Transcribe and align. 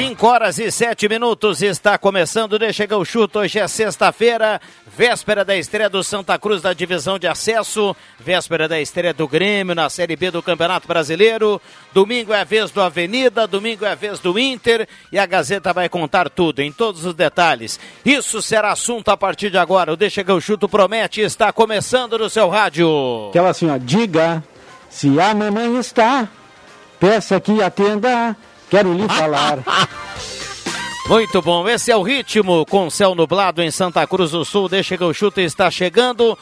5 0.00 0.26
horas 0.26 0.58
e 0.58 0.72
7 0.72 1.10
minutos 1.10 1.60
está 1.60 1.98
começando, 1.98 2.58
deixa 2.58 2.86
o 2.96 3.04
chuto, 3.04 3.38
hoje 3.38 3.58
é 3.58 3.68
sexta-feira, 3.68 4.58
véspera 4.96 5.44
da 5.44 5.54
estreia 5.54 5.90
do 5.90 6.02
Santa 6.02 6.38
Cruz 6.38 6.62
da 6.62 6.72
divisão 6.72 7.18
de 7.18 7.26
acesso, 7.26 7.94
véspera 8.18 8.66
da 8.66 8.80
estreia 8.80 9.12
do 9.12 9.28
Grêmio 9.28 9.74
na 9.74 9.90
Série 9.90 10.16
B 10.16 10.30
do 10.30 10.42
Campeonato 10.42 10.88
Brasileiro, 10.88 11.60
domingo 11.92 12.32
é 12.32 12.40
a 12.40 12.44
vez 12.44 12.70
do 12.70 12.80
Avenida, 12.80 13.46
domingo 13.46 13.84
é 13.84 13.92
a 13.92 13.94
vez 13.94 14.20
do 14.20 14.38
Inter 14.38 14.88
e 15.12 15.18
a 15.18 15.26
Gazeta 15.26 15.70
vai 15.70 15.86
contar 15.86 16.30
tudo, 16.30 16.60
em 16.60 16.72
todos 16.72 17.04
os 17.04 17.12
detalhes. 17.12 17.78
Isso 18.02 18.40
será 18.40 18.72
assunto 18.72 19.10
a 19.10 19.18
partir 19.18 19.50
de 19.50 19.58
agora, 19.58 19.92
o 19.92 19.96
Deixa 19.98 20.24
o 20.32 20.40
chuto 20.40 20.66
promete, 20.66 21.20
está 21.20 21.52
começando 21.52 22.16
no 22.16 22.30
seu 22.30 22.48
rádio. 22.48 22.88
Aquela 23.28 23.50
assim, 23.50 23.68
ó, 23.68 23.76
diga 23.76 24.42
se 24.88 25.20
a 25.20 25.34
mamãe 25.34 25.78
está, 25.78 26.26
peça 26.98 27.38
que 27.38 27.62
atenda 27.62 28.34
Quero 28.70 28.92
lhe 28.92 29.06
falar. 29.08 29.58
Muito 31.08 31.42
bom, 31.42 31.68
esse 31.68 31.90
é 31.90 31.96
o 31.96 32.02
ritmo 32.02 32.64
com 32.64 32.88
céu 32.88 33.16
nublado 33.16 33.60
em 33.60 33.70
Santa 33.70 34.06
Cruz 34.06 34.30
do 34.30 34.44
Sul. 34.44 34.68
Deixa 34.68 34.96
que 34.96 35.02
o 35.02 35.12
chute 35.12 35.40
está 35.40 35.68
chegando. 35.68 36.38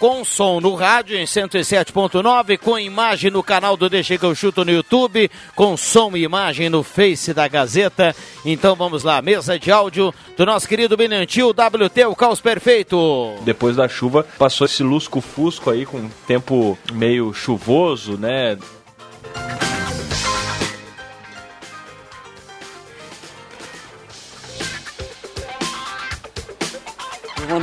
Com 0.00 0.24
som 0.24 0.58
no 0.58 0.74
rádio 0.74 1.16
em 1.16 1.24
107.9, 1.24 2.58
com 2.58 2.78
imagem 2.78 3.30
no 3.30 3.42
canal 3.42 3.76
do 3.76 3.90
Deixa 3.90 4.16
que 4.16 4.24
eu 4.24 4.34
chuto 4.34 4.64
no 4.64 4.70
YouTube, 4.70 5.30
com 5.54 5.76
som 5.76 6.16
e 6.16 6.22
imagem 6.22 6.70
no 6.70 6.82
Face 6.82 7.34
da 7.34 7.46
Gazeta. 7.46 8.16
Então 8.44 8.74
vamos 8.74 9.02
lá, 9.02 9.20
mesa 9.20 9.58
de 9.58 9.70
áudio 9.70 10.12
do 10.36 10.46
nosso 10.46 10.66
querido 10.66 10.96
Benantil, 10.96 11.50
WT, 11.50 12.06
o 12.06 12.16
caos 12.16 12.40
perfeito. 12.40 13.34
Depois 13.42 13.76
da 13.76 13.86
chuva, 13.86 14.26
passou 14.38 14.64
esse 14.64 14.82
lusco-fusco 14.82 15.70
aí 15.70 15.84
com 15.86 16.08
tempo 16.26 16.76
meio 16.92 17.32
chuvoso, 17.34 18.16
né? 18.16 18.58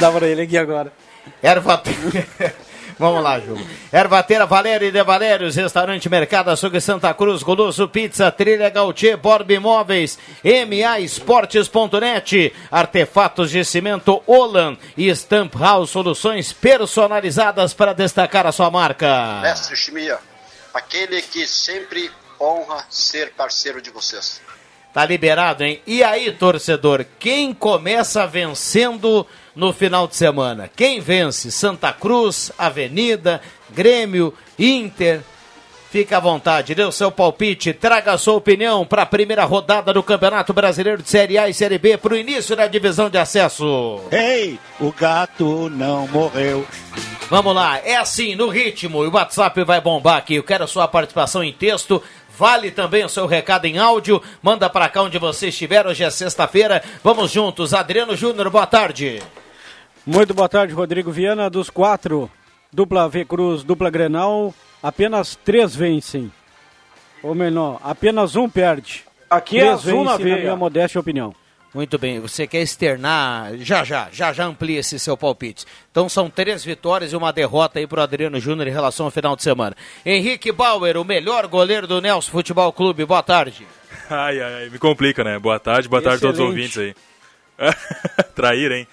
Mandar 0.01 0.11
pra 0.11 0.27
ele 0.27 0.41
aqui 0.41 0.57
agora. 0.57 0.91
Ervateira. 1.43 2.27
Vamos 2.97 3.23
lá, 3.23 3.39
Júlio. 3.39 3.65
Ervateira 3.91 4.45
Valério 4.45 4.87
e 4.87 4.91
de 4.91 5.03
Valérios, 5.03 5.55
Restaurante 5.55 6.07
Mercado 6.07 6.51
Açougue 6.51 6.79
Santa 6.79 7.11
Cruz, 7.15 7.41
Goloso 7.41 7.87
Pizza, 7.87 8.31
Trilha 8.31 8.69
Gautier, 8.69 9.17
Borb 9.17 9.49
Imóveis, 9.49 10.19
MA 10.43 10.99
Esportes.net, 10.99 12.53
Artefatos 12.69 13.49
de 13.49 13.65
Cimento 13.65 14.21
Olan 14.27 14.77
e 14.95 15.09
Stamp 15.15 15.55
House, 15.55 15.89
soluções 15.89 16.53
personalizadas 16.53 17.73
para 17.73 17.93
destacar 17.93 18.45
a 18.45 18.51
sua 18.51 18.69
marca. 18.69 19.39
Mestre 19.41 19.75
Chimia, 19.75 20.19
aquele 20.71 21.23
que 21.23 21.47
sempre 21.47 22.11
honra 22.39 22.85
ser 22.87 23.31
parceiro 23.31 23.81
de 23.81 23.89
vocês. 23.89 24.41
Tá 24.93 25.05
liberado, 25.05 25.63
hein? 25.63 25.81
E 25.87 26.03
aí, 26.03 26.31
torcedor, 26.33 27.05
quem 27.17 27.53
começa 27.53 28.27
vencendo 28.27 29.25
no 29.55 29.73
final 29.73 30.07
de 30.07 30.15
semana? 30.15 30.69
Quem 30.75 30.99
vence? 30.99 31.51
Santa 31.51 31.91
Cruz, 31.91 32.51
Avenida, 32.57 33.41
Grêmio, 33.69 34.33
Inter. 34.57 35.21
Fica 35.89 36.17
à 36.17 36.19
vontade, 36.21 36.73
dê 36.73 36.85
o 36.85 36.91
seu 36.91 37.11
palpite, 37.11 37.73
traga 37.73 38.13
a 38.13 38.17
sua 38.17 38.35
opinião 38.35 38.85
para 38.85 39.01
a 39.01 39.05
primeira 39.05 39.43
rodada 39.43 39.91
do 39.93 40.01
Campeonato 40.01 40.53
Brasileiro 40.53 41.03
de 41.03 41.09
Série 41.09 41.37
A 41.37 41.49
e 41.49 41.53
Série 41.53 41.77
B 41.77 41.97
para 41.97 42.13
o 42.13 42.17
início 42.17 42.55
da 42.55 42.65
divisão 42.65 43.09
de 43.09 43.17
acesso. 43.17 43.99
Ei, 44.09 44.57
o 44.79 44.89
gato 44.93 45.69
não 45.69 46.07
morreu. 46.07 46.65
Vamos 47.29 47.53
lá, 47.53 47.79
é 47.83 47.97
assim, 47.97 48.35
no 48.35 48.47
ritmo, 48.47 49.03
e 49.03 49.07
o 49.07 49.13
WhatsApp 49.13 49.63
vai 49.65 49.81
bombar 49.81 50.17
aqui. 50.17 50.35
Eu 50.35 50.43
quero 50.43 50.63
a 50.63 50.67
sua 50.67 50.87
participação 50.87 51.43
em 51.43 51.51
texto 51.51 52.01
Vale 52.37 52.71
também 52.71 53.05
o 53.05 53.09
seu 53.09 53.27
recado 53.27 53.65
em 53.65 53.77
áudio. 53.77 54.19
Manda 54.41 54.67
para 54.67 54.89
cá 54.89 55.03
onde 55.03 55.19
você 55.19 55.49
estiver. 55.49 55.85
Hoje 55.85 56.03
é 56.03 56.09
sexta-feira. 56.09 56.81
Vamos 57.03 57.29
juntos. 57.29 57.71
Adriano 57.71 58.15
Júnior, 58.15 58.49
boa 58.49 58.65
tarde. 58.65 59.21
Muito 60.05 60.33
boa 60.33 60.49
tarde, 60.49 60.73
Rodrigo 60.73 61.11
Viana. 61.11 61.49
Dos 61.49 61.69
quatro, 61.69 62.29
dupla 62.71 63.07
V 63.07 63.25
Cruz, 63.25 63.63
dupla 63.63 63.89
Grenal, 63.89 64.53
apenas 64.81 65.35
três 65.35 65.75
vencem. 65.75 66.31
Ou 67.21 67.35
menor, 67.35 67.79
apenas 67.83 68.35
um 68.35 68.49
perde. 68.49 69.03
Aqui 69.29 69.59
três 69.59 69.69
é 69.69 69.73
azul 69.73 70.03
na 70.03 70.17
na 70.17 70.25
minha 70.25 70.55
modesta 70.55 70.99
opinião. 70.99 71.35
Muito 71.73 71.97
bem, 71.97 72.19
você 72.19 72.45
quer 72.45 72.61
externar, 72.61 73.55
já 73.59 73.85
já, 73.85 74.09
já 74.11 74.33
já 74.33 74.43
amplia 74.43 74.79
esse 74.79 74.99
seu 74.99 75.15
palpite. 75.15 75.65
Então 75.89 76.09
são 76.09 76.29
três 76.29 76.65
vitórias 76.65 77.13
e 77.13 77.15
uma 77.15 77.31
derrota 77.31 77.79
aí 77.79 77.87
pro 77.87 78.01
Adriano 78.01 78.39
Júnior 78.41 78.67
em 78.67 78.71
relação 78.71 79.05
ao 79.05 79.11
final 79.11 79.37
de 79.37 79.43
semana. 79.43 79.73
Henrique 80.05 80.51
Bauer, 80.51 80.97
o 80.97 81.05
melhor 81.05 81.47
goleiro 81.47 81.87
do 81.87 82.01
Nelson 82.01 82.29
Futebol 82.29 82.73
Clube, 82.73 83.05
boa 83.05 83.23
tarde. 83.23 83.65
Ai, 84.09 84.41
ai, 84.41 84.53
ai, 84.63 84.69
me 84.69 84.79
complica, 84.79 85.23
né? 85.23 85.39
Boa 85.39 85.59
tarde, 85.59 85.87
boa 85.87 86.01
tarde 86.01 86.17
a 86.17 86.19
todos 86.33 86.39
os 86.41 86.45
Excelente. 86.57 86.89
ouvintes 86.89 86.95
aí. 87.57 88.25
Traíra, 88.35 88.77
hein? 88.77 88.87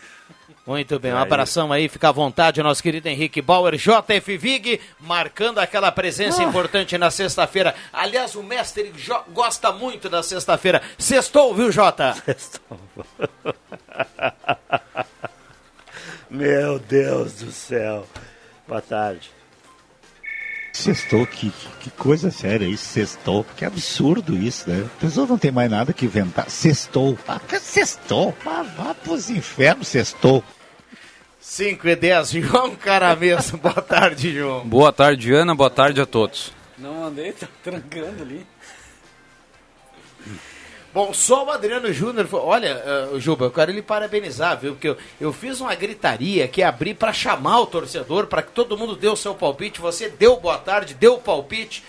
Muito 0.69 0.99
bem, 1.01 1.15
um 1.15 1.17
Aí. 1.17 1.23
abração 1.23 1.73
aí, 1.73 1.89
fica 1.89 2.11
à 2.11 2.13
vontade, 2.13 2.63
nosso 2.63 2.83
querido 2.83 3.09
Henrique 3.09 3.41
Bauer, 3.41 3.75
JF 3.75 4.37
Vig, 4.37 4.79
marcando 5.01 5.61
aquela 5.61 5.91
presença 5.91 6.43
importante 6.45 6.99
na 6.99 7.11
sexta-feira. 7.11 7.75
Aliás, 7.91 8.35
o 8.35 8.43
mestre 8.43 8.93
jo- 8.95 9.23
gosta 9.33 9.73
muito 9.73 10.11
da 10.11 10.23
sexta-feira. 10.23 10.83
Sextou, 10.99 11.55
viu, 11.55 11.73
Jota? 11.73 12.15
Meu 16.31 16.79
Deus 16.79 17.33
do 17.33 17.51
céu. 17.51 18.07
Boa 18.67 18.83
tarde. 18.83 19.31
Sextou, 20.75 21.27
que, 21.27 21.51
que 21.81 21.89
coisa 21.93 22.31
séria 22.31 22.67
isso, 22.67 22.85
sextou. 22.85 23.43
Que 23.57 23.65
absurdo 23.65 24.37
isso, 24.37 24.69
né? 24.69 24.85
A 24.85 25.01
pessoa 25.01 25.27
não 25.27 25.39
tem 25.39 25.51
mais 25.51 25.71
nada 25.71 25.95
que 25.95 26.05
inventar. 26.05 26.51
Sextou. 26.51 27.19
Ah, 27.27 27.41
sextou. 27.59 28.37
Vá, 28.45 28.63
vá 28.63 28.93
pros 28.95 29.31
infernos, 29.31 29.89
sextou. 29.89 30.45
5 31.41 31.89
e 31.89 31.97
10, 31.97 32.31
João 32.43 32.75
Caramês, 32.75 33.51
boa 33.53 33.81
tarde, 33.81 34.35
João. 34.35 34.67
Boa 34.69 34.93
tarde, 34.93 35.33
Ana. 35.33 35.55
Boa 35.55 35.71
tarde 35.71 36.01
a 36.01 36.07
todos. 36.07 36.53
Não 36.77 37.05
andei, 37.05 37.33
tá 37.33 37.49
trancando 37.63 38.23
ali. 38.23 38.47
Bom, 40.93 41.13
só 41.13 41.45
o 41.45 41.51
Adriano 41.51 41.93
Júnior. 41.93 42.27
Olha, 42.33 42.83
uh, 43.13 43.21
Juba, 43.21 43.45
eu 43.45 43.51
quero 43.51 43.71
lhe 43.71 43.83
parabenizar, 43.83 44.59
viu? 44.59 44.73
Porque 44.73 44.89
eu, 44.89 44.97
eu 45.21 45.33
fiz 45.33 45.61
uma 45.61 45.75
gritaria 45.75 46.49
que 46.49 46.63
abri 46.63 46.95
para 46.95 47.13
chamar 47.13 47.61
o 47.61 47.67
torcedor, 47.67 48.27
para 48.27 48.43
que 48.43 48.53
todo 48.53 48.77
mundo 48.77 48.97
dê 48.97 49.07
o 49.07 49.15
seu 49.15 49.35
palpite. 49.35 49.81
Você 49.81 50.09
deu 50.09 50.39
boa 50.39 50.59
tarde, 50.59 50.95
deu 50.95 51.15
o 51.15 51.21
palpite. 51.21 51.85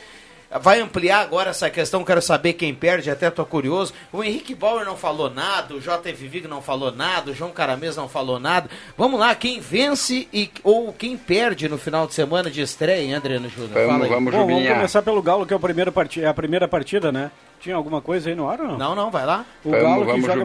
Vai 0.62 0.82
ampliar 0.82 1.20
agora 1.20 1.52
essa 1.52 1.70
questão, 1.70 2.04
quero 2.04 2.24
saber 2.24 2.54
quem 2.54 2.74
perde, 2.74 3.12
até 3.12 3.30
tô 3.30 3.46
curioso. 3.46 3.94
O 4.12 4.24
Henrique 4.24 4.56
Bauer 4.56 4.84
não 4.84 4.98
falou 4.98 5.30
nada, 5.30 5.76
o 5.76 5.80
JF 5.80 6.28
Vig 6.28 6.48
não 6.48 6.60
falou 6.60 6.92
nada, 6.92 7.30
o 7.30 7.36
João 7.36 7.52
Caramês 7.52 7.96
não 7.96 8.10
falou 8.10 8.40
nada. 8.40 8.68
Vamos 8.98 9.20
lá, 9.20 9.36
quem 9.36 9.60
vence 9.60 10.28
e, 10.34 10.50
ou 10.64 10.92
quem 10.92 11.16
perde 11.16 11.70
no 11.70 11.78
final 11.78 12.08
de 12.08 12.16
semana 12.16 12.50
de 12.50 12.62
estreia, 12.62 13.04
hein, 13.04 13.14
Adriano 13.14 13.48
Júnior? 13.48 13.78
Fala 13.88 14.06
aí. 14.06 14.10
Bom, 14.32 14.48
vamos 14.48 14.64
começar 14.78 15.02
pelo 15.04 15.22
Galo, 15.22 15.46
que 15.46 15.54
é, 15.54 15.56
o 15.56 15.60
primeiro 15.60 15.92
parti- 15.92 16.24
é 16.24 16.28
a 16.28 16.34
primeira 16.34 16.68
partida, 16.68 17.12
né? 17.12 17.30
Tinha 17.60 17.76
alguma 17.76 18.02
coisa 18.02 18.30
aí 18.30 18.36
no 18.36 18.50
ar 18.50 18.60
ou 18.60 18.68
não? 18.70 18.78
Não, 18.78 18.96
não, 18.96 19.12
vai 19.12 19.28
lá. 19.28 19.46
O 19.64 19.70
Galo 19.84 20.02
que 20.16 20.22
joga... 20.22 20.44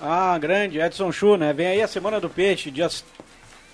Ah, 0.00 0.36
grande, 0.38 0.80
Edson 0.80 1.12
Chu, 1.12 1.36
né? 1.36 1.52
Vem 1.52 1.68
aí 1.68 1.82
a 1.82 1.86
Semana 1.86 2.18
do 2.18 2.28
Peixe, 2.28 2.68
dias 2.70 3.04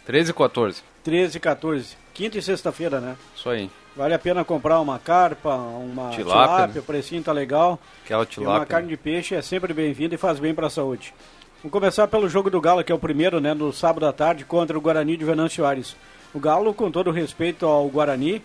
13 0.04 0.32
e 0.32 0.34
14. 0.34 0.82
13 1.02 1.36
e 1.36 1.40
14. 1.40 1.96
Quinta 2.12 2.36
e 2.36 2.42
sexta-feira, 2.42 3.00
né? 3.00 3.16
Isso 3.34 3.48
aí. 3.48 3.70
Vale 3.96 4.12
a 4.12 4.18
pena 4.18 4.44
comprar 4.44 4.78
uma 4.80 4.98
carpa, 4.98 5.54
uma 5.54 6.10
Tilápia, 6.10 6.44
tilápia, 6.44 6.74
né? 6.74 6.80
o 6.80 6.82
precinho 6.82 7.22
tá 7.22 7.32
legal. 7.32 7.78
Aquela 8.04 8.22
E 8.22 8.24
uma 8.24 8.26
tilápia. 8.30 8.66
carne 8.66 8.88
de 8.88 8.96
peixe 8.96 9.34
é 9.34 9.40
sempre 9.40 9.72
bem-vinda 9.72 10.14
e 10.14 10.18
faz 10.18 10.38
bem 10.38 10.54
para 10.54 10.66
a 10.66 10.70
saúde. 10.70 11.14
Vamos 11.62 11.72
começar 11.72 12.06
pelo 12.06 12.28
jogo 12.28 12.50
do 12.50 12.60
Galo, 12.60 12.84
que 12.84 12.92
é 12.92 12.94
o 12.94 12.98
primeiro, 12.98 13.40
né, 13.40 13.54
no 13.54 13.72
sábado 13.72 14.06
à 14.06 14.12
tarde, 14.12 14.44
contra 14.44 14.76
o 14.76 14.80
Guarani 14.82 15.16
de 15.16 15.24
Venâncio 15.24 15.64
Aires. 15.64 15.96
O 16.34 16.38
Galo, 16.38 16.74
com 16.74 16.90
todo 16.90 17.10
respeito 17.10 17.64
ao 17.64 17.88
Guarani, 17.88 18.42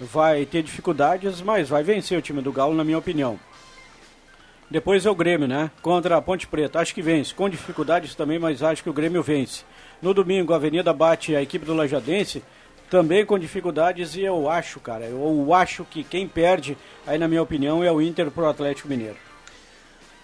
vai 0.00 0.46
ter 0.46 0.62
dificuldades, 0.62 1.42
mas 1.42 1.68
vai 1.68 1.82
vencer 1.82 2.18
o 2.18 2.22
time 2.22 2.40
do 2.40 2.50
Galo, 2.50 2.74
na 2.74 2.82
minha 2.82 2.96
opinião. 2.98 3.38
Depois 4.70 5.04
é 5.04 5.10
o 5.10 5.14
Grêmio, 5.14 5.46
né? 5.46 5.70
Contra 5.82 6.16
a 6.16 6.22
Ponte 6.22 6.46
Preta. 6.46 6.78
Acho 6.80 6.94
que 6.94 7.02
vence. 7.02 7.34
Com 7.34 7.48
dificuldades 7.50 8.14
também, 8.14 8.38
mas 8.38 8.62
acho 8.62 8.82
que 8.82 8.88
o 8.88 8.92
Grêmio 8.94 9.22
vence. 9.22 9.64
No 10.00 10.14
domingo, 10.14 10.52
a 10.54 10.56
Avenida 10.56 10.92
bate 10.94 11.34
a 11.36 11.42
equipe 11.42 11.66
do 11.66 11.74
Lajadense, 11.74 12.42
também 12.90 13.24
com 13.24 13.38
dificuldades, 13.38 14.16
e 14.16 14.22
eu 14.22 14.50
acho, 14.50 14.80
cara, 14.80 15.04
eu 15.04 15.54
acho 15.54 15.84
que 15.84 16.02
quem 16.02 16.26
perde, 16.26 16.76
aí 17.06 17.16
na 17.16 17.28
minha 17.28 17.42
opinião, 17.42 17.84
é 17.84 17.90
o 17.90 18.02
Inter 18.02 18.30
pro 18.30 18.48
Atlético 18.48 18.88
Mineiro. 18.88 19.16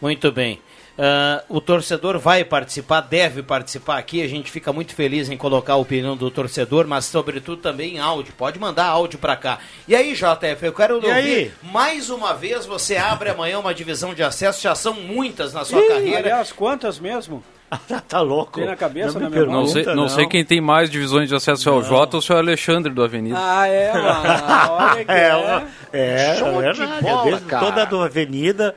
Muito 0.02 0.30
bem. 0.32 0.60
Ah, 0.98 1.42
o 1.48 1.60
torcedor 1.60 2.18
vai 2.18 2.42
participar, 2.42 3.02
deve 3.02 3.42
participar 3.42 3.98
aqui. 3.98 4.22
A 4.22 4.28
gente 4.28 4.50
fica 4.50 4.72
muito 4.72 4.94
feliz 4.94 5.28
em 5.28 5.36
colocar 5.36 5.74
a 5.74 5.76
opinião 5.76 6.16
do 6.16 6.30
torcedor, 6.30 6.86
mas 6.86 7.04
sobretudo 7.04 7.60
também 7.60 7.96
em 7.96 7.98
áudio. 7.98 8.32
Pode 8.36 8.58
mandar 8.58 8.86
áudio 8.86 9.18
para 9.18 9.36
cá. 9.36 9.58
E 9.86 9.94
aí, 9.94 10.14
JF, 10.14 10.62
eu 10.64 10.72
quero 10.72 10.94
E 10.94 10.96
ouvir 10.96 11.10
aí? 11.10 11.52
mais 11.62 12.08
uma 12.08 12.32
vez. 12.32 12.64
Você 12.64 12.96
abre 12.96 13.28
amanhã 13.28 13.58
uma 13.58 13.74
divisão 13.74 14.14
de 14.14 14.22
acesso. 14.22 14.62
Já 14.62 14.74
são 14.74 14.94
muitas 14.94 15.52
na 15.52 15.64
sua 15.64 15.80
Ih, 15.82 15.88
carreira. 15.88 16.18
Aliás, 16.18 16.50
quantas 16.52 16.98
mesmo? 16.98 17.42
tá 18.08 18.20
louco. 18.20 18.60
Tem 18.60 18.64
na 18.66 18.76
cabeça, 18.76 19.14
Não 19.18 19.22
na 19.22 19.28
memória? 19.30 19.52
Não 19.52 19.66
sei, 19.66 19.74
Pergunta, 19.82 19.96
não, 19.96 20.02
não. 20.04 20.08
sei 20.08 20.26
quem 20.28 20.44
tem 20.44 20.60
mais 20.60 20.88
divisões 20.88 21.28
de 21.28 21.34
acesso 21.34 21.62
se 21.62 21.68
é 21.68 21.72
o 21.72 21.82
Jota 21.82 22.16
ou 22.16 22.22
se 22.22 22.30
é 22.32 22.34
o 22.36 22.38
Alexandre 22.38 22.92
do 22.92 23.02
Avenida. 23.02 23.36
Ah, 23.38 23.66
é, 23.68 23.92
mano. 23.92 24.06
Olha 24.72 25.04
que 25.04 25.10
É, 25.10 25.26
é. 25.28 25.34
ó, 25.34 25.60
é, 25.92 26.36
Show 26.38 26.62
é 26.62 26.72
de 26.72 26.78
verdade. 26.78 27.02
bola, 27.02 27.24
Desde 27.24 27.44
cara. 27.44 27.66
toda 27.66 27.82
a 27.82 27.84
do 27.84 28.00
Avenida. 28.02 28.74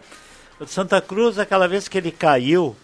O 0.59 0.67
Santa 0.67 0.99
Cruz, 1.01 1.39
aquela 1.39 1.67
vez 1.67 1.87
que 1.87 1.97
ele 1.97 2.11
caiu 2.11 2.75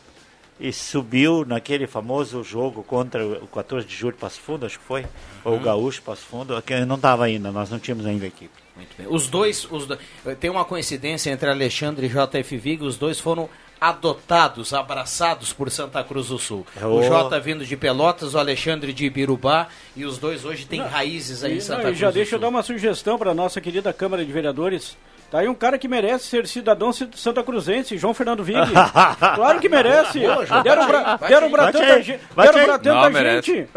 e 0.60 0.72
subiu 0.72 1.44
naquele 1.46 1.86
famoso 1.86 2.42
jogo 2.44 2.82
contra 2.84 3.26
o 3.26 3.48
14 3.48 3.86
de 3.86 3.94
julho 3.94 4.16
Passo 4.16 4.40
Fundo, 4.40 4.66
acho 4.66 4.80
que 4.80 4.86
foi, 4.86 5.06
ou 5.44 5.58
o 5.58 5.60
Gaúcho 5.60 6.02
Passo 6.02 6.22
Fundo, 6.22 6.60
que 6.62 6.86
não 6.86 6.96
estava 6.96 7.26
ainda, 7.26 7.52
nós 7.52 7.70
não 7.70 7.78
tínhamos 7.78 8.06
ainda 8.06 8.26
equipe. 8.26 8.54
Muito 8.76 8.96
bem. 8.98 9.08
Os 9.10 9.28
dois, 9.28 9.68
os 9.70 9.86
do- 9.86 9.98
tem 10.40 10.50
uma 10.50 10.64
coincidência 10.64 11.30
entre 11.30 11.50
Alexandre 11.50 12.06
e 12.08 12.10
JF 12.10 12.58
Vig, 12.58 12.84
os 12.84 12.98
dois 12.98 13.20
foram 13.20 13.50
adotados, 13.80 14.74
abraçados 14.74 15.52
por 15.52 15.70
Santa 15.70 16.02
Cruz 16.06 16.28
do 16.30 16.40
Sul. 16.40 16.66
O 16.82 16.86
Oh. 17.00 17.04
Jota 17.04 17.38
vindo 17.42 17.66
de 17.66 17.76
Pelotas, 17.76 18.34
o 18.34 18.40
Alexandre 18.40 18.94
de 18.94 19.06
Ibirubá, 19.06 19.68
e 19.96 20.06
os 20.06 20.18
dois 20.18 20.46
hoje 20.46 20.66
têm 20.66 20.82
raízes 20.82 21.44
aí 21.44 21.58
em 21.58 21.60
Santa 21.60 21.76
não, 21.80 21.86
Cruz 21.88 21.98
e 21.98 22.00
já 22.00 22.10
do 22.10 22.14
deixa 22.14 22.36
eu 22.36 22.40
dar 22.40 22.48
uma 22.48 22.64
sugestão 22.64 23.18
para 23.18 23.34
nossa 23.34 23.60
querida 23.60 23.92
Câmara 23.92 24.24
de 24.26 24.32
Vereadores. 24.32 24.96
Tá 25.32 25.40
aí 25.40 25.50
um 25.50 25.56
cara 25.56 25.78
que 25.78 25.88
merece 25.88 26.26
ser 26.28 26.48
cidadão 26.48 26.94
ci- 26.94 27.10
santa 27.16 27.42
cruzense, 27.44 27.98
João 27.98 28.14
Fernando 28.14 28.44
Vig. 28.44 28.60
claro 29.36 29.60
que 29.60 29.68
merece. 29.68 30.20
Deram 30.64 30.88
pra, 30.88 31.18
deram 31.28 31.50
pra 31.52 31.72
tanta, 31.72 32.02
gente, 32.02 32.20
deram 32.36 32.66
pra 32.66 32.78
tanta 32.80 33.24
gente. 33.24 33.68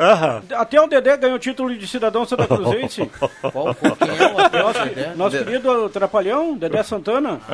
Até 0.55 0.81
o 0.81 0.87
Dedé 0.87 1.17
ganhou 1.17 1.37
o 1.37 1.39
título 1.39 1.75
de 1.77 1.89
cidadão 1.89 2.25
santa 2.27 2.47
cruzense. 2.47 3.11
Qual, 3.53 3.69
é 3.71 4.63
nosso, 4.63 5.17
nosso 5.17 5.39
querido 5.45 5.89
Trapalhão, 5.89 6.57
Dedé 6.57 6.83
Santana. 6.83 7.41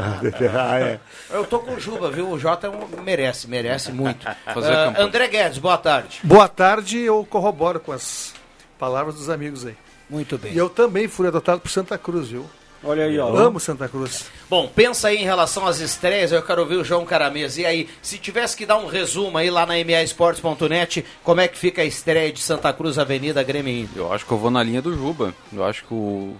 Ah, 0.57 0.79
é. 0.81 0.99
Eu 1.31 1.45
tô 1.45 1.59
com 1.61 1.73
o 1.75 1.81
Juba, 1.81 2.11
viu? 2.11 2.29
O 2.31 2.39
Jota 2.39 2.67
é 2.67 3.01
merece, 3.03 3.49
merece 3.49 3.93
muito. 3.93 4.25
Fazer 4.53 4.73
Ah, 4.73 4.85
campanha. 4.87 5.07
André 5.07 5.29
Guedes, 5.29 5.59
boa 5.59 5.79
tarde. 5.79 6.21
Boa 6.23 6.49
tarde, 6.49 6.99
eu 6.99 7.25
corroboro 7.29 7.79
com 7.81 7.93
as 7.93 8.35
palavras 8.79 9.15
dos 9.15 9.31
amigos 9.31 9.65
aí. 9.67 9.75
Muito 10.11 10.37
bem. 10.37 10.53
E 10.53 10.59
eu 10.59 10.69
também 10.69 11.09
fui 11.09 11.27
adotado 11.29 11.61
por 11.61 11.71
Santa 11.71 11.97
Cruz, 11.97 12.29
viu? 12.29 12.45
Olha 12.85 13.05
aí, 13.05 13.19
ó. 13.19 13.35
Amo 13.35 13.59
Santa 13.59 13.89
Cruz. 13.89 14.27
Bom, 14.49 14.69
pensa 14.69 15.09
aí 15.09 15.17
em 15.17 15.25
relação 15.25 15.67
às 15.67 15.81
estreias, 15.81 16.33
eu 16.33 16.43
quero 16.43 16.63
ouvir 16.63 16.77
o 16.77 16.85
João 16.85 17.05
Caramês. 17.05 17.57
E 17.57 17.65
aí, 17.65 17.89
se 18.03 18.19
tivesse 18.19 18.57
que 18.57 18.67
dar 18.67 18.79
um 18.79 18.87
resumo 18.87 19.39
aí 19.39 19.51
lá 19.51 19.65
na 19.65 19.75
maesportes.net, 19.75 21.05
como 21.23 21.41
é 21.41 21.49
que 21.49 21.59
fica 21.59 21.83
a 21.83 21.85
estreia 21.85 22.33
de 22.33 22.41
Santa 22.41 22.73
Cruz 22.73 22.99
Avenida 22.99 23.43
Grêmio 23.43 23.73
e 23.73 23.81
Inter? 23.83 24.03
Eu 24.03 24.13
acho 24.13 24.27
que 24.27 24.33
eu 24.33 24.39
vou 24.39 24.51
na 24.51 24.63
linha 24.63 24.83
do 24.83 24.95
Juba. 24.95 25.35
Eu 25.53 25.65
acho 25.65 25.85
que 25.85 25.95
o 25.95 26.37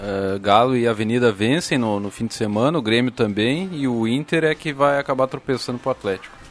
eh, 0.00 0.38
Galo 0.40 0.76
e 0.76 0.86
a 0.86 0.90
Avenida 0.90 1.30
vencem 1.30 1.78
no, 1.78 2.00
no 2.00 2.10
fim 2.10 2.26
de 2.26 2.34
semana, 2.34 2.78
o 2.78 2.82
Grêmio 2.82 3.10
também, 3.10 3.68
e 3.72 3.86
o 3.86 4.06
Inter 4.08 4.44
é 4.44 4.54
que 4.54 4.72
vai 4.72 4.98
acabar 4.98 5.26
tropeçando 5.26 5.78
pro 5.78 5.90
Atlético. 5.90 6.41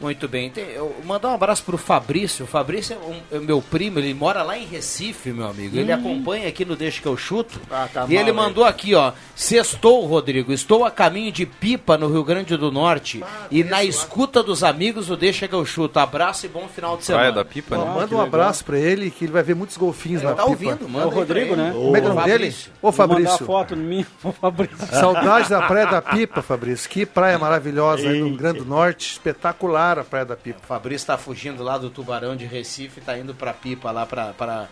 Muito 0.00 0.26
bem. 0.26 0.48
Tem- 0.50 0.64
eu 0.70 0.96
mandar 1.04 1.28
um 1.28 1.34
abraço 1.34 1.62
pro 1.62 1.76
Fabrício. 1.76 2.44
O 2.44 2.48
Fabrício 2.48 2.94
é, 2.96 2.98
um- 2.98 3.36
é 3.36 3.38
meu 3.38 3.60
primo, 3.60 3.98
ele 3.98 4.14
mora 4.14 4.42
lá 4.42 4.56
em 4.56 4.64
Recife, 4.64 5.30
meu 5.30 5.46
amigo. 5.46 5.76
Ele 5.76 5.92
acompanha 5.92 6.48
aqui 6.48 6.64
no 6.64 6.74
Deixa 6.74 7.02
que 7.02 7.06
eu 7.06 7.16
chuto. 7.16 7.60
Ah, 7.70 7.86
tá 7.92 8.06
e 8.08 8.14
mal, 8.14 8.22
ele 8.22 8.32
mandou 8.32 8.64
aqui, 8.64 8.94
ó. 8.94 9.12
Sextou, 9.34 10.06
Rodrigo. 10.06 10.52
Estou 10.52 10.84
a 10.84 10.90
caminho 10.90 11.30
de 11.30 11.44
Pipa, 11.44 11.98
no 11.98 12.08
Rio 12.08 12.24
Grande 12.24 12.56
do 12.56 12.70
Norte. 12.72 13.22
e 13.50 13.62
na 13.62 13.84
escuta 13.84 14.42
dos 14.42 14.62
amigos 14.64 15.06
do 15.08 15.16
Deixa 15.16 15.46
que 15.46 15.54
eu 15.54 15.66
chuto. 15.66 15.98
Abraço 15.98 16.46
e 16.46 16.48
bom 16.48 16.66
final 16.68 16.96
de 16.96 17.04
semana. 17.04 17.24
Praia 17.24 17.34
da 17.34 17.44
Pipa, 17.44 17.76
né? 17.76 17.84
manda 17.94 18.14
um 18.16 18.20
abraço 18.20 18.64
pra 18.64 18.78
ele 18.78 19.10
que 19.10 19.24
ele 19.26 19.32
vai 19.32 19.42
ver 19.42 19.54
muitos 19.54 19.76
golfinhos 19.76 20.22
na 20.22 20.30
Tá 20.30 20.36
pipa. 20.36 20.48
ouvindo, 20.50 20.84
É 20.86 20.88
manda 20.88 21.06
o 21.08 21.10
aí 21.10 21.14
Rodrigo, 21.16 21.56
né? 21.56 21.68
ele. 21.74 21.84
Como 21.84 21.96
é 21.96 22.00
que 22.00 22.06
é 22.06 22.10
o 22.10 22.14
nome 22.14 22.26
dele? 22.26 22.44
Fabrício. 22.50 22.72
Ô 22.80 22.90
Vou 22.90 23.06
mandar 23.08 23.14
Fabrício. 23.22 23.46
foto 23.46 23.76
no 23.76 23.82
mim, 23.84 24.06
Fabrício. 24.40 24.86
Saudade 24.86 25.48
da 25.50 25.62
Praia 25.62 25.86
da 25.86 26.00
Pipa, 26.00 26.40
Fabrício. 26.40 26.88
Que 26.88 27.04
praia 27.04 27.38
maravilhosa 27.38 28.08
aí 28.08 28.20
no 28.20 28.28
Rio 28.28 28.36
Grande 28.36 28.60
do 28.60 28.64
Norte. 28.64 29.12
Espetacular 29.12 29.89
a 29.98 30.04
Praia 30.04 30.24
da 30.24 30.36
Pipa. 30.36 30.60
O 30.62 30.66
Fabrício 30.66 31.06
tá 31.06 31.16
fugindo 31.18 31.62
lá 31.62 31.76
do 31.78 31.90
Tubarão 31.90 32.36
de 32.36 32.44
Recife, 32.46 33.00
tá 33.00 33.16
indo 33.18 33.34
pra 33.34 33.52
Pipa 33.52 33.90
lá 33.90 34.06
pra 34.06 34.68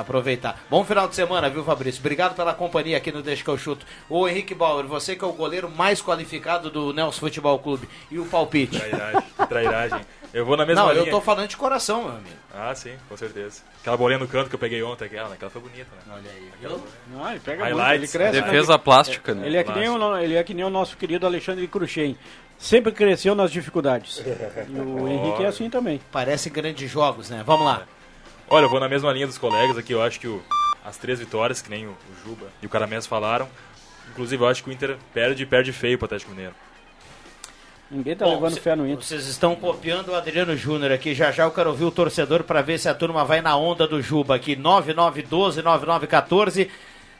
aproveitar. 0.00 0.60
Bom 0.70 0.84
final 0.84 1.08
de 1.08 1.14
semana, 1.14 1.48
viu, 1.50 1.64
Fabrício? 1.64 2.00
Obrigado 2.00 2.34
pela 2.34 2.54
companhia 2.54 2.96
aqui 2.96 3.10
no 3.12 3.22
Deixa 3.22 3.42
que 3.42 3.50
eu 3.50 3.58
chuto. 3.58 3.86
Ô 4.08 4.28
Henrique 4.28 4.54
Bauer, 4.54 4.86
você 4.86 5.16
que 5.16 5.24
é 5.24 5.28
o 5.28 5.32
goleiro 5.32 5.70
mais 5.70 6.02
qualificado 6.02 6.70
do 6.70 6.92
Nelson 6.92 7.20
Futebol 7.20 7.58
Clube. 7.58 7.88
E 8.10 8.18
o 8.18 8.26
palpite? 8.26 8.78
Trairagem, 8.78 9.22
trairagem. 9.48 10.00
Eu 10.32 10.44
vou 10.44 10.56
na 10.56 10.66
mesma 10.66 10.82
Não, 10.82 10.92
linha. 10.92 11.04
eu 11.06 11.10
tô 11.10 11.20
falando 11.20 11.46
de 11.46 11.56
coração, 11.56 12.02
meu 12.02 12.10
amigo. 12.16 12.34
Ah, 12.52 12.74
sim, 12.74 12.92
com 13.08 13.16
certeza. 13.16 13.62
Aquela 13.80 13.96
bolinha 13.96 14.18
no 14.18 14.26
canto 14.26 14.48
que 14.48 14.54
eu 14.56 14.58
peguei 14.58 14.82
ontem, 14.82 15.04
aquela, 15.04 15.28
né? 15.28 15.34
Aquela 15.36 15.50
foi 15.50 15.62
bonita, 15.62 15.88
né? 16.06 16.12
Olha 16.12 16.30
aí? 16.30 16.50
Não, 17.12 17.30
ele 17.30 17.38
pega 17.40 17.64
muito, 17.64 17.80
ele 17.92 18.08
cresce. 18.08 18.40
né? 18.40 18.42
Defesa 18.42 18.76
plástica, 18.76 19.32
né? 19.32 19.46
Ele 19.46 19.56
é, 19.56 19.62
que 19.62 19.72
nem 19.72 19.88
o, 19.88 20.16
ele 20.18 20.34
é 20.34 20.42
que 20.42 20.52
nem 20.52 20.64
o 20.64 20.70
nosso 20.70 20.96
querido 20.96 21.24
Alexandre 21.24 21.68
Cruxem. 21.68 22.18
Sempre 22.58 22.92
cresceu 22.92 23.34
nas 23.34 23.50
dificuldades. 23.50 24.22
E 24.68 24.80
o 24.80 25.06
Henrique 25.08 25.42
é 25.42 25.46
assim 25.46 25.68
também. 25.68 26.00
Parece 26.10 26.48
grandes 26.48 26.90
jogos, 26.90 27.28
né? 27.30 27.42
Vamos 27.44 27.66
lá. 27.66 27.82
Olha, 28.48 28.64
eu 28.64 28.68
vou 28.70 28.80
na 28.80 28.88
mesma 28.88 29.12
linha 29.12 29.26
dos 29.26 29.38
colegas 29.38 29.76
aqui. 29.76 29.92
Eu 29.92 30.02
acho 30.02 30.18
que 30.20 30.28
o- 30.28 30.42
as 30.84 30.96
três 30.96 31.18
vitórias, 31.18 31.60
que 31.62 31.70
nem 31.70 31.86
o, 31.86 31.90
o 31.90 31.96
Juba 32.28 32.46
e 32.62 32.66
o 32.66 32.68
Caramés 32.68 33.06
falaram. 33.06 33.48
Inclusive, 34.10 34.42
eu 34.42 34.48
acho 34.48 34.62
que 34.62 34.70
o 34.70 34.72
Inter 34.72 34.96
perde 35.12 35.42
e 35.42 35.46
perde 35.46 35.72
feio 35.72 35.98
pro 35.98 36.04
Atlético 36.06 36.30
Mineiro. 36.30 36.54
Ninguém 37.90 38.16
tá 38.16 38.24
Bom, 38.24 38.34
levando 38.34 38.54
cê- 38.54 38.60
fé 38.60 38.74
no 38.76 38.86
Inter. 38.86 39.04
Vocês 39.04 39.26
estão 39.26 39.54
copiando 39.54 40.08
o 40.10 40.14
Adriano 40.14 40.56
Júnior 40.56 40.92
aqui. 40.92 41.14
Já 41.14 41.30
já 41.30 41.44
eu 41.44 41.50
quero 41.50 41.70
ouvir 41.70 41.84
o 41.84 41.90
torcedor 41.90 42.42
para 42.44 42.62
ver 42.62 42.78
se 42.78 42.88
a 42.88 42.94
turma 42.94 43.24
vai 43.24 43.40
na 43.40 43.56
onda 43.56 43.86
do 43.86 44.00
Juba 44.00 44.34
aqui. 44.36 44.56
9912 44.56 45.62
9914. 45.62 46.70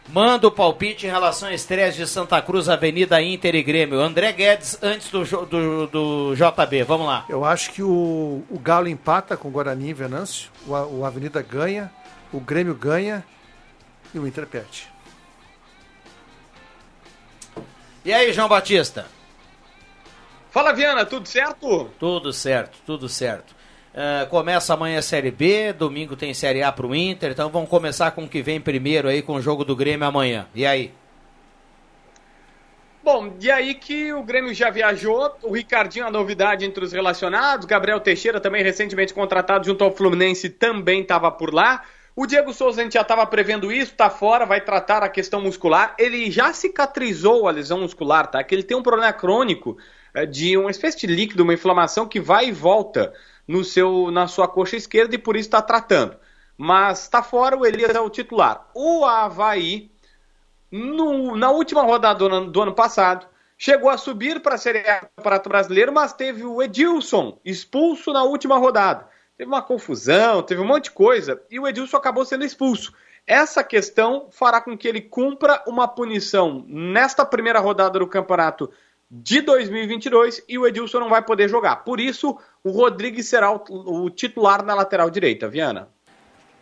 Manda 0.08 0.46
o 0.46 0.50
palpite 0.50 1.06
em 1.06 1.10
relação 1.10 1.48
a 1.48 1.54
estreias 1.54 1.96
de 1.96 2.06
Santa 2.06 2.40
Cruz, 2.40 2.68
Avenida 2.68 3.20
Inter 3.22 3.54
e 3.54 3.62
Grêmio. 3.62 4.00
André 4.00 4.32
Guedes 4.32 4.78
antes 4.82 5.08
do, 5.08 5.24
do, 5.46 5.86
do 5.86 6.34
JB. 6.36 6.84
Vamos 6.84 7.06
lá. 7.06 7.24
Eu 7.28 7.44
acho 7.44 7.72
que 7.72 7.82
o, 7.82 8.44
o 8.50 8.58
Galo 8.58 8.86
empata 8.86 9.36
com 9.36 9.48
o 9.48 9.50
Guarani 9.50 9.88
e 9.88 9.94
Venâncio. 9.94 10.50
O, 10.66 10.74
A- 10.74 10.86
o 10.86 11.04
Avenida 11.04 11.40
ganha. 11.42 11.90
O 12.32 12.38
Grêmio 12.38 12.74
ganha. 12.74 13.24
E 14.14 14.18
o 14.18 14.26
Inter 14.26 14.46
perde. 14.46 14.86
E 18.04 18.12
aí, 18.12 18.32
João 18.32 18.48
Batista? 18.48 19.06
Fala, 20.50 20.72
Viana, 20.72 21.04
tudo 21.06 21.26
certo? 21.26 21.90
Tudo 21.98 22.32
certo, 22.32 22.78
tudo 22.86 23.08
certo. 23.08 23.54
Ah, 23.96 24.26
começa 24.28 24.74
amanhã 24.74 24.98
a 24.98 25.02
Série 25.02 25.30
B, 25.30 25.72
domingo 25.72 26.16
tem 26.16 26.34
Série 26.34 26.64
A 26.64 26.72
pro 26.72 26.92
Inter, 26.94 27.30
então 27.30 27.48
vamos 27.48 27.68
começar 27.68 28.10
com 28.10 28.24
o 28.24 28.28
que 28.28 28.42
vem 28.42 28.60
primeiro 28.60 29.06
aí 29.06 29.22
com 29.22 29.34
o 29.34 29.40
jogo 29.40 29.64
do 29.64 29.76
Grêmio 29.76 30.04
amanhã. 30.04 30.48
E 30.52 30.66
aí? 30.66 30.92
Bom, 33.04 33.34
e 33.40 33.50
aí 33.50 33.74
que 33.74 34.12
o 34.12 34.24
Grêmio 34.24 34.52
já 34.52 34.68
viajou, 34.68 35.30
o 35.42 35.52
Ricardinho 35.52 36.06
a 36.06 36.10
novidade 36.10 36.64
entre 36.64 36.84
os 36.84 36.92
relacionados, 36.92 37.66
Gabriel 37.66 38.00
Teixeira 38.00 38.40
também 38.40 38.64
recentemente 38.64 39.14
contratado 39.14 39.66
junto 39.66 39.84
ao 39.84 39.94
Fluminense 39.94 40.48
também 40.48 41.02
estava 41.02 41.30
por 41.30 41.54
lá. 41.54 41.82
O 42.16 42.26
Diego 42.26 42.52
Souza 42.52 42.80
a 42.80 42.84
gente 42.84 42.94
já 42.94 43.02
estava 43.02 43.24
prevendo 43.26 43.70
isso, 43.70 43.94
tá 43.94 44.08
fora, 44.08 44.46
vai 44.46 44.60
tratar 44.60 45.04
a 45.04 45.08
questão 45.08 45.40
muscular. 45.40 45.94
Ele 45.98 46.30
já 46.30 46.52
cicatrizou 46.52 47.46
a 47.46 47.50
lesão 47.50 47.80
muscular, 47.80 48.26
tá? 48.28 48.42
Que 48.42 48.54
ele 48.54 48.62
tem 48.62 48.76
um 48.76 48.82
problema 48.82 49.12
crônico 49.12 49.76
é, 50.14 50.24
de 50.24 50.56
uma 50.56 50.70
espécie 50.70 50.98
de 50.98 51.06
líquido, 51.06 51.42
uma 51.42 51.54
inflamação 51.54 52.08
que 52.08 52.20
vai 52.20 52.46
e 52.46 52.52
volta 52.52 53.12
no 53.46 53.64
seu, 53.64 54.10
na 54.10 54.26
sua 54.26 54.48
coxa 54.48 54.76
esquerda 54.76 55.14
e 55.14 55.18
por 55.18 55.36
isso 55.36 55.48
está 55.48 55.60
tratando. 55.62 56.16
Mas 56.56 57.02
está 57.02 57.22
fora, 57.22 57.56
o 57.56 57.66
Elias 57.66 57.94
é 57.94 58.00
o 58.00 58.10
titular. 58.10 58.70
O 58.74 59.04
Havaí 59.04 59.90
no- 60.70 61.36
na 61.36 61.50
última 61.50 61.82
rodada 61.82 62.18
do 62.18 62.26
ano, 62.26 62.50
do 62.50 62.62
ano 62.62 62.74
passado, 62.74 63.26
chegou 63.56 63.88
a 63.88 63.96
subir 63.96 64.40
para 64.40 64.56
a 64.56 64.58
Série 64.58 64.88
A 64.88 65.00
do 65.00 65.08
Campeonato 65.16 65.48
Brasileiro, 65.48 65.92
mas 65.92 66.12
teve 66.12 66.44
o 66.44 66.62
Edilson 66.62 67.38
expulso 67.44 68.12
na 68.12 68.24
última 68.24 68.56
rodada. 68.58 69.08
Teve 69.36 69.48
uma 69.48 69.62
confusão, 69.62 70.42
teve 70.42 70.60
um 70.60 70.66
monte 70.66 70.84
de 70.84 70.90
coisa, 70.92 71.40
e 71.50 71.58
o 71.58 71.66
Edilson 71.66 71.96
acabou 71.96 72.24
sendo 72.24 72.44
expulso. 72.44 72.92
Essa 73.26 73.64
questão 73.64 74.28
fará 74.30 74.60
com 74.60 74.76
que 74.76 74.86
ele 74.86 75.00
cumpra 75.00 75.62
uma 75.66 75.88
punição 75.88 76.64
nesta 76.68 77.24
primeira 77.24 77.58
rodada 77.58 77.98
do 77.98 78.06
campeonato 78.06 78.70
de 79.10 79.40
2022 79.40 80.42
e 80.48 80.58
o 80.58 80.66
Edilson 80.66 81.00
não 81.00 81.08
vai 81.08 81.22
poder 81.22 81.48
jogar. 81.48 81.76
Por 81.76 82.00
isso, 82.00 82.38
o 82.62 82.70
Rodrigues 82.70 83.28
será 83.28 83.52
o, 83.52 83.62
o 83.68 84.10
titular 84.10 84.64
na 84.64 84.74
lateral 84.74 85.10
direita, 85.10 85.48
Viana. 85.48 85.88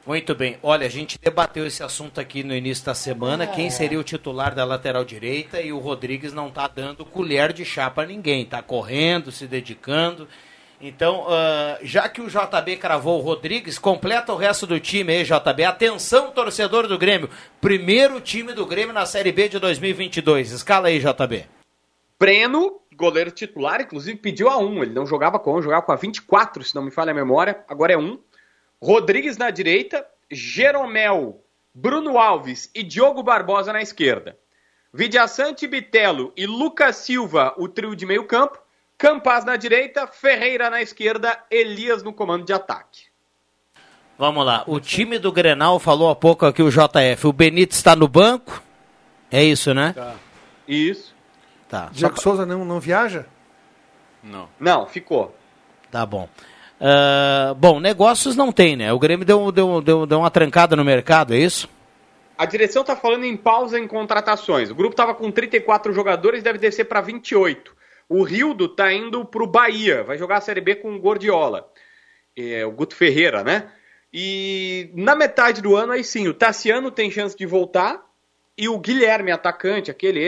Muito 0.04 0.34
bem. 0.34 0.58
Olha, 0.62 0.86
a 0.86 0.90
gente 0.90 1.16
debateu 1.16 1.64
esse 1.64 1.82
assunto 1.82 2.20
aqui 2.20 2.42
no 2.42 2.54
início 2.54 2.84
da 2.84 2.94
semana. 2.94 3.46
Quem 3.46 3.70
seria 3.70 4.00
o 4.00 4.04
titular 4.04 4.52
da 4.52 4.64
lateral 4.64 5.04
direita? 5.04 5.60
E 5.60 5.72
o 5.72 5.78
Rodrigues 5.78 6.32
não 6.32 6.50
tá 6.50 6.66
dando 6.66 7.04
colher 7.04 7.52
de 7.52 7.64
chá 7.64 7.88
para 7.88 8.08
ninguém. 8.08 8.44
Tá 8.44 8.60
correndo, 8.60 9.30
se 9.30 9.46
dedicando. 9.46 10.26
Então, 10.80 11.24
ah, 11.28 11.78
já 11.82 12.08
que 12.08 12.20
o 12.20 12.26
JB 12.26 12.76
cravou 12.78 13.20
o 13.20 13.22
Rodrigues, 13.22 13.78
completa 13.78 14.32
o 14.32 14.36
resto 14.36 14.66
do 14.66 14.80
time 14.80 15.12
aí, 15.12 15.24
JB. 15.24 15.62
Atenção, 15.64 16.32
torcedor 16.32 16.88
do 16.88 16.98
Grêmio. 16.98 17.30
Primeiro 17.60 18.20
time 18.20 18.52
do 18.52 18.66
Grêmio 18.66 18.92
na 18.92 19.06
Série 19.06 19.30
B 19.30 19.48
de 19.48 19.60
2022. 19.60 20.50
Escala 20.50 20.88
aí, 20.88 20.98
JB. 20.98 21.61
Breno, 22.22 22.80
goleiro 22.94 23.32
titular, 23.32 23.80
inclusive 23.80 24.16
pediu 24.16 24.48
a 24.48 24.56
1. 24.56 24.84
Ele 24.84 24.94
não 24.94 25.04
jogava 25.04 25.40
com 25.40 25.56
1, 25.56 25.62
jogava 25.62 25.82
com 25.82 25.90
a 25.90 25.96
24, 25.96 26.62
se 26.62 26.72
não 26.72 26.80
me 26.80 26.92
falha 26.92 27.10
a 27.10 27.14
memória. 27.14 27.64
Agora 27.66 27.94
é 27.94 27.96
1. 27.98 28.16
Rodrigues 28.80 29.36
na 29.36 29.50
direita, 29.50 30.06
Jeromel, 30.30 31.42
Bruno 31.74 32.18
Alves 32.18 32.70
e 32.76 32.84
Diogo 32.84 33.24
Barbosa 33.24 33.72
na 33.72 33.82
esquerda. 33.82 34.38
Vidiaçante, 34.94 35.66
Bitelo 35.66 36.32
e 36.36 36.46
Lucas 36.46 36.94
Silva, 36.94 37.54
o 37.58 37.66
trio 37.66 37.96
de 37.96 38.06
meio 38.06 38.24
campo. 38.24 38.56
Campaz 38.96 39.44
na 39.44 39.56
direita, 39.56 40.06
Ferreira 40.06 40.70
na 40.70 40.80
esquerda, 40.80 41.36
Elias 41.50 42.04
no 42.04 42.12
comando 42.12 42.44
de 42.44 42.52
ataque. 42.52 43.06
Vamos 44.16 44.46
lá, 44.46 44.62
o 44.68 44.78
time 44.78 45.18
do 45.18 45.32
Grenal 45.32 45.80
falou 45.80 46.08
há 46.08 46.14
pouco 46.14 46.46
aqui 46.46 46.62
o 46.62 46.70
JF, 46.70 47.26
o 47.26 47.32
Benítez 47.32 47.78
está 47.78 47.96
no 47.96 48.06
banco, 48.06 48.62
é 49.28 49.42
isso, 49.42 49.74
né? 49.74 49.92
Tá. 49.92 50.14
Isso. 50.68 51.11
Tá. 51.72 51.88
Diego 51.90 52.20
Souza 52.20 52.44
não, 52.44 52.66
não 52.66 52.78
viaja? 52.78 53.24
Não. 54.22 54.46
Não, 54.60 54.84
ficou. 54.84 55.34
Tá 55.90 56.04
bom. 56.04 56.28
Uh, 56.78 57.54
bom, 57.54 57.80
negócios 57.80 58.36
não 58.36 58.52
tem, 58.52 58.76
né? 58.76 58.92
O 58.92 58.98
Grêmio 58.98 59.24
deu, 59.24 59.50
deu, 59.50 59.80
deu, 59.80 60.04
deu 60.04 60.18
uma 60.18 60.30
trancada 60.30 60.76
no 60.76 60.84
mercado, 60.84 61.32
é 61.32 61.38
isso? 61.38 61.66
A 62.36 62.44
direção 62.44 62.82
está 62.82 62.94
falando 62.94 63.24
em 63.24 63.34
pausa 63.38 63.78
em 63.78 63.88
contratações. 63.88 64.68
O 64.68 64.74
grupo 64.74 64.92
estava 64.92 65.14
com 65.14 65.30
34 65.30 65.94
jogadores, 65.94 66.42
deve 66.42 66.58
descer 66.58 66.84
para 66.84 67.00
28. 67.00 67.74
O 68.06 68.22
Rildo 68.22 68.66
está 68.66 68.92
indo 68.92 69.24
para 69.24 69.42
o 69.42 69.46
Bahia, 69.46 70.02
vai 70.02 70.18
jogar 70.18 70.36
a 70.36 70.42
Série 70.42 70.60
B 70.60 70.74
com 70.74 70.94
o 70.94 71.00
Gordiola. 71.00 71.66
É, 72.36 72.66
o 72.66 72.72
Guto 72.72 72.94
Ferreira, 72.94 73.42
né? 73.42 73.70
E 74.12 74.90
na 74.92 75.14
metade 75.14 75.62
do 75.62 75.74
ano, 75.74 75.92
aí 75.92 76.04
sim, 76.04 76.28
o 76.28 76.34
Tassiano 76.34 76.90
tem 76.90 77.10
chance 77.10 77.34
de 77.34 77.46
voltar 77.46 78.04
e 78.58 78.68
o 78.68 78.78
Guilherme, 78.78 79.32
atacante, 79.32 79.90
aquele 79.90 80.22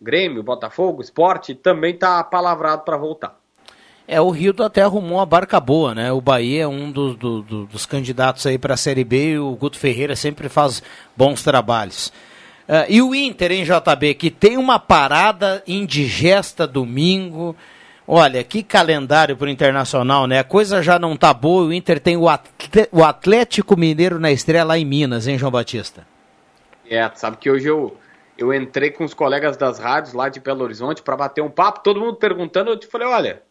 ex-Grêmio, 0.00 0.42
Botafogo, 0.42 1.02
Esporte, 1.02 1.54
também 1.54 1.94
está 1.94 2.24
palavrado 2.24 2.82
para 2.82 2.96
voltar. 2.96 3.38
É, 4.08 4.20
o 4.20 4.30
Rio 4.30 4.54
até 4.64 4.82
arrumou 4.82 5.18
uma 5.18 5.26
barca 5.26 5.60
boa, 5.60 5.94
né? 5.94 6.10
O 6.10 6.20
Bahia 6.20 6.64
é 6.64 6.66
um 6.66 6.90
do, 6.90 7.14
do, 7.14 7.42
do, 7.42 7.66
dos 7.66 7.86
candidatos 7.86 8.44
aí 8.44 8.58
para 8.58 8.74
a 8.74 8.76
Série 8.76 9.04
B 9.04 9.34
e 9.34 9.38
o 9.38 9.54
Guto 9.54 9.78
Ferreira 9.78 10.16
sempre 10.16 10.48
faz 10.48 10.82
bons 11.16 11.44
trabalhos. 11.44 12.08
Uh, 12.68 12.86
e 12.88 13.02
o 13.02 13.14
Inter, 13.14 13.52
em 13.52 13.62
JB, 13.62 14.14
que 14.14 14.30
tem 14.30 14.56
uma 14.56 14.80
parada 14.80 15.62
indigesta 15.66 16.66
domingo. 16.66 17.54
Olha, 18.06 18.42
que 18.42 18.64
calendário 18.64 19.36
para 19.36 19.46
o 19.46 19.50
Internacional, 19.50 20.26
né? 20.26 20.40
A 20.40 20.44
coisa 20.44 20.82
já 20.82 20.98
não 20.98 21.16
tá 21.16 21.32
boa. 21.32 21.66
O 21.66 21.72
Inter 21.72 22.00
tem 22.00 22.16
o, 22.16 22.26
o 22.90 23.04
Atlético 23.04 23.78
Mineiro 23.78 24.18
na 24.18 24.32
estreia 24.32 24.64
lá 24.64 24.76
em 24.76 24.84
Minas, 24.84 25.28
hein, 25.28 25.38
João 25.38 25.52
Batista? 25.52 26.04
É, 26.88 27.08
sabe 27.14 27.36
que 27.36 27.48
hoje 27.48 27.68
eu, 27.68 27.96
eu 28.40 28.54
entrei 28.54 28.90
com 28.90 29.04
os 29.04 29.12
colegas 29.12 29.56
das 29.56 29.78
rádios 29.78 30.14
lá 30.14 30.30
de 30.30 30.40
Belo 30.40 30.64
Horizonte 30.64 31.02
para 31.02 31.16
bater 31.16 31.42
um 31.42 31.50
papo, 31.50 31.82
todo 31.82 32.00
mundo 32.00 32.16
perguntando, 32.16 32.70
eu 32.70 32.78
te 32.78 32.86
falei, 32.86 33.06
olha, 33.06 33.42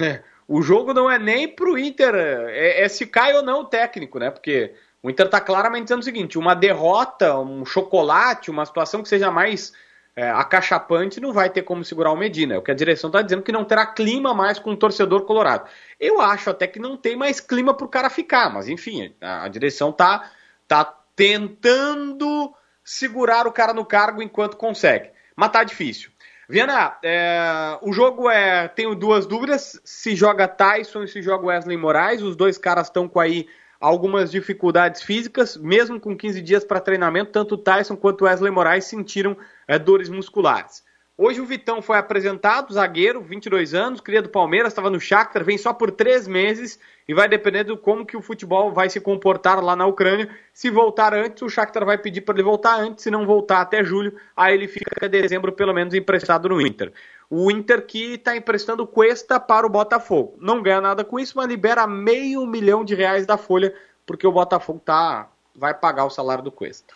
o 0.48 0.62
jogo 0.62 0.94
não 0.94 1.10
é 1.10 1.18
nem 1.18 1.46
pro 1.46 1.78
Inter, 1.78 2.14
é, 2.14 2.82
é, 2.82 2.88
se 2.88 3.06
cai 3.06 3.36
ou 3.36 3.42
não 3.42 3.60
o 3.60 3.64
técnico, 3.66 4.18
né? 4.18 4.30
Porque 4.30 4.74
o 5.02 5.10
Inter 5.10 5.28
tá 5.28 5.40
claramente 5.40 5.84
dizendo 5.84 6.00
o 6.00 6.04
seguinte: 6.04 6.38
uma 6.38 6.54
derrota, 6.54 7.38
um 7.38 7.66
chocolate, 7.66 8.50
uma 8.50 8.64
situação 8.64 9.02
que 9.02 9.10
seja 9.10 9.30
mais 9.30 9.74
é, 10.16 10.30
acachapante, 10.30 11.20
não 11.20 11.32
vai 11.32 11.50
ter 11.50 11.62
como 11.62 11.84
segurar 11.84 12.10
o 12.10 12.16
Medina. 12.16 12.54
É 12.54 12.58
o 12.58 12.62
que 12.62 12.70
a 12.70 12.74
direção 12.74 13.10
tá 13.10 13.20
dizendo 13.20 13.42
que 13.42 13.52
não 13.52 13.64
terá 13.64 13.84
clima 13.84 14.32
mais 14.32 14.58
com 14.58 14.70
o 14.70 14.76
torcedor 14.76 15.26
colorado. 15.26 15.68
Eu 16.00 16.18
acho 16.18 16.48
até 16.48 16.66
que 16.66 16.78
não 16.78 16.96
tem 16.96 17.14
mais 17.14 17.40
clima 17.40 17.74
pro 17.74 17.86
cara 17.86 18.08
ficar, 18.08 18.50
mas 18.50 18.68
enfim, 18.68 19.14
a, 19.20 19.44
a 19.44 19.48
direção 19.48 19.92
tá, 19.92 20.30
tá 20.66 20.84
tentando 21.14 22.54
segurar 22.88 23.46
o 23.46 23.52
cara 23.52 23.74
no 23.74 23.84
cargo 23.84 24.22
enquanto 24.22 24.56
consegue. 24.56 25.10
Mas 25.36 25.50
tá 25.50 25.62
difícil. 25.62 26.10
Viana, 26.48 26.96
é, 27.02 27.78
o 27.82 27.92
jogo 27.92 28.30
é. 28.30 28.66
Tenho 28.68 28.94
duas 28.94 29.26
dúvidas: 29.26 29.78
se 29.84 30.16
joga 30.16 30.48
Tyson 30.48 31.02
e 31.02 31.08
se 31.08 31.20
joga 31.20 31.46
Wesley 31.46 31.76
Moraes. 31.76 32.22
Os 32.22 32.34
dois 32.34 32.56
caras 32.56 32.86
estão 32.86 33.06
com 33.06 33.20
aí 33.20 33.46
algumas 33.78 34.30
dificuldades 34.30 35.02
físicas, 35.02 35.56
mesmo 35.58 36.00
com 36.00 36.16
15 36.16 36.40
dias 36.40 36.64
para 36.64 36.80
treinamento. 36.80 37.30
Tanto 37.30 37.58
Tyson 37.58 37.94
quanto 37.94 38.24
Wesley 38.24 38.50
Moraes 38.50 38.86
sentiram 38.86 39.36
é, 39.66 39.78
dores 39.78 40.08
musculares. 40.08 40.82
Hoje 41.20 41.40
o 41.40 41.44
Vitão 41.44 41.82
foi 41.82 41.98
apresentado, 41.98 42.72
zagueiro, 42.72 43.20
22 43.20 43.74
anos, 43.74 44.00
cria 44.00 44.22
do 44.22 44.28
Palmeiras, 44.28 44.70
estava 44.70 44.88
no 44.88 45.00
Shakhtar, 45.00 45.42
vem 45.42 45.58
só 45.58 45.72
por 45.72 45.90
três 45.90 46.28
meses 46.28 46.78
e 47.08 47.12
vai 47.12 47.28
depender 47.28 47.64
do 47.64 47.76
como 47.76 48.06
que 48.06 48.16
o 48.16 48.22
futebol 48.22 48.72
vai 48.72 48.88
se 48.88 49.00
comportar 49.00 49.60
lá 49.60 49.74
na 49.74 49.84
Ucrânia. 49.84 50.30
Se 50.54 50.70
voltar 50.70 51.12
antes, 51.12 51.42
o 51.42 51.48
Shakhtar 51.48 51.84
vai 51.84 51.98
pedir 51.98 52.20
para 52.20 52.36
ele 52.36 52.44
voltar 52.44 52.78
antes, 52.78 53.02
se 53.02 53.10
não 53.10 53.26
voltar 53.26 53.62
até 53.62 53.82
julho, 53.82 54.16
aí 54.36 54.54
ele 54.54 54.68
fica 54.68 54.92
até 54.96 55.08
dezembro 55.08 55.50
pelo 55.50 55.74
menos 55.74 55.92
emprestado 55.92 56.48
no 56.50 56.60
Inter. 56.60 56.92
O 57.28 57.50
Inter 57.50 57.84
que 57.84 58.14
está 58.14 58.36
emprestando 58.36 58.86
Cuesta 58.86 59.40
para 59.40 59.66
o 59.66 59.70
Botafogo. 59.70 60.36
Não 60.40 60.62
ganha 60.62 60.80
nada 60.80 61.04
com 61.04 61.18
isso, 61.18 61.32
mas 61.36 61.48
libera 61.48 61.84
meio 61.84 62.46
milhão 62.46 62.84
de 62.84 62.94
reais 62.94 63.26
da 63.26 63.36
folha, 63.36 63.74
porque 64.06 64.24
o 64.24 64.30
Botafogo 64.30 64.80
tá, 64.84 65.28
vai 65.52 65.74
pagar 65.74 66.04
o 66.04 66.10
salário 66.10 66.44
do 66.44 66.52
Cuesta. 66.52 66.94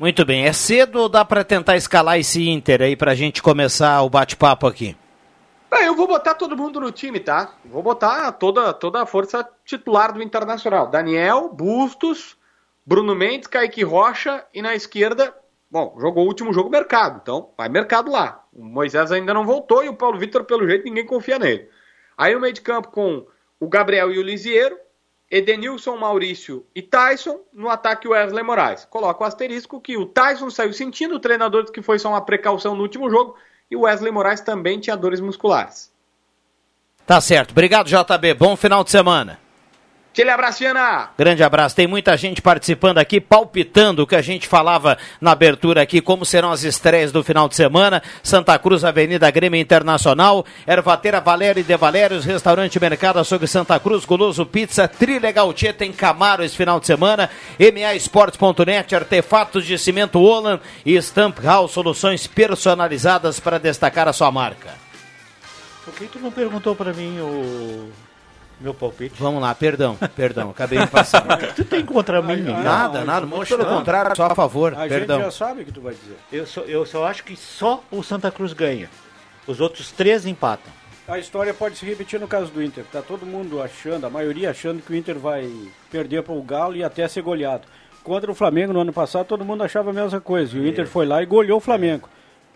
Muito 0.00 0.24
bem. 0.24 0.46
É 0.46 0.52
cedo 0.54 0.98
ou 0.98 1.10
dá 1.10 1.26
para 1.26 1.44
tentar 1.44 1.76
escalar 1.76 2.18
esse 2.18 2.48
Inter 2.48 2.80
aí 2.80 2.96
para 2.96 3.10
a 3.10 3.14
gente 3.14 3.42
começar 3.42 4.00
o 4.00 4.08
bate-papo 4.08 4.66
aqui? 4.66 4.96
Ah, 5.70 5.82
eu 5.82 5.94
vou 5.94 6.06
botar 6.06 6.32
todo 6.32 6.56
mundo 6.56 6.80
no 6.80 6.90
time, 6.90 7.20
tá? 7.20 7.52
Vou 7.66 7.82
botar 7.82 8.32
toda, 8.32 8.72
toda 8.72 9.02
a 9.02 9.04
força 9.04 9.46
titular 9.62 10.14
do 10.14 10.22
Internacional. 10.22 10.88
Daniel, 10.88 11.50
Bustos, 11.50 12.38
Bruno 12.84 13.14
Mendes, 13.14 13.46
Kaique 13.46 13.82
Rocha 13.82 14.42
e 14.54 14.62
na 14.62 14.74
esquerda, 14.74 15.34
bom, 15.70 15.94
jogou 16.00 16.24
o 16.24 16.28
último 16.28 16.50
jogo 16.50 16.70
mercado, 16.70 17.20
então 17.22 17.50
vai 17.54 17.68
mercado 17.68 18.10
lá. 18.10 18.42
O 18.54 18.64
Moisés 18.64 19.12
ainda 19.12 19.34
não 19.34 19.44
voltou 19.44 19.84
e 19.84 19.90
o 19.90 19.96
Paulo 19.96 20.18
Vitor, 20.18 20.44
pelo 20.44 20.66
jeito, 20.66 20.84
ninguém 20.84 21.04
confia 21.04 21.38
nele. 21.38 21.68
Aí 22.16 22.34
o 22.34 22.40
meio 22.40 22.54
de 22.54 22.62
campo 22.62 22.88
com 22.88 23.26
o 23.60 23.68
Gabriel 23.68 24.10
e 24.10 24.18
o 24.18 24.22
Lisieiro, 24.22 24.78
Edenilson, 25.30 25.96
Maurício 25.96 26.66
e 26.74 26.82
Tyson, 26.82 27.40
no 27.52 27.68
ataque 27.68 28.08
Wesley 28.08 28.42
Moraes. 28.42 28.84
Coloca 28.84 29.22
o 29.22 29.26
asterisco 29.26 29.80
que 29.80 29.96
o 29.96 30.06
Tyson 30.06 30.50
saiu 30.50 30.72
sentindo, 30.72 31.14
o 31.14 31.20
treinador 31.20 31.62
disse 31.62 31.72
que 31.72 31.82
foi 31.82 31.98
só 31.98 32.08
uma 32.08 32.20
precaução 32.20 32.74
no 32.74 32.82
último 32.82 33.08
jogo, 33.08 33.36
e 33.70 33.76
o 33.76 33.82
Wesley 33.82 34.10
Moraes 34.10 34.40
também 34.40 34.80
tinha 34.80 34.96
dores 34.96 35.20
musculares. 35.20 35.92
Tá 37.06 37.20
certo. 37.20 37.52
Obrigado, 37.52 37.88
JB. 37.88 38.34
Bom 38.34 38.56
final 38.56 38.82
de 38.82 38.90
semana. 38.90 39.38
Aquele 40.12 40.30
abraço, 40.30 40.66
Ana. 40.66 41.10
Grande 41.16 41.40
abraço. 41.44 41.76
Tem 41.76 41.86
muita 41.86 42.16
gente 42.16 42.42
participando 42.42 42.98
aqui, 42.98 43.20
palpitando 43.20 44.02
o 44.02 44.06
que 44.06 44.16
a 44.16 44.22
gente 44.22 44.48
falava 44.48 44.98
na 45.20 45.30
abertura 45.30 45.82
aqui, 45.82 46.00
como 46.00 46.24
serão 46.24 46.50
as 46.50 46.64
estreias 46.64 47.12
do 47.12 47.22
final 47.22 47.48
de 47.48 47.54
semana. 47.54 48.02
Santa 48.20 48.58
Cruz, 48.58 48.84
Avenida 48.84 49.30
Grêmio 49.30 49.60
Internacional, 49.60 50.44
Ervateira 50.66 51.20
Valério 51.20 51.60
e 51.60 51.62
De 51.62 51.76
Valérios, 51.76 52.24
Restaurante 52.24 52.80
Mercado 52.80 53.20
Açougue 53.20 53.46
Santa 53.46 53.78
Cruz, 53.78 54.04
Goloso 54.04 54.44
Pizza, 54.44 54.88
Trilegal 54.88 55.52
Tia, 55.52 55.72
tem 55.72 55.92
Camaro 55.92 56.42
esse 56.42 56.56
final 56.56 56.80
de 56.80 56.86
semana, 56.88 57.30
MAEsportes.net, 57.58 58.96
Artefatos 58.96 59.64
de 59.64 59.78
Cimento 59.78 60.18
Olan 60.18 60.58
e 60.84 61.00
Stamp 61.00 61.38
House, 61.38 61.70
soluções 61.70 62.26
personalizadas 62.26 63.38
para 63.38 63.58
destacar 63.58 64.08
a 64.08 64.12
sua 64.12 64.32
marca. 64.32 64.74
Por 65.84 65.94
que 65.94 66.06
tu 66.06 66.18
não 66.18 66.32
perguntou 66.32 66.74
para 66.74 66.92
mim 66.92 67.20
o 67.20 67.90
meu 68.60 68.74
palpite. 68.74 69.14
Vamos 69.18 69.40
lá, 69.40 69.54
perdão, 69.54 69.96
perdão, 70.14 70.50
acabei 70.50 70.78
de 70.78 70.86
passar. 70.86 71.22
tu 71.56 71.64
tem 71.64 71.84
contra 71.84 72.20
mim? 72.20 72.42
Não, 72.42 72.62
nada, 72.62 73.04
nada, 73.04 73.26
muito 73.26 73.48
pelo 73.48 73.64
contrário, 73.64 74.14
só 74.14 74.26
a 74.26 74.34
favor, 74.34 74.74
a 74.74 74.86
perdão. 74.86 75.16
gente 75.16 75.24
já 75.26 75.30
sabe 75.30 75.62
o 75.62 75.64
que 75.64 75.72
tu 75.72 75.80
vai 75.80 75.94
dizer. 75.94 76.16
Eu 76.30 76.46
só, 76.46 76.60
eu 76.62 76.86
só 76.86 77.06
acho 77.06 77.24
que 77.24 77.36
só 77.36 77.82
o 77.90 78.02
Santa 78.02 78.30
Cruz 78.30 78.52
ganha. 78.52 78.90
Os 79.46 79.60
outros 79.60 79.90
três 79.90 80.26
empatam. 80.26 80.72
A 81.08 81.18
história 81.18 81.52
pode 81.52 81.76
se 81.76 81.84
repetir 81.84 82.20
no 82.20 82.28
caso 82.28 82.52
do 82.52 82.62
Inter. 82.62 82.84
Tá 82.84 83.02
todo 83.02 83.26
mundo 83.26 83.60
achando, 83.60 84.06
a 84.06 84.10
maioria 84.10 84.50
achando 84.50 84.80
que 84.80 84.92
o 84.92 84.94
Inter 84.94 85.18
vai 85.18 85.50
perder 85.90 86.22
para 86.22 86.34
o 86.34 86.42
Galo 86.42 86.76
e 86.76 86.84
até 86.84 87.08
ser 87.08 87.22
goleado. 87.22 87.66
Contra 88.04 88.30
o 88.30 88.34
Flamengo 88.34 88.72
no 88.72 88.80
ano 88.80 88.92
passado, 88.92 89.26
todo 89.26 89.44
mundo 89.44 89.64
achava 89.64 89.90
a 89.90 89.92
mesma 89.92 90.20
coisa. 90.20 90.56
E 90.56 90.60
o 90.60 90.66
Inter 90.66 90.86
foi 90.86 91.06
lá 91.06 91.22
e 91.22 91.26
goleou 91.26 91.58
o 91.58 91.60
Flamengo. 91.60 92.08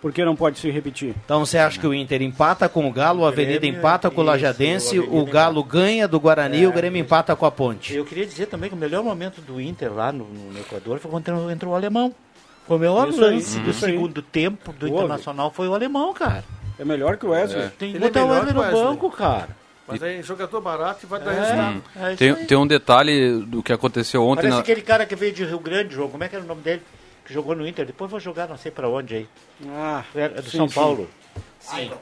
Porque 0.04 0.22
não 0.22 0.36
pode 0.36 0.58
se 0.58 0.70
repetir. 0.70 1.14
Então 1.24 1.46
você 1.46 1.56
acha 1.56 1.80
que 1.80 1.86
o 1.86 1.94
Inter 1.94 2.20
empata 2.20 2.68
com 2.68 2.86
o 2.86 2.92
Galo, 2.92 3.22
o 3.22 3.26
Avenida 3.26 3.66
empata 3.66 4.10
com 4.10 4.20
o 4.20 4.24
Lajadense, 4.24 4.98
o 4.98 5.24
Galo 5.24 5.64
ganha 5.64 6.06
do 6.06 6.20
Guarani 6.20 6.58
e 6.58 6.66
o 6.66 6.72
Grêmio 6.72 7.00
empata 7.00 7.34
com 7.34 7.46
a 7.46 7.50
Ponte. 7.50 7.94
Eu 7.94 8.04
queria 8.04 8.26
dizer 8.26 8.44
também 8.48 8.68
que 8.68 8.76
o 8.76 8.78
melhor 8.78 9.02
momento 9.02 9.40
do 9.40 9.58
Inter 9.58 9.90
lá 9.90 10.12
no, 10.12 10.26
no 10.26 10.58
Equador 10.60 10.98
foi 10.98 11.10
quando 11.10 11.50
entrou 11.50 11.72
o 11.72 11.74
alemão. 11.74 12.14
Foi 12.68 12.76
o 12.76 12.80
melhor 12.80 13.08
Isso 13.08 13.24
aí, 13.24 13.34
lance 13.34 13.58
do 13.60 13.70
isso 13.70 13.86
aí. 13.86 13.92
segundo 13.92 14.20
tempo 14.20 14.74
do 14.74 14.84
Houve. 14.84 14.98
Internacional 14.98 15.50
foi 15.50 15.68
o 15.68 15.74
alemão, 15.74 16.12
cara. 16.12 16.44
É 16.78 16.84
melhor 16.84 17.16
que 17.16 17.24
o 17.24 17.30
Wesley. 17.30 17.70
Tem 17.78 17.92
que 17.92 17.96
Ele 17.96 18.04
é 18.04 18.08
botar 18.08 18.24
o 18.24 18.28
melhor 18.28 18.44
Wesley 18.44 18.52
que 18.52 18.58
o 18.58 18.62
no 18.62 18.68
Wesley. 18.68 18.84
banco, 18.84 19.10
cara. 19.10 19.48
Mas 19.88 20.02
aí 20.02 20.22
jogador 20.22 20.60
barato 20.60 21.00
e 21.04 21.06
vai 21.06 21.20
dar 21.20 21.32
É, 21.32 21.40
resultado. 21.40 21.82
é 21.96 22.14
Tem, 22.16 22.30
aí. 22.30 22.44
tem 22.44 22.58
um 22.58 22.66
detalhe 22.66 23.38
do 23.46 23.62
que 23.62 23.72
aconteceu 23.72 24.22
ontem 24.22 24.42
Parece 24.42 24.56
na, 24.56 24.60
aquele 24.60 24.82
cara 24.82 25.06
que 25.06 25.16
veio 25.16 25.32
de 25.32 25.44
Rio 25.46 25.58
Grande, 25.60 25.94
João. 25.94 26.10
Como 26.10 26.22
é 26.22 26.28
que 26.28 26.36
era 26.36 26.44
o 26.44 26.48
nome 26.48 26.60
dele? 26.60 26.82
Que 27.24 27.32
jogou 27.32 27.54
no 27.54 27.66
Inter. 27.66 27.86
Depois 27.86 28.10
vai 28.10 28.20
jogar 28.20 28.48
não 28.48 28.56
sei 28.56 28.70
pra 28.70 28.88
onde 28.88 29.14
aí. 29.16 29.28
Ah, 29.68 30.04
É 30.14 30.28
do 30.28 30.42
sim, 30.50 30.56
São 30.58 30.68
sim. 30.68 30.74
Paulo. 30.74 31.08
Sim. 31.58 31.76
Ailon. 31.76 31.96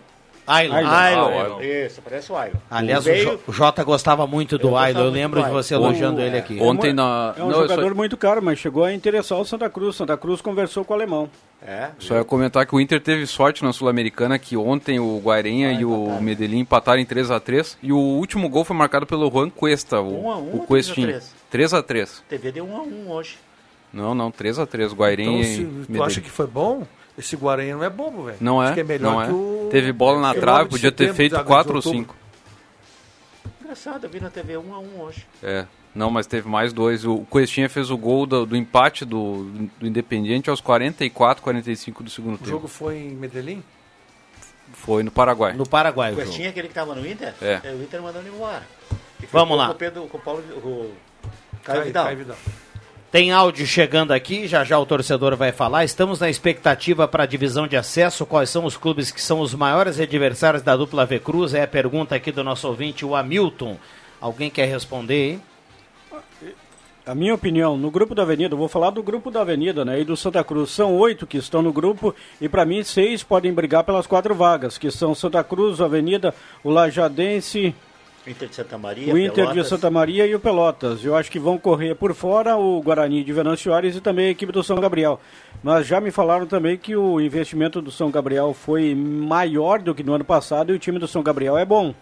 Ailon. 0.45 1.59
Ah, 1.61 1.65
Isso, 1.65 2.03
parece 2.03 2.33
o 2.33 2.37
Ailon. 2.37 2.57
Aliás, 2.69 3.07
o, 3.07 3.41
o 3.47 3.53
Jota 3.53 3.85
gostava 3.85 4.27
muito 4.27 4.59
do 4.59 4.77
Ailon. 4.77 5.05
Eu 5.05 5.11
lembro 5.11 5.43
de 5.43 5.51
você 5.51 5.75
elogiando 5.75 6.21
ele 6.21 6.37
aqui. 6.37 6.59
Ontem 6.61 6.93
na. 6.93 7.35
É 7.37 7.43
um 7.43 7.49
não, 7.49 7.63
jogador 7.63 7.89
só, 7.91 7.95
muito 7.95 8.17
caro, 8.17 8.43
mas 8.43 8.59
chegou 8.59 8.85
a 8.85 8.93
interessar 8.93 9.39
o 9.39 9.45
Santa 9.45 9.71
Cruz. 9.71 9.95
Santa 9.95 10.17
Cruz 10.17 10.41
conversou 10.41 10.85
com 10.85 10.93
o 10.93 10.97
alemão. 10.97 11.31
É. 11.65 11.91
só 12.01 12.17
ia 12.17 12.25
comentar 12.25 12.67
que 12.67 12.75
o 12.75 12.81
Inter 12.81 13.01
teve 13.01 13.25
sorte 13.25 13.63
na 13.63 13.73
Sul-Americana, 13.73 14.37
que 14.37 14.57
ontem 14.57 14.99
o 14.99 15.21
Guairenha 15.21 15.71
e 15.73 15.85
o 15.85 16.21
Medellín 16.21 16.59
empataram 16.59 17.01
em 17.01 17.07
3x3. 17.07 17.77
E 17.81 17.93
o 17.93 17.99
último 17.99 18.49
gol 18.49 18.65
foi 18.65 18.75
marcado 18.75 19.07
pelo 19.07 19.31
Juan 19.31 19.49
Cuesta, 19.49 20.01
o, 20.01 20.25
Um 20.25 20.31
a 20.31 20.37
um 20.39 20.55
o 20.55 20.61
ou 20.61 20.67
Questinho. 20.67 21.21
3x3. 21.53 22.23
TV 22.29 22.51
deu 22.51 22.65
1 22.65 22.77
a 22.77 22.83
1 22.83 23.11
hoje. 23.13 23.39
Não, 23.93 24.15
não, 24.15 24.31
3x3. 24.33 24.93
Guairenha 24.95 25.39
Então, 25.41 25.45
se 25.45 25.65
tu 25.65 25.71
Medellín. 25.91 26.03
acha 26.07 26.21
que 26.21 26.31
foi 26.31 26.47
bom, 26.47 26.87
esse 27.19 27.37
Guarani 27.37 27.73
não 27.73 27.85
é 27.85 27.91
bobo, 27.91 28.25
velho. 28.25 28.39
Não 28.41 28.63
é, 28.63 28.67
Acho 28.67 28.75
que 28.75 28.81
é 28.81 28.85
melhor 28.85 29.13
não 29.13 29.23
é. 29.23 29.27
que 29.27 29.33
o... 29.33 29.69
Teve 29.71 29.93
bola 29.93 30.21
na 30.21 30.31
o 30.33 30.35
trave, 30.35 30.71
podia 30.71 30.91
ter 30.93 31.13
feito 31.15 31.37
de 31.37 31.45
4 31.45 31.71
ou 31.73 31.77
outubro. 31.77 31.99
5. 31.99 32.17
Engraçado, 33.63 34.05
eu 34.05 34.11
vi 34.11 34.21
na 34.21 34.31
TV 34.31 34.57
1 34.57 34.75
a 34.75 34.79
1 34.79 35.01
hoje. 35.01 35.27
É, 35.43 35.67
não, 35.95 36.11
mas 36.11 36.27
teve 36.27 36.49
mais 36.49 36.73
dois. 36.73 37.05
O 37.05 37.25
Questinha 37.31 37.69
fez 37.69 37.91
o 37.91 37.97
gol 37.97 38.27
do, 38.27 38.45
do 38.47 38.57
empate 38.57 39.05
do, 39.05 39.45
do 39.79 39.87
Independiente 39.87 40.51
aos 40.51 40.61
44, 40.61 41.43
45 41.43 42.03
do 42.03 42.11
segundo 42.11 42.35
O 42.35 42.39
tempo. 42.39 42.51
jogo 42.51 42.69
foi 42.69 42.99
em 42.99 43.11
Medellín? 43.11 43.63
Foi 44.75 45.03
no 45.03 45.11
Paraguai. 45.11 45.53
No 45.55 45.67
Paraguai, 45.69 46.11
O 46.11 46.13
o 46.13 46.17
jogo. 46.17 46.27
Questinha, 46.29 46.49
aquele 46.51 46.69
que 46.69 46.75
tava 46.75 46.95
no 46.95 47.07
Inter? 47.07 47.35
É. 47.43 47.61
O 47.73 47.83
Inter 47.83 48.01
mandando 48.03 48.27
ele 48.27 48.35
embora. 48.35 48.63
E 49.23 49.27
Vamos 49.27 49.57
lá. 49.57 49.67
Com 49.69 49.73
o, 49.73 49.77
Pedro, 49.77 50.07
com 50.07 50.19
o 50.19 50.21
Paulo, 50.21 50.41
o 50.41 50.93
Caio, 51.63 51.79
Caio- 51.81 51.85
Vidal. 51.85 52.05
Caio 52.05 52.17
Vidal. 52.19 52.37
Tem 53.13 53.31
áudio 53.31 53.67
chegando 53.67 54.13
aqui, 54.13 54.49
já 54.49 54.65
já 54.65 54.79
o 54.79 54.87
torcedor 54.87 55.37
vai 55.37 55.53
falar. 55.53 55.85
Estamos 55.85 56.19
na 56.19 56.31
expectativa 56.31 57.07
para 57.07 57.25
a 57.25 57.27
divisão 57.27 57.69
de 57.69 57.77
acesso. 57.77 58.25
Quais 58.25 58.49
são 58.49 58.65
os 58.65 58.75
clubes 58.75 59.11
que 59.11 59.21
são 59.21 59.41
os 59.41 59.55
maiores 59.55 60.01
adversários 60.01 60.63
da 60.63 60.75
dupla 60.75 61.05
V 61.05 61.19
Cruz? 61.19 61.53
É 61.53 61.63
a 61.63 61.69
pergunta 61.69 62.15
aqui 62.15 62.33
do 62.33 62.43
nosso 62.43 62.67
ouvinte, 62.67 63.05
o 63.05 63.15
Hamilton. 63.15 63.77
Alguém 64.19 64.49
quer 64.49 64.65
responder, 64.65 65.33
hein? 65.33 65.43
A 67.05 67.15
minha 67.15 67.35
opinião, 67.35 67.77
no 67.77 67.91
grupo 67.91 68.15
da 68.15 68.23
Avenida, 68.23 68.57
vou 68.57 68.67
falar 68.67 68.89
do 68.89 69.03
grupo 69.03 69.31
da 69.31 69.43
Avenida, 69.43 69.85
né, 69.85 70.01
e 70.01 70.05
do 70.07 70.17
Santa 70.17 70.43
Cruz. 70.43 70.71
São 70.71 70.97
oito 70.97 71.27
que 71.27 71.37
estão 71.37 71.61
no 71.61 71.71
grupo 71.71 72.15
e 72.41 72.49
para 72.49 72.65
mim 72.65 72.83
seis 72.83 73.23
podem 73.23 73.53
brigar 73.53 73.85
pelas 73.85 74.07
quatro 74.07 74.35
vagas, 74.35 74.79
que 74.79 74.91
são 74.91 75.15
Santa 75.15 75.45
Cruz, 75.45 75.83
Avenida, 75.83 76.35
o 76.65 76.71
Lajadense, 76.71 77.75
Inter 78.27 78.49
de 78.49 78.55
Santa 78.55 78.79
Maria, 78.79 79.13
o 79.13 79.19
Inter 79.19 79.31
de 79.31 79.51
Pelotas. 79.53 79.69
Santa 79.69 79.91
Maria 79.91 80.27
e 80.27 80.35
o 80.35 80.39
Pelotas. 80.41 81.05
Eu 81.05 81.17
acho 81.17 81.31
que 81.31 81.41
vão 81.41 81.59
correr 81.59 81.95
por 81.97 82.15
fora 82.15 82.57
o 82.57 82.81
Guarani 82.81 83.25
de 83.25 83.33
Venâncio 83.33 83.65
Soares 83.71 83.97
e 83.97 84.01
também 84.01 84.27
a 84.27 84.31
equipe 84.31 84.53
do 84.53 84.63
São 84.63 84.79
Gabriel. 84.81 85.21
Mas 85.63 85.87
já 85.89 86.01
me 86.01 86.11
falaram 86.13 86.47
também 86.47 86.77
que 86.77 86.95
o 86.95 87.21
investimento 87.21 87.83
do 87.83 87.91
São 87.91 88.11
Gabriel 88.13 88.55
foi 88.55 88.95
maior 88.95 89.81
do 89.81 89.93
que 89.95 90.05
no 90.05 90.15
ano 90.15 90.25
passado 90.25 90.73
e 90.73 90.77
o 90.77 90.79
time 90.79 91.01
do 91.01 91.09
São 91.09 91.23
Gabriel 91.23 91.59
é 91.59 91.65
bom. 91.65 91.93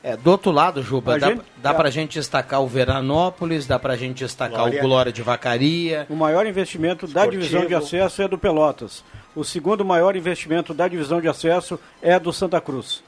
É, 0.00 0.16
do 0.16 0.30
outro 0.30 0.52
lado, 0.52 0.80
Juba, 0.80 1.16
A 1.16 1.18
dá, 1.18 1.28
gente- 1.30 1.42
dá 1.56 1.70
é. 1.70 1.74
pra 1.74 1.90
gente 1.90 2.14
destacar 2.20 2.62
o 2.62 2.68
Veranópolis, 2.68 3.66
dá 3.66 3.80
pra 3.80 3.96
gente 3.96 4.18
destacar 4.18 4.58
Glória. 4.60 4.78
o 4.78 4.82
Glória 4.82 5.12
de 5.12 5.22
Vacaria. 5.22 6.06
O 6.08 6.14
maior 6.14 6.46
investimento 6.46 7.04
da 7.08 7.22
Esportivo. 7.22 7.42
divisão 7.42 7.66
de 7.66 7.74
acesso 7.74 8.22
é 8.22 8.28
do 8.28 8.38
Pelotas. 8.38 9.02
O 9.34 9.42
segundo 9.42 9.84
maior 9.84 10.14
investimento 10.14 10.72
da 10.72 10.86
divisão 10.86 11.20
de 11.20 11.26
acesso 11.26 11.80
é 12.00 12.16
do 12.18 12.32
Santa 12.32 12.60
Cruz. 12.60 13.02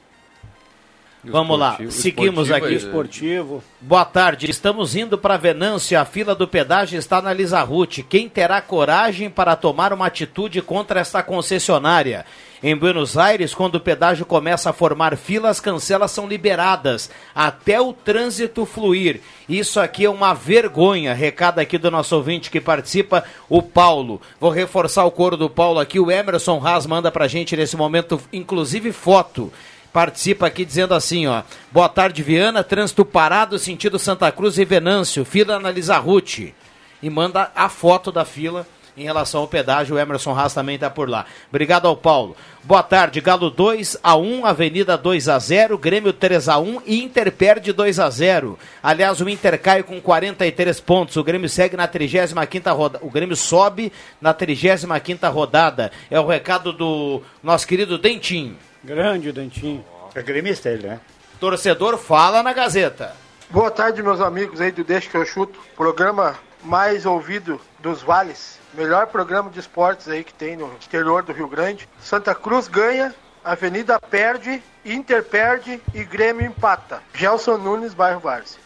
Vamos 1.23 1.59
lá, 1.59 1.77
seguimos 1.89 2.51
aqui. 2.51 2.73
Esportivo. 2.73 3.63
Boa 3.79 4.05
tarde, 4.05 4.49
estamos 4.49 4.95
indo 4.95 5.17
para 5.17 5.37
Venâncio. 5.37 5.99
A 5.99 6.03
fila 6.03 6.33
do 6.33 6.47
pedágio 6.47 6.97
está 6.97 7.21
na 7.21 7.31
Lizarrute. 7.31 8.01
Quem 8.01 8.27
terá 8.27 8.59
coragem 8.59 9.29
para 9.29 9.55
tomar 9.55 9.93
uma 9.93 10.07
atitude 10.07 10.61
contra 10.61 10.99
esta 10.99 11.21
concessionária? 11.21 12.25
Em 12.63 12.75
Buenos 12.75 13.17
Aires, 13.17 13.55
quando 13.55 13.75
o 13.75 13.79
pedágio 13.79 14.23
começa 14.23 14.69
a 14.69 14.73
formar 14.73 15.17
filas, 15.17 15.59
cancelas 15.59 16.11
são 16.11 16.27
liberadas 16.27 17.09
até 17.33 17.81
o 17.81 17.91
trânsito 17.91 18.67
fluir. 18.67 19.19
Isso 19.49 19.79
aqui 19.79 20.05
é 20.05 20.09
uma 20.09 20.33
vergonha. 20.33 21.13
Recado 21.13 21.57
aqui 21.57 21.77
do 21.79 21.89
nosso 21.89 22.15
ouvinte 22.15 22.51
que 22.51 22.61
participa, 22.61 23.23
o 23.49 23.63
Paulo. 23.63 24.21
Vou 24.39 24.51
reforçar 24.51 25.05
o 25.05 25.11
coro 25.11 25.35
do 25.35 25.49
Paulo 25.49 25.79
aqui. 25.79 25.99
O 25.99 26.11
Emerson 26.11 26.61
Haas 26.63 26.85
manda 26.85 27.11
pra 27.11 27.27
gente 27.27 27.55
nesse 27.55 27.75
momento, 27.75 28.21
inclusive 28.31 28.91
foto 28.91 29.51
participa 29.91 30.47
aqui 30.47 30.65
dizendo 30.65 30.93
assim, 30.93 31.27
ó. 31.27 31.43
Boa 31.71 31.89
tarde, 31.89 32.23
Viana. 32.23 32.63
Trânsito 32.63 33.05
parado, 33.05 33.59
sentido 33.59 33.99
Santa 33.99 34.31
Cruz 34.31 34.57
e 34.57 34.65
Venâncio. 34.65 35.25
Fila 35.25 35.59
na 35.59 35.71
Lizarrute. 35.71 36.55
E 37.01 37.09
manda 37.09 37.51
a 37.55 37.67
foto 37.67 38.11
da 38.11 38.23
fila 38.23 38.65
em 38.95 39.03
relação 39.03 39.41
ao 39.41 39.47
pedágio. 39.47 39.95
O 39.95 39.99
Emerson 39.99 40.37
Haas 40.37 40.53
também 40.53 40.75
está 40.75 40.89
por 40.89 41.09
lá. 41.09 41.25
Obrigado 41.49 41.87
ao 41.87 41.95
Paulo. 41.95 42.35
Boa 42.63 42.83
tarde, 42.83 43.19
Galo 43.21 43.49
2 43.49 43.97
a 44.03 44.15
1, 44.15 44.45
Avenida 44.45 44.95
2 44.95 45.29
a 45.29 45.39
0, 45.39 45.77
Grêmio 45.77 46.13
3 46.13 46.47
a 46.47 46.59
1 46.59 46.81
e 46.85 47.03
Inter 47.03 47.31
perde 47.31 47.73
2 47.73 47.99
a 47.99 48.09
0. 48.09 48.57
Aliás, 48.83 49.19
o 49.19 49.27
Inter 49.27 49.59
cai 49.59 49.81
com 49.81 49.99
43 49.99 50.79
pontos. 50.79 51.15
O 51.17 51.23
Grêmio 51.23 51.49
segue 51.49 51.75
na 51.75 51.87
35ª 51.87 52.75
rodada. 52.75 53.05
O 53.05 53.09
Grêmio 53.09 53.35
sobe 53.35 53.91
na 54.21 54.33
35ª 54.33 55.31
rodada. 55.31 55.91
É 56.09 56.19
o 56.19 56.27
recado 56.27 56.71
do 56.71 57.23
nosso 57.43 57.65
querido 57.65 57.97
Dentinho. 57.97 58.55
Grande, 58.83 59.31
Dentinho. 59.31 59.83
É 60.15 60.21
gremista 60.21 60.69
ele, 60.69 60.87
né? 60.87 60.99
Torcedor 61.39 61.97
fala 61.97 62.43
na 62.43 62.53
Gazeta. 62.53 63.15
Boa 63.49 63.69
tarde, 63.71 64.01
meus 64.01 64.21
amigos 64.21 64.61
aí 64.61 64.71
do 64.71 64.83
Deixa 64.83 65.09
que 65.09 65.17
eu 65.17 65.25
chuto. 65.25 65.59
Programa 65.75 66.35
mais 66.63 67.05
ouvido 67.05 67.59
dos 67.79 68.01
vales. 68.01 68.59
Melhor 68.73 69.07
programa 69.07 69.49
de 69.49 69.59
esportes 69.59 70.07
aí 70.07 70.23
que 70.23 70.33
tem 70.33 70.55
no 70.55 70.67
interior 70.73 71.23
do 71.23 71.33
Rio 71.33 71.47
Grande. 71.47 71.87
Santa 71.99 72.33
Cruz 72.33 72.67
ganha, 72.67 73.13
Avenida 73.43 73.99
perde, 73.99 74.61
Inter 74.85 75.23
perde 75.23 75.81
e 75.93 76.03
Grêmio 76.03 76.45
empata. 76.45 77.01
Gelson 77.13 77.57
Nunes, 77.57 77.93
bairro 77.93 78.19
Várzea. 78.19 78.59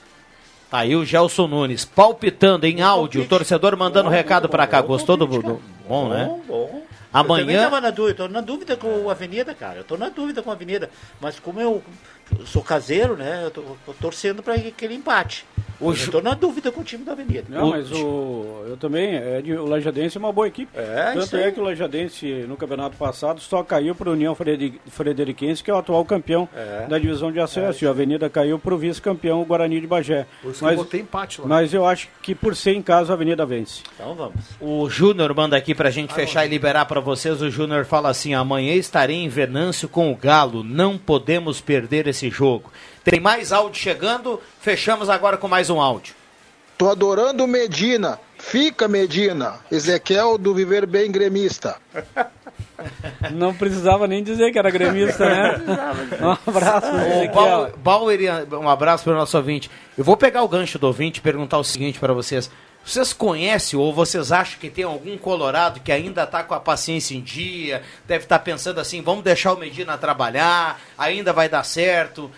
Tá 0.70 0.80
aí 0.80 0.96
o 0.96 1.06
Gelson 1.06 1.48
Nunes, 1.48 1.86
palpitando 1.86 2.66
em 2.66 2.82
áudio, 2.82 3.22
o 3.24 3.28
torcedor 3.28 3.76
mandando 3.78 4.10
recado 4.10 4.50
pra 4.50 4.68
cá. 4.68 4.82
Gostou 4.82 5.16
do, 5.18 5.26
do- 5.26 5.62
Bom, 5.88 6.10
né? 6.10 6.26
Bom, 6.26 6.42
bom. 6.48 6.84
Eu 7.16 7.22
Amanhã. 7.22 7.64
tava 7.64 7.80
na 7.80 7.92
dúvida, 7.92 8.16
tô 8.18 8.28
na 8.28 8.42
dúvida 8.42 8.76
com 8.76 9.04
o 9.06 9.10
Avenida, 9.10 9.56
cara. 9.56 9.80
Eu 9.80 9.84
tô 9.86 9.96
na 9.96 10.10
dúvida 10.10 10.44
com 10.44 10.50
a 10.50 10.54
Avenida. 10.54 10.90
Mas 11.22 11.40
como 11.40 11.62
eu 11.62 11.82
sou 12.46 12.62
caseiro, 12.62 13.16
né? 13.16 13.46
Eu 13.46 13.52
tô, 13.52 13.62
tô 13.86 13.94
torcendo 13.94 14.44
pra 14.44 14.56
aquele 14.56 14.96
empate. 14.96 15.46
O 15.80 15.92
eu 15.94 16.12
tô 16.12 16.22
na 16.22 16.34
dúvida 16.34 16.72
com 16.72 16.82
o 16.82 16.84
time 16.84 17.04
da 17.04 17.12
Avenida. 17.12 17.44
Não, 17.50 17.70
mas 17.72 17.92
o, 17.92 18.64
eu 18.68 18.78
também, 18.78 19.16
é 19.16 19.42
de- 19.42 19.54
o 19.54 19.66
Lajadense 19.66 20.18
é 20.18 20.20
uma 20.20 20.32
boa 20.32 20.48
equipe. 20.48 20.72
É, 20.78 21.14
isso 21.18 21.30
Tanto 21.32 21.38
é 21.44 21.52
que 21.52 21.60
o 21.60 21.64
Lajadense 21.64 22.46
no 22.48 22.56
campeonato 22.56 22.96
passado 22.98 23.40
só 23.42 23.64
caiu 23.64 23.94
para 23.96 24.10
o 24.10 24.14
União 24.14 24.34
Frede- 24.36 24.80
Frederiquense, 24.88 25.64
que 25.64 25.70
é 25.70 25.74
o 25.74 25.78
atual 25.78 26.04
campeão 26.06 26.48
É. 26.56 26.88
da 26.88 26.98
divisão 26.98 27.32
de 27.32 27.40
acesso. 27.40 27.84
e 27.84 27.88
a 27.88 27.92
Avenida 27.92 28.30
caiu 28.30 28.58
para 28.60 28.74
o 28.74 28.78
vice-campeão, 28.78 29.42
o 29.42 29.46
Guarani 29.46 29.80
de 29.82 29.88
Bagé. 29.88 30.26
Por 30.42 30.50
isso 30.52 30.60
que 30.60 30.66
mas, 30.66 30.78
eu 30.78 30.84
botei 30.84 31.02
empate 31.02 31.42
lá. 31.42 31.48
mas 31.48 31.74
eu 31.74 31.86
acho 31.86 32.08
que 32.22 32.34
por 32.36 32.56
ser 32.56 32.74
em 32.74 32.82
casa, 32.82 33.14
a 33.14 33.16
Avenida 33.16 33.46
vence. 33.46 33.82
Então 33.96 34.14
vamos. 34.16 34.36
O 34.62 34.90
Júnior 34.90 35.34
manda 35.36 35.56
aqui 35.58 35.74
pra 35.76 35.90
gente 35.90 36.14
fechar 36.14 36.46
e 36.46 36.50
liberar 36.50 36.86
pra 36.86 37.00
vocês. 37.00 37.42
O 37.42 37.50
Júnior 37.50 37.86
fala 37.86 38.10
assim: 38.10 38.34
amanhã 38.34 38.74
estarei 38.74 39.18
em 39.18 39.30
Venâncio 39.30 39.88
com 39.90 40.12
o 40.12 40.16
Galo. 40.16 40.64
Não 40.64 40.98
podemos 40.98 41.60
perder 41.62 42.08
esse 42.08 42.30
jogo. 42.30 42.72
Tem 43.06 43.20
mais 43.20 43.54
áudio 43.54 43.80
chegando. 43.80 44.42
Fechamos 44.60 45.12
agora 45.12 45.38
com 45.38 45.48
mais 45.48 45.70
um 45.70 45.80
áudio. 45.80 46.16
Tô 46.76 46.90
adorando 46.90 47.44
o 47.44 47.48
Medina. 47.48 48.20
Fica, 48.40 48.88
Medina. 48.88 49.60
Ezequiel 49.72 50.40
do 50.40 50.56
Viver 50.56 50.88
Bem 50.88 51.12
Gremista. 51.12 51.78
Não 53.32 53.54
precisava 53.54 54.08
nem 54.08 54.24
dizer 54.24 54.52
que 54.52 54.58
era 54.58 54.72
gremista, 54.72 55.24
né? 55.30 55.62
um 56.20 56.50
abraço, 56.50 56.88
Ezequiel. 56.88 57.32
Bauer, 57.34 57.74
Bauer, 57.78 58.20
um 58.60 58.68
abraço 58.68 59.04
para 59.04 59.14
o 59.14 59.18
nosso 59.18 59.38
ouvinte. 59.38 59.70
Eu 59.96 60.04
vou 60.04 60.18
pegar 60.18 60.42
o 60.42 60.48
gancho 60.48 60.80
do 60.80 60.88
ouvinte 60.88 61.20
e 61.20 61.22
perguntar 61.22 61.60
o 61.60 61.64
seguinte 61.64 62.00
para 62.00 62.12
vocês. 62.12 62.50
Vocês 62.84 63.14
conhecem 63.14 63.80
ou 63.80 63.94
vocês 63.94 64.32
acham 64.32 64.60
que 64.60 64.70
tem 64.70 64.84
algum 64.84 65.18
colorado 65.18 65.80
que 65.80 65.92
ainda 65.92 66.24
está 66.24 66.44
com 66.44 66.54
a 66.54 66.60
paciência 66.60 67.16
em 67.16 67.22
dia, 67.22 67.82
deve 68.08 68.26
estar 68.26 68.40
pensando 68.40 68.80
assim, 68.80 69.02
vamos 69.02 69.24
deixar 69.24 69.54
o 69.54 69.58
Medina 69.58 69.98
trabalhar, 69.98 70.80
ainda 70.96 71.34
vai 71.34 71.50
dar 71.50 71.64
certo? 71.64 72.30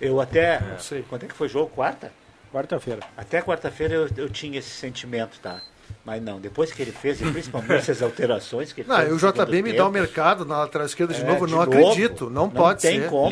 Eu 0.00 0.20
até. 0.20 0.60
Quando 1.08 1.24
é 1.24 1.26
que 1.28 1.34
foi 1.34 1.46
o 1.46 1.50
jogo? 1.50 1.70
Quarta? 1.74 2.12
Quarta-feira. 2.52 3.00
Até 3.16 3.42
quarta-feira 3.42 3.94
eu, 3.94 4.08
eu 4.16 4.28
tinha 4.30 4.58
esse 4.58 4.70
sentimento, 4.70 5.38
tá? 5.40 5.60
Mas 6.04 6.22
não, 6.22 6.40
depois 6.40 6.72
que 6.72 6.80
ele 6.82 6.92
fez, 6.92 7.20
e 7.20 7.30
principalmente 7.30 7.74
essas 7.74 8.02
alterações 8.02 8.72
que 8.72 8.80
ele 8.82 8.88
Não, 8.88 8.96
fez. 8.96 9.12
o 9.12 9.16
JB 9.32 9.62
me 9.62 9.72
dá 9.72 9.86
o 9.86 9.90
mercado 9.90 10.44
na 10.44 10.58
lateral 10.58 10.86
esquerda 10.86 11.12
de 11.14 11.20
É, 11.20 11.24
novo. 11.24 11.44
Eu 11.44 11.46
de 11.46 11.52
não 11.54 11.64
novo? 11.64 11.70
acredito. 11.78 12.24
Não, 12.30 12.42
Não 12.42 12.50
pode 12.50 12.82
tem 12.82 13.00
ser. 13.00 13.08
como. 13.10 13.30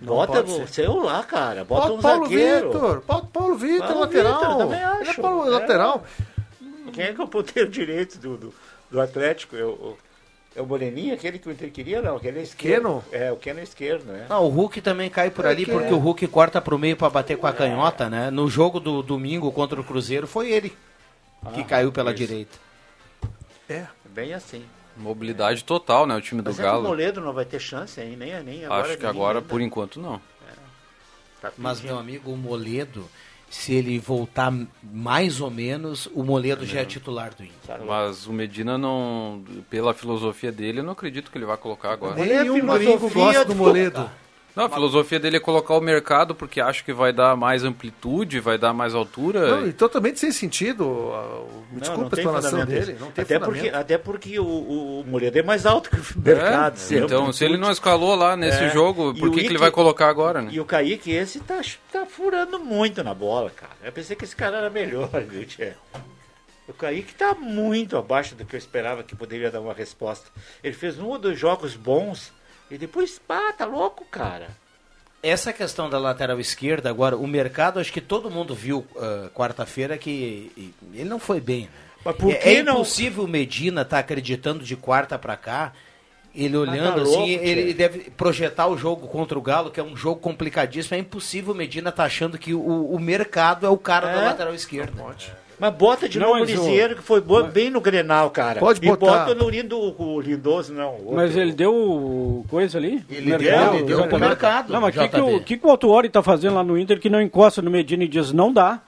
Não 0.00 0.16
Bota 0.16 0.42
pode 0.42 0.68
ser. 0.70 0.88
o 0.88 1.02
lá, 1.02 1.22
cara. 1.22 1.64
Bota 1.64 1.82
Paulo, 1.82 1.98
um 1.98 2.02
Paulo 2.02 2.22
zagueiro. 2.24 2.72
Vitor. 2.72 3.00
Paulo, 3.02 3.26
Paulo 3.32 3.54
Vitor, 3.56 3.86
Paulo 3.86 4.00
lateral. 4.00 4.40
Vitor, 4.40 4.56
também 4.58 4.82
acho. 4.84 5.00
Ele 5.02 5.10
é 5.10 5.14
Paulo, 5.14 5.46
É. 5.46 5.50
lateral. 5.50 6.04
Quem 6.92 7.04
é 7.04 7.12
que 7.12 7.20
é 7.20 7.24
o 7.24 7.28
ponteiro 7.28 7.70
direito 7.70 8.18
do, 8.18 8.36
do, 8.36 8.54
do 8.90 9.00
Atlético? 9.00 9.56
É 9.56 9.64
o, 9.64 9.96
é 10.56 10.62
o 10.62 10.66
Moreninha, 10.66 11.14
aquele 11.14 11.38
que 11.38 11.48
o 11.48 11.52
Inter 11.52 11.70
queria? 11.70 12.00
Não, 12.00 12.16
aquele 12.16 12.38
é 12.38 12.42
esquerdo. 12.42 12.82
Keno? 12.82 13.04
É, 13.12 13.32
o 13.32 13.36
Keno 13.36 13.60
é 13.60 13.62
esquerdo, 13.62 14.04
né? 14.06 14.26
Ah, 14.28 14.40
o 14.40 14.48
Hulk 14.48 14.80
também 14.80 15.10
cai 15.10 15.30
por 15.30 15.44
É 15.44 15.48
ali 15.48 15.64
que 15.64 15.70
porque 15.72 15.88
é. 15.92 15.92
o 15.92 15.98
Hulk 15.98 16.26
corta 16.28 16.60
pro 16.60 16.78
meio 16.78 16.96
para 16.96 17.10
bater 17.10 17.36
com 17.36 17.46
a 17.46 17.52
canhota, 17.52 18.08
né? 18.08 18.30
No 18.30 18.48
jogo 18.48 18.78
do 18.80 19.02
domingo 19.02 19.50
contra 19.52 19.80
o 19.80 19.84
Cruzeiro 19.84 20.26
foi 20.26 20.52
ele 20.52 20.70
que 21.54 21.60
Ah, 21.60 21.64
caiu 21.64 21.92
pela 21.92 22.10
isso. 22.12 22.18
direita. 22.18 22.58
É. 23.68 23.86
Bem 24.06 24.32
assim. 24.34 24.64
Mobilidade 24.96 25.64
total, 25.64 26.06
né? 26.06 26.14
O 26.14 26.20
time 26.20 26.40
do 26.40 26.50
Mas 26.50 26.58
é 26.60 26.62
que 26.62 26.68
o 26.68 26.70
Galo. 26.72 26.84
Moledo 26.88 27.20
não 27.20 27.32
vai 27.32 27.44
ter 27.44 27.58
chance 27.58 28.00
aí, 28.00 28.14
nem, 28.14 28.40
nem 28.44 28.64
agora. 28.64 28.82
Acho 28.86 28.96
que 28.96 29.02
nem 29.02 29.10
agora, 29.10 29.38
ainda. 29.38 29.48
por 29.48 29.60
enquanto, 29.60 30.00
não. 30.00 30.20
Tá 31.40 31.50
Mas, 31.58 31.80
meu 31.80 31.98
amigo, 31.98 32.30
o 32.32 32.36
Moledo, 32.36 33.06
se 33.54 33.72
ele 33.72 34.00
voltar 34.00 34.52
mais 34.82 35.40
ou 35.40 35.48
menos, 35.48 36.08
o 36.12 36.24
Moledo 36.24 36.66
já 36.66 36.80
é 36.80 36.84
titular 36.84 37.32
do 37.34 37.44
Inter. 37.44 37.86
Mas 37.86 38.26
o 38.26 38.32
Medina 38.32 38.76
não. 38.76 39.44
Pela 39.70 39.94
filosofia 39.94 40.50
dele, 40.50 40.80
eu 40.80 40.84
não 40.84 40.92
acredito 40.92 41.30
que 41.30 41.38
ele 41.38 41.46
vai 41.46 41.56
colocar 41.56 41.92
agora. 41.92 42.16
Nenhum 42.16 42.66
gringo 42.66 43.08
gosta 43.08 43.44
do 43.44 43.54
Moledo. 43.54 44.10
Não, 44.54 44.66
a 44.66 44.68
filosofia 44.70 45.18
dele 45.18 45.38
é 45.38 45.40
colocar 45.40 45.74
o 45.74 45.80
mercado 45.80 46.34
porque 46.34 46.60
acha 46.60 46.84
que 46.84 46.92
vai 46.92 47.12
dar 47.12 47.34
mais 47.36 47.64
amplitude, 47.64 48.38
vai 48.38 48.56
dar 48.56 48.72
mais 48.72 48.94
altura. 48.94 49.48
Não, 49.60 49.66
e 49.66 49.72
totalmente 49.72 50.20
sem 50.20 50.30
sentido. 50.30 50.84
Me 51.70 51.74
Não, 51.74 51.80
desculpa 51.80 52.00
não 52.02 52.06
a 52.06 52.10
tem 52.10 52.24
explanação 52.24 52.64
dele. 52.64 52.96
Não 53.00 53.10
tem 53.10 53.22
até, 53.24 53.34
fundamento. 53.34 53.60
porque, 53.62 53.76
até 53.76 53.98
porque 53.98 54.38
o, 54.38 54.44
o, 54.44 55.04
é 55.38 55.42
mais 55.42 55.66
alto 55.66 55.90
que 55.90 55.96
o 55.96 56.20
mercado. 56.22 56.78
É, 56.90 56.94
então, 56.98 57.32
se 57.32 57.44
ele 57.44 57.56
não 57.56 57.70
escalou 57.70 58.14
lá 58.14 58.36
nesse 58.36 58.62
É. 58.64 58.70
jogo, 58.70 59.12
E 59.16 59.18
por 59.20 59.30
que, 59.30 59.40
que 59.40 59.46
ele 59.46 59.54
Ike- 59.54 59.58
vai 59.58 59.70
colocar 59.70 60.08
agora, 60.08 60.40
né? 60.42 60.50
E 60.52 60.60
o 60.60 60.64
Kaique, 60.64 61.10
esse 61.10 61.40
tá, 61.40 61.60
tá 61.92 62.06
furando 62.06 62.60
muito 62.60 63.02
na 63.02 63.12
bola, 63.14 63.50
cara. 63.50 63.72
Eu 63.82 63.90
pensei 63.92 64.14
que 64.14 64.24
esse 64.24 64.36
cara 64.36 64.58
era 64.58 64.70
melhor, 64.70 65.08
viu, 65.28 65.44
Tchê? 65.46 65.72
O 66.68 66.72
Kaique 66.72 67.14
tá 67.14 67.34
muito 67.34 67.96
abaixo 67.96 68.34
do 68.34 68.44
que 68.44 68.54
eu 68.56 68.58
esperava 68.58 69.02
que 69.02 69.14
poderia 69.14 69.50
dar 69.50 69.60
uma 69.60 69.74
resposta. 69.74 70.26
Ele 70.62 70.74
fez 70.74 70.98
um 70.98 71.06
ou 71.08 71.18
dois 71.18 71.38
jogos 71.38 71.74
bons 71.76 72.32
e 72.70 72.78
depois, 72.78 73.18
pá, 73.18 73.52
tá 73.52 73.64
louco, 73.66 74.04
cara. 74.10 74.48
Essa 75.22 75.52
questão 75.52 75.88
da 75.88 75.98
lateral 75.98 76.38
esquerda, 76.38 76.90
agora, 76.90 77.16
o 77.16 77.26
mercado, 77.26 77.80
acho 77.80 77.92
que 77.92 78.00
todo 78.00 78.30
mundo 78.30 78.54
viu 78.54 78.86
ah, 78.96 79.28
quarta-feira 79.34 79.96
que 79.96 80.72
ele 80.92 81.08
não 81.08 81.18
foi 81.18 81.40
bem. 81.40 81.62
Né? 81.62 81.68
Mas 82.04 82.16
por 82.16 82.30
é, 82.30 82.34
que 82.34 82.48
é 82.48 82.62
não- 82.62 82.74
impossível 82.74 83.24
o 83.24 83.28
Medina 83.28 83.80
estar 83.82 83.98
acreditando 84.00 84.62
de 84.64 84.76
quarta 84.76 85.18
para 85.18 85.36
cá. 85.36 85.72
Ele 86.34 86.58
Mas 86.58 86.68
olhando 86.68 86.96
tá 86.96 87.02
assim, 87.02 87.10
louco, 87.16 87.44
ele 87.44 87.64
Tchê. 87.68 87.74
deve 87.74 87.98
projetar 88.10 88.66
o 88.66 88.76
jogo 88.76 89.06
contra 89.06 89.38
o 89.38 89.40
Galo, 89.40 89.70
que 89.70 89.78
é 89.78 89.82
um 89.84 89.96
jogo 89.96 90.20
complicadíssimo. 90.20 90.96
É 90.96 90.98
impossível 90.98 91.54
o 91.54 91.56
Medina 91.56 91.90
estar 91.90 92.04
achando 92.04 92.36
que 92.36 92.52
o, 92.52 92.60
o 92.90 92.98
mercado 92.98 93.64
é 93.64 93.68
o 93.68 93.78
cara 93.78 94.08
da 94.08 94.20
É? 94.20 94.24
lateral 94.26 94.52
esquerda. 94.54 95.00
Mas 95.58 95.72
bota 95.74 96.08
de 96.08 96.18
Não, 96.18 96.28
novo 96.28 96.38
o 96.38 96.40
mas 96.40 96.50
o- 96.50 96.52
Lisieiro, 96.52 96.96
que 96.96 97.02
foi 97.02 97.20
bo- 97.20 97.44
bem 97.44 97.70
no 97.70 97.80
Grenal, 97.80 98.28
cara. 98.30 98.58
Pode 98.60 98.80
e 98.84 98.88
botar. 98.88 99.24
bota 99.24 99.34
no 99.34 99.48
Lindo, 99.48 99.78
o 99.78 100.20
Lindoso, 100.20 100.72
não. 100.74 100.94
o 100.96 101.14
Mas 101.14 101.36
ele 101.36 101.52
deu 101.52 102.44
coisa 102.48 102.76
ali? 102.78 103.04
Ele 103.08 103.30
Mercado? 103.30 103.70
deu, 103.70 103.74
ele 103.74 103.84
deu 103.84 104.08
pro 104.08 104.18
mercado. 104.18 104.72
Não, 104.72 104.80
mas 104.80 104.96
o 104.96 104.98
que, 105.00 105.08
que, 105.08 105.20
o 105.20 105.40
que, 105.40 105.56
que 105.58 105.66
o 105.66 105.70
Autuori 105.70 106.08
tá 106.08 106.22
fazendo 106.22 106.54
lá 106.56 106.64
no 106.64 106.76
Inter 106.78 106.98
que 106.98 107.08
não 107.08 107.20
encosta 107.22 107.62
no 107.62 107.70
Medina 107.70 108.02
e 108.04 108.08
diz 108.08 108.32
não 108.32 108.52
dá? 108.52 108.80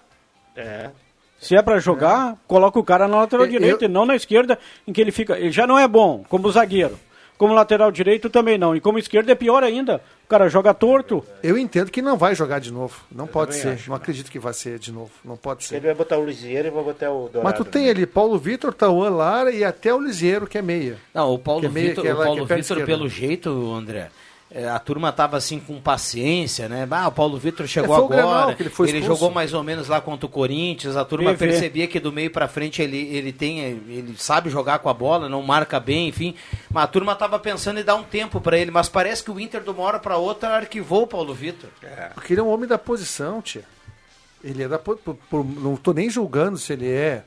É. 0.56 0.90
Se 1.38 1.54
é 1.54 1.62
pra 1.62 1.78
jogar, 1.78 2.36
coloca 2.48 2.78
o 2.78 2.84
cara 2.84 3.06
na 3.06 3.18
lateral 3.18 3.44
Eu- 3.46 3.50
direita 3.52 3.84
e 3.84 3.88
não 3.88 4.04
na 4.06 4.16
esquerda, 4.16 4.58
em 4.88 4.92
que 4.92 5.00
ele 5.00 5.12
fica. 5.12 5.38
Ele 5.38 5.52
já 5.52 5.66
não 5.66 5.78
é 5.78 5.86
bom 5.86 6.24
como 6.28 6.50
zagueiro. 6.50 6.98
Como 7.38 7.52
lateral 7.52 7.92
direito 7.92 8.30
também 8.30 8.56
não. 8.56 8.74
E 8.74 8.80
como 8.80 8.98
esquerda 8.98 9.32
é 9.32 9.34
pior 9.34 9.62
ainda. 9.62 10.00
O 10.24 10.28
cara 10.28 10.48
joga 10.48 10.74
torto. 10.74 11.24
Eu 11.42 11.56
entendo 11.56 11.90
que 11.90 12.02
não 12.02 12.16
vai 12.16 12.34
jogar 12.34 12.58
de 12.58 12.72
novo. 12.72 13.00
Não 13.12 13.26
pode 13.26 13.52
também 13.52 13.62
ser. 13.62 13.80
acho, 13.80 13.90
não 13.90 13.96
acredito 13.96 14.30
que 14.30 14.38
vai 14.38 14.52
ser 14.52 14.78
de 14.78 14.90
novo. 14.90 15.10
Não 15.24 15.36
pode 15.36 15.64
ser. 15.64 15.76
Ele 15.76 15.86
vai 15.86 15.94
botar 15.94 16.18
o 16.18 16.24
Lisieiro 16.24 16.68
e 16.68 16.70
vai 16.70 16.82
botar 16.82 17.10
o 17.10 17.28
Dourado. 17.28 17.44
Mas 17.44 17.54
tu 17.54 17.64
tem 17.64 17.84
né? 17.84 17.90
ali 17.90 18.06
Paulo 18.06 18.38
Vitor, 18.38 18.74
Tauan 18.74 19.10
Lara 19.10 19.52
e 19.52 19.62
até 19.62 19.94
o 19.94 20.00
Lisieiro, 20.00 20.46
que 20.46 20.58
é 20.58 20.62
meia. 20.62 20.98
Não, 21.14 21.32
o 21.32 21.38
Paulo 21.38 21.64
é 21.64 21.68
meio 21.68 21.90
Vitor, 21.90 22.06
é 22.06 22.14
o 22.14 22.16
Paulo 22.16 22.44
é 22.44 22.46
perna 22.46 22.62
Vitor, 22.62 22.84
pelo 22.84 23.08
jeito, 23.08 23.72
André, 23.72 24.10
a 24.72 24.78
turma 24.78 25.10
tava 25.12 25.36
assim 25.36 25.58
com 25.58 25.80
paciência, 25.80 26.68
né? 26.68 26.86
Ah, 26.90 27.08
o 27.08 27.12
Paulo 27.12 27.36
Vitor 27.36 27.66
chegou 27.66 27.94
É, 27.94 27.98
agora, 27.98 28.16
Grenal 28.16 28.50
ele 28.50 28.68
expulso. 28.68 29.02
jogou 29.02 29.30
mais 29.30 29.52
ou 29.52 29.62
menos 29.64 29.88
lá 29.88 30.00
contra 30.00 30.24
o 30.24 30.28
Corinthians, 30.28 30.96
a 30.96 31.04
turma 31.04 31.32
PV. 31.34 31.46
percebia 31.48 31.86
que 31.88 31.98
do 31.98 32.12
meio 32.12 32.30
pra 32.30 32.46
frente 32.46 32.80
ele, 32.80 32.96
ele 32.96 33.32
tem, 33.32 33.58
ele 33.60 34.14
sabe 34.16 34.48
jogar 34.48 34.78
com 34.78 34.88
a 34.88 34.94
bola, 34.94 35.28
não 35.28 35.42
marca 35.42 35.80
bem, 35.80 36.08
enfim. 36.08 36.34
Mas 36.70 36.84
a 36.84 36.86
turma 36.86 37.16
tava 37.16 37.38
pensando 37.40 37.80
em 37.80 37.84
dar 37.84 37.96
um 37.96 38.04
tempo 38.04 38.40
pra 38.40 38.56
ele, 38.56 38.70
mas 38.70 38.88
parece 38.88 39.24
que 39.24 39.30
o 39.32 39.40
Inter 39.40 39.60
de 39.62 39.70
uma 39.70 39.82
hora 39.82 39.98
pra 39.98 40.16
outra 40.16 40.50
arquivou 40.56 41.02
o 41.02 41.06
Paulo 41.08 41.34
Vitor. 41.34 41.68
Porque 42.14 42.32
ele 42.32 42.40
é 42.40 42.44
um 42.44 42.48
homem 42.48 42.68
da 42.68 42.78
posição, 42.78 43.42
tia. 43.42 43.64
Ele 44.44 44.62
é 44.62 44.68
da 44.68 44.78
po- 44.78 44.96
por- 44.96 45.16
por- 45.28 45.44
Não 45.44 45.76
tô 45.76 45.92
nem 45.92 46.08
julgando 46.08 46.56
se 46.56 46.72
ele 46.72 46.88
é, 46.88 47.24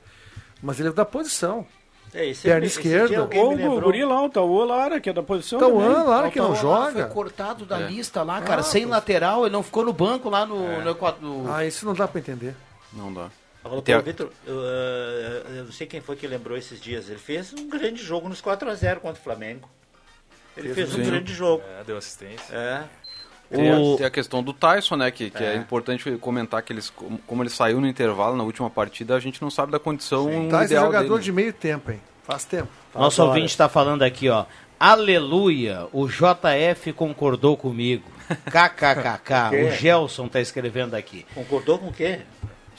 mas 0.63 0.79
ele 0.79 0.87
é 0.87 0.91
da 0.93 1.03
posição. 1.03 1.67
É, 2.13 2.25
esse- 2.27 2.41
Perna 2.43 2.65
esse 2.65 2.79
esquerda. 2.79 3.29
Ou 3.35 3.51
o 3.51 3.55
lembrou- 3.55 3.81
guri 3.81 4.03
lá, 4.03 4.23
o 4.23 4.29
Tauã 4.29 4.65
Lara, 4.65 4.99
que 4.99 5.09
é 5.09 5.13
da 5.13 5.21
posição. 5.21 5.59
Tauã 5.59 5.93
também. 5.93 6.07
Lara 6.07 6.31
que 6.31 6.39
não 6.39 6.55
joga. 6.55 6.91
Foi 7.05 7.13
cortado 7.13 7.65
da 7.65 7.79
É. 7.79 7.87
lista 7.87 8.23
lá, 8.23 8.41
cara, 8.41 8.61
Ah, 8.61 8.63
sem 8.63 8.81
pois- 8.83 8.91
lateral, 8.91 9.43
ele 9.45 9.53
não 9.53 9.61
ficou 9.63 9.83
no 9.85 9.93
banco 9.93 10.29
lá 10.29 10.45
no, 10.45 10.81
no, 10.81 10.89
Equador- 10.91 11.21
no- 11.21 11.51
Ah, 11.53 11.65
isso 11.65 11.85
não 11.85 11.93
dá 11.93 12.07
pra 12.07 12.19
entender. 12.19 12.55
Não 12.91 13.13
dá. 13.13 13.29
Agora, 13.63 13.81
Tem 13.81 14.01
Vitor, 14.01 14.29
eu, 14.47 14.61
eh, 14.63 15.43
eu 15.57 15.63
não 15.65 15.71
sei 15.71 15.85
quem 15.85 15.99
foi 16.01 16.15
que 16.15 16.25
lembrou 16.25 16.57
esses 16.57 16.79
dias. 16.81 17.09
Ele 17.09 17.19
fez 17.19 17.53
um 17.53 17.69
grande 17.69 18.01
jogo 18.01 18.27
nos 18.29 18.41
4x0 18.41 18.99
contra 19.01 19.19
o 19.19 19.23
Flamengo. 19.23 19.69
Ele 20.57 20.73
fez, 20.73 20.93
um 20.93 21.03
Sim. 21.03 21.03
grande 21.11 21.33
jogo. 21.33 21.61
É, 21.79 21.83
deu 21.83 21.97
assistência. 21.97 22.53
É. 22.53 22.83
Tem, 23.49 23.71
O- 23.71 23.95
a, 23.95 23.97
tem 23.97 24.05
a 24.05 24.09
questão 24.09 24.43
do 24.43 24.53
Tyson, 24.53 24.95
né? 24.95 25.09
Que, 25.11 25.29
que 25.29 25.43
é. 25.43 25.53
É. 25.53 25.55
importante 25.55 26.09
comentar 26.17 26.61
que 26.61 26.71
eles, 26.73 26.91
como, 27.25 27.41
ele 27.41 27.49
saiu 27.49 27.81
no 27.81 27.87
intervalo 27.87 28.35
na 28.35 28.43
última 28.43 28.69
partida, 28.69 29.15
a 29.15 29.19
gente 29.19 29.41
não 29.41 29.49
sabe 29.49 29.71
da 29.71 29.79
condição 29.79 30.25
Tá, 30.49 30.57
esse 30.63 30.73
é 30.73 30.77
ideal 30.77 30.85
jogador 30.85 31.09
dele. 31.15 31.23
de 31.23 31.31
meio 31.31 31.53
tempo, 31.53 31.91
hein? 31.91 31.99
Faz 32.23 32.45
tempo. 32.45 32.67
Nosso 32.93 33.21
Adoro. 33.21 33.35
ouvinte 33.35 33.51
está 33.51 33.67
falando 33.67 34.03
aqui, 34.03 34.29
ó. 34.29 34.45
Aleluia, 34.79 35.87
o 35.91 36.07
JF 36.07 36.93
concordou 36.93 37.57
comigo. 37.57 38.03
KKKK, 38.45 39.65
o 39.65 39.71
Gelson 39.71 40.27
tá 40.27 40.39
escrevendo 40.39 40.93
aqui. 40.93 41.25
Concordou 41.33 41.79
com 41.79 41.87
o 41.87 41.93
quê? 41.93 42.19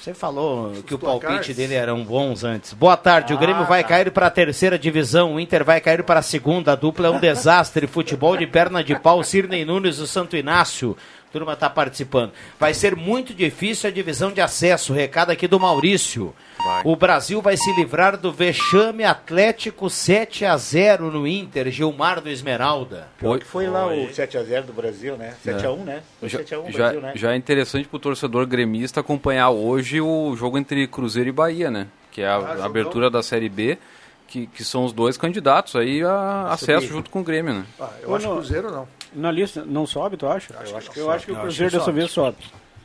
Você 0.01 0.15
falou 0.15 0.73
que 0.87 0.95
o 0.95 0.99
palpite 0.99 1.53
dele 1.53 1.75
eram 1.75 2.03
bons 2.03 2.43
antes. 2.43 2.73
Boa 2.73 2.97
tarde, 2.97 3.35
o 3.35 3.37
Ah, 3.37 3.41
Grêmio 3.41 3.67
vai 3.67 3.83
tá. 3.83 3.91
cair 3.91 4.11
para 4.11 4.29
a 4.29 4.31
terceira 4.31 4.79
divisão, 4.79 5.35
o 5.35 5.41
Inter 5.41 5.63
vai 5.63 5.79
cair 5.79 6.03
para 6.03 6.21
a 6.21 6.23
segunda, 6.23 6.73
a 6.73 6.75
dupla 6.75 7.09
é 7.09 7.11
um 7.11 7.21
desastre. 7.21 7.87
Futebol 7.87 8.35
de 8.35 8.47
perna 8.47 8.83
de 8.83 8.99
pau, 8.99 9.23
Sirnei 9.23 9.63
Nunes 9.63 9.99
e 9.99 10.03
o 10.03 10.07
Santo 10.07 10.39
Inácio. 10.39 10.97
Turma 11.33 11.55
tá 11.55 11.71
participando. 11.71 12.33
Vai 12.59 12.75
ser 12.75 12.97
muito 12.97 13.33
difícil 13.33 13.89
a 13.89 13.93
divisão 13.93 14.33
de 14.33 14.41
acesso. 14.41 14.93
Recado 14.93 15.31
aqui 15.31 15.47
do 15.47 15.61
Maurício. 15.61 16.35
Vai. 16.59 16.83
O 16.85 16.97
Brasil 16.97 17.41
vai 17.41 17.57
se 17.57 17.73
livrar 17.75 18.17
do 18.17 18.33
vexame 18.33 19.05
Atlético 19.05 19.89
7 19.89 20.45
a 20.45 20.57
0 20.57 21.11
no 21.11 21.27
Inter, 21.27 21.71
Gilmar 21.71 22.21
do 22.21 22.29
Esmeralda. 22.29 23.09
Pior 23.19 23.39
que 23.39 23.45
foi 23.47 23.69
lá 23.69 23.85
Foi. 23.87 24.05
o 24.05 24.09
7x0 24.09 24.63
do 24.65 24.73
Brasil, 24.73 25.17
né? 25.17 25.35
7x1, 25.47 25.85
né? 25.85 26.03
Foi 26.19 26.29
Já, 26.29 26.39
7x1 26.41 26.71
já, 26.71 26.79
Brasil, 26.79 27.01
né? 27.01 27.13
já 27.15 27.33
é 27.33 27.37
interessante 27.37 27.89
pro 27.89 27.99
torcedor 27.99 28.45
gremista 28.47 29.01
acompanhar 29.01 29.51
hoje 29.51 30.01
o 30.01 30.35
jogo 30.37 30.59
entre 30.59 30.87
Cruzeiro 30.89 31.29
e 31.29 31.33
Bahia, 31.33 31.71
né? 31.71 31.87
Que 32.11 32.23
é 32.23 32.27
a, 32.29 32.37
Ah, 32.37 32.57
a 32.63 32.65
abertura 32.67 33.09
da 33.09 33.23
Série 33.23 33.49
B, 33.49 33.79
que, 34.27 34.47
que 34.49 34.65
são 34.65 34.85
os 34.85 34.93
dois 34.93 35.17
candidatos 35.17 35.77
aí 35.77 36.03
a 36.03 36.49
acesso 36.51 36.89
junto 36.89 37.09
com 37.09 37.21
o 37.21 37.25
Grêmio, 37.25 37.55
né? 37.55 37.65
Ah, 37.81 37.89
eu 38.03 38.11
Ou 38.11 38.17
acho 38.17 38.27
não. 38.27 38.35
Cruzeiro 38.37 38.71
não. 38.71 38.89
Na 39.15 39.31
lista, 39.31 39.65
não 39.67 39.87
sobe, 39.87 40.17
tu 40.17 40.27
acha? 40.29 40.53
Eu 40.55 40.77
acho 40.77 40.91
que 40.91 40.99
Eu 40.99 41.05
sobe. 41.05 41.17
acho 41.17 41.27
que 41.27 41.33
o 41.33 41.37
Cruzeiro 41.37 41.71
que 41.73 41.79
dessa 41.79 41.93
vez 41.93 42.11
sobe. 42.11 42.37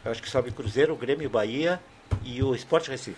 Eu 0.04 0.12
acho 0.12 0.22
que 0.22 0.30
sobe 0.30 0.52
Cruzeiro, 0.52 0.96
Grêmio, 0.96 1.30
Bahia 1.30 1.80
e 2.24 2.42
o 2.44 2.54
Sport 2.56 2.88
Recife. 2.88 3.18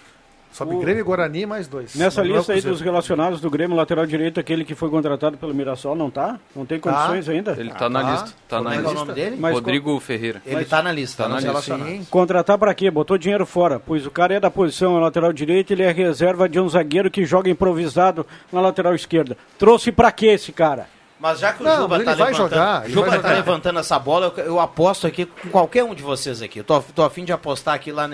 Sobe 0.49 0.73
O- 0.75 0.79
Grêmio 0.79 1.01
e 1.01 1.03
Guarani 1.03 1.45
mais 1.45 1.67
dois. 1.67 1.93
Nessa 1.95 2.23
Não 2.23 2.29
é 2.29 2.33
o 2.33 2.37
lista 2.37 2.53
aí 2.53 2.57
Cruzeiro. 2.61 2.75
dos 2.77 2.81
relacionados 2.81 3.41
do 3.41 3.49
Grêmio, 3.49 3.75
lateral 3.75 4.05
direito, 4.05 4.39
aquele 4.39 4.63
que 4.63 4.73
foi 4.73 4.89
contratado 4.89 5.37
pelo 5.37 5.53
Mirassol, 5.53 5.93
não 5.93 6.09
tá? 6.09 6.39
Não 6.55 6.65
tem 6.65 6.79
condições 6.79 7.27
ainda? 7.27 7.51
Ele 7.59 7.69
tá 7.71 7.89
na 7.89 8.01
tá. 8.01 8.11
lista. 8.11 8.25
Tá 8.47 8.57
Como 8.57 8.69
na 8.69 8.75
é 8.75 8.77
é 8.77 8.79
o 8.79 8.83
lista. 8.83 8.95
nome 8.99 9.13
dele? 9.13 9.35
Mas 9.37 9.53
Rodrigo 9.53 9.99
Ferreira. 9.99 10.41
Ele 10.45 10.63
tá 10.65 10.81
na 10.81 10.91
lista, 10.91 11.23
Tá 11.23 11.29
tá 11.29 11.41
na 11.41 11.85
lista. 11.85 12.09
Contratar 12.09 12.57
pra 12.57 12.73
quê? 12.73 12.89
Botou 12.89 13.17
dinheiro 13.17 13.45
fora, 13.45 13.77
pois 13.79 14.05
o 14.05 14.09
cara 14.11 14.35
é 14.35 14.39
da 14.39 14.49
posição, 14.49 14.97
é 14.97 15.01
lateral 15.01 15.33
direito, 15.33 15.71
ele 15.71 15.83
é 15.83 15.91
reserva 15.91 16.47
de 16.47 16.59
um 16.59 16.67
zagueiro 16.69 17.11
que 17.11 17.25
joga 17.25 17.49
improvisado 17.49 18.25
na 18.51 18.61
lateral 18.61 18.95
esquerda. 18.95 19.37
Trouxe 19.59 19.91
pra 19.91 20.11
quê 20.13 20.27
esse 20.27 20.53
cara? 20.53 20.87
Mas 21.19 21.39
já 21.39 21.51
que 21.51 21.63
o 21.63 21.65
Não, 21.65 21.77
Juba 21.77 21.97
tá 22.03 22.13
vai 22.13 22.31
levantando, 22.31 22.49
jogar, 22.49 22.89
Juba 22.89 23.19
tá 23.19 23.29
levantando 23.31 23.79
essa 23.79 23.97
bola, 23.97 24.31
eu, 24.37 24.43
eu 24.43 24.59
aposto 24.59 25.07
aqui 25.07 25.25
com 25.25 25.49
qualquer 25.49 25.83
um 25.83 25.95
de 25.95 26.03
vocês 26.03 26.41
aqui. 26.43 26.59
Eu 26.59 26.63
tô, 26.63 26.79
tô 26.81 27.03
afim 27.03 27.25
de 27.25 27.31
apostar 27.31 27.73
aqui 27.73 27.91
lá 27.91 28.07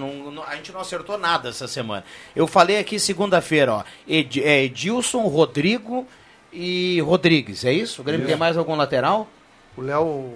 não, 0.00 0.32
não- 0.32 0.42
a 0.42 0.56
gente 0.56 0.72
não 0.72 0.80
acertou 0.80 1.16
nada 1.16 1.50
essa 1.50 1.68
semana. 1.68 2.04
Eu 2.34 2.48
falei 2.48 2.78
aqui 2.78 2.98
segunda-feira, 2.98 3.72
ó, 3.74 3.82
Ed, 4.08 4.42
é, 4.42 4.64
Edilson, 4.64 5.22
Rodrigo 5.28 6.04
e 6.52 7.00
Rodrigues, 7.02 7.64
é 7.64 7.72
isso? 7.72 8.00
O 8.00 8.04
Grêmio 8.04 8.26
tem 8.26 8.36
mais 8.36 8.56
algum 8.56 8.74
lateral? 8.74 9.28
O 9.76 9.82
Léo. 9.82 10.34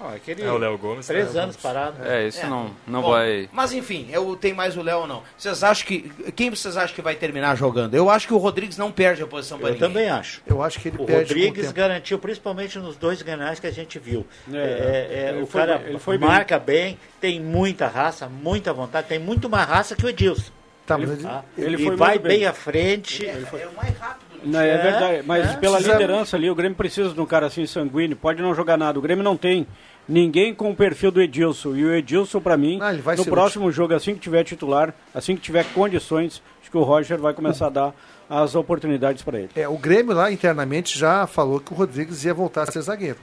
Ah, 0.00 0.12
aquele 0.14 0.42
É 0.42 0.50
o 0.52 0.56
Léo 0.58 0.78
Gomes. 0.78 1.06
três 1.08 1.34
né? 1.34 1.42
anos 1.42 1.56
parado. 1.56 1.96
É, 2.06 2.26
esse 2.26 2.46
não, 2.46 2.70
não 2.86 3.02
Bom, 3.02 3.10
vai. 3.10 3.48
Mas 3.52 3.72
enfim, 3.72 4.06
eu 4.12 4.36
tenho 4.36 4.54
mais 4.54 4.76
o 4.76 4.82
Léo 4.82 5.00
ou 5.00 5.06
não. 5.08 5.22
Vocês 5.36 5.64
acham 5.64 5.86
que. 5.86 6.08
Quem 6.36 6.50
vocês 6.50 6.76
acham 6.76 6.94
que 6.94 7.02
vai 7.02 7.16
terminar 7.16 7.56
jogando? 7.56 7.94
Eu 7.94 8.08
acho 8.08 8.26
que 8.26 8.32
o 8.32 8.38
Rodrigues 8.38 8.78
não 8.78 8.92
perde 8.92 9.22
a 9.22 9.26
posição 9.26 9.58
para 9.58 9.70
Eu 9.70 9.72
ninguém. 9.74 9.88
também 9.88 10.08
acho. 10.08 10.40
Eu 10.46 10.62
acho 10.62 10.78
que 10.78 10.88
ele 10.88 10.98
O 11.00 11.04
perde 11.04 11.12
com 11.24 11.32
o 11.32 11.34
Rodrigues 11.34 11.62
tempo. 11.66 11.74
garantiu, 11.76 12.18
principalmente 12.18 12.78
nos 12.78 12.96
dois 12.96 13.22
granais 13.22 13.58
que 13.58 13.66
a 13.66 13.72
gente 13.72 13.98
viu. 13.98 14.24
É, 14.52 14.56
É, 14.56 15.08
é, 15.26 15.28
ele 15.30 15.42
o 15.42 15.46
foi 15.46 15.60
cara 15.60 15.78
bem, 15.78 15.88
ele 15.88 15.98
foi 15.98 16.16
bem. 16.18 16.28
marca 16.28 16.58
bem. 16.58 16.98
tem 17.20 17.40
muita 17.40 17.88
raça, 17.88 18.28
muita 18.28 18.72
vontade, 18.72 19.08
tem 19.08 19.18
muito 19.18 19.48
mais 19.50 19.68
raça 19.68 19.96
que 19.96 20.06
o 20.06 20.08
Edilson. 20.08 20.52
Tá, 20.86 20.96
mas 20.96 21.10
ele- 21.10 21.22
tá? 21.22 21.44
ele 21.58 21.76
e 21.82 21.84
foi 21.84 21.96
vai 21.96 22.18
bem. 22.18 22.38
bem. 22.38 22.46
à 22.46 22.52
frente. 22.54 23.26
É, 23.26 23.30
é 23.32 23.66
o 23.66 23.76
mais 23.76 23.98
rápido 23.98 24.27
Não, 24.44 24.60
é, 24.60 24.68
É, 24.68 24.78
verdade, 24.78 25.22
mas 25.26 25.44
é. 25.50 25.56
pela 25.56 25.76
Precisa- 25.76 25.92
liderança 25.98 26.36
ali, 26.36 26.50
o 26.50 26.54
Grêmio 26.54 26.76
precisa 26.76 27.10
de 27.10 27.20
um 27.20 27.26
cara 27.26 27.46
assim 27.46 27.66
sanguíneo, 27.66 28.16
pode 28.16 28.40
não 28.42 28.54
jogar 28.54 28.76
nada. 28.76 28.98
O 28.98 29.02
Grêmio 29.02 29.22
não 29.24 29.36
tem 29.36 29.66
ninguém 30.08 30.54
com 30.54 30.70
o 30.70 30.74
perfil 30.76 31.10
do 31.10 31.20
Edilson. 31.20 31.74
E 31.76 31.84
o 31.84 31.94
Edilson, 31.94 32.40
pra 32.40 32.56
mim, 32.56 32.78
Ah, 32.80 32.92
no 33.16 33.24
próximo 33.24 33.70
jogo, 33.70 33.94
assim 33.94 34.14
que 34.14 34.20
tiver 34.20 34.44
titular, 34.44 34.94
assim 35.14 35.34
que 35.36 35.42
tiver 35.42 35.64
condições, 35.74 36.42
acho 36.60 36.70
que 36.70 36.76
o 36.76 36.82
Roger 36.82 37.18
vai 37.18 37.34
começar 37.34 37.66
a 37.66 37.70
dar 37.70 37.94
as 38.30 38.54
oportunidades 38.54 39.22
para 39.22 39.38
ele. 39.38 39.50
É, 39.56 39.66
o 39.68 39.76
Grêmio 39.78 40.14
lá 40.14 40.30
internamente 40.30 40.98
já 40.98 41.26
falou 41.26 41.60
que 41.60 41.72
o 41.72 41.76
Rodrigues 41.76 42.24
ia 42.24 42.34
voltar 42.34 42.62
a 42.64 42.66
ser 42.66 42.80
zagueiro. 42.82 43.16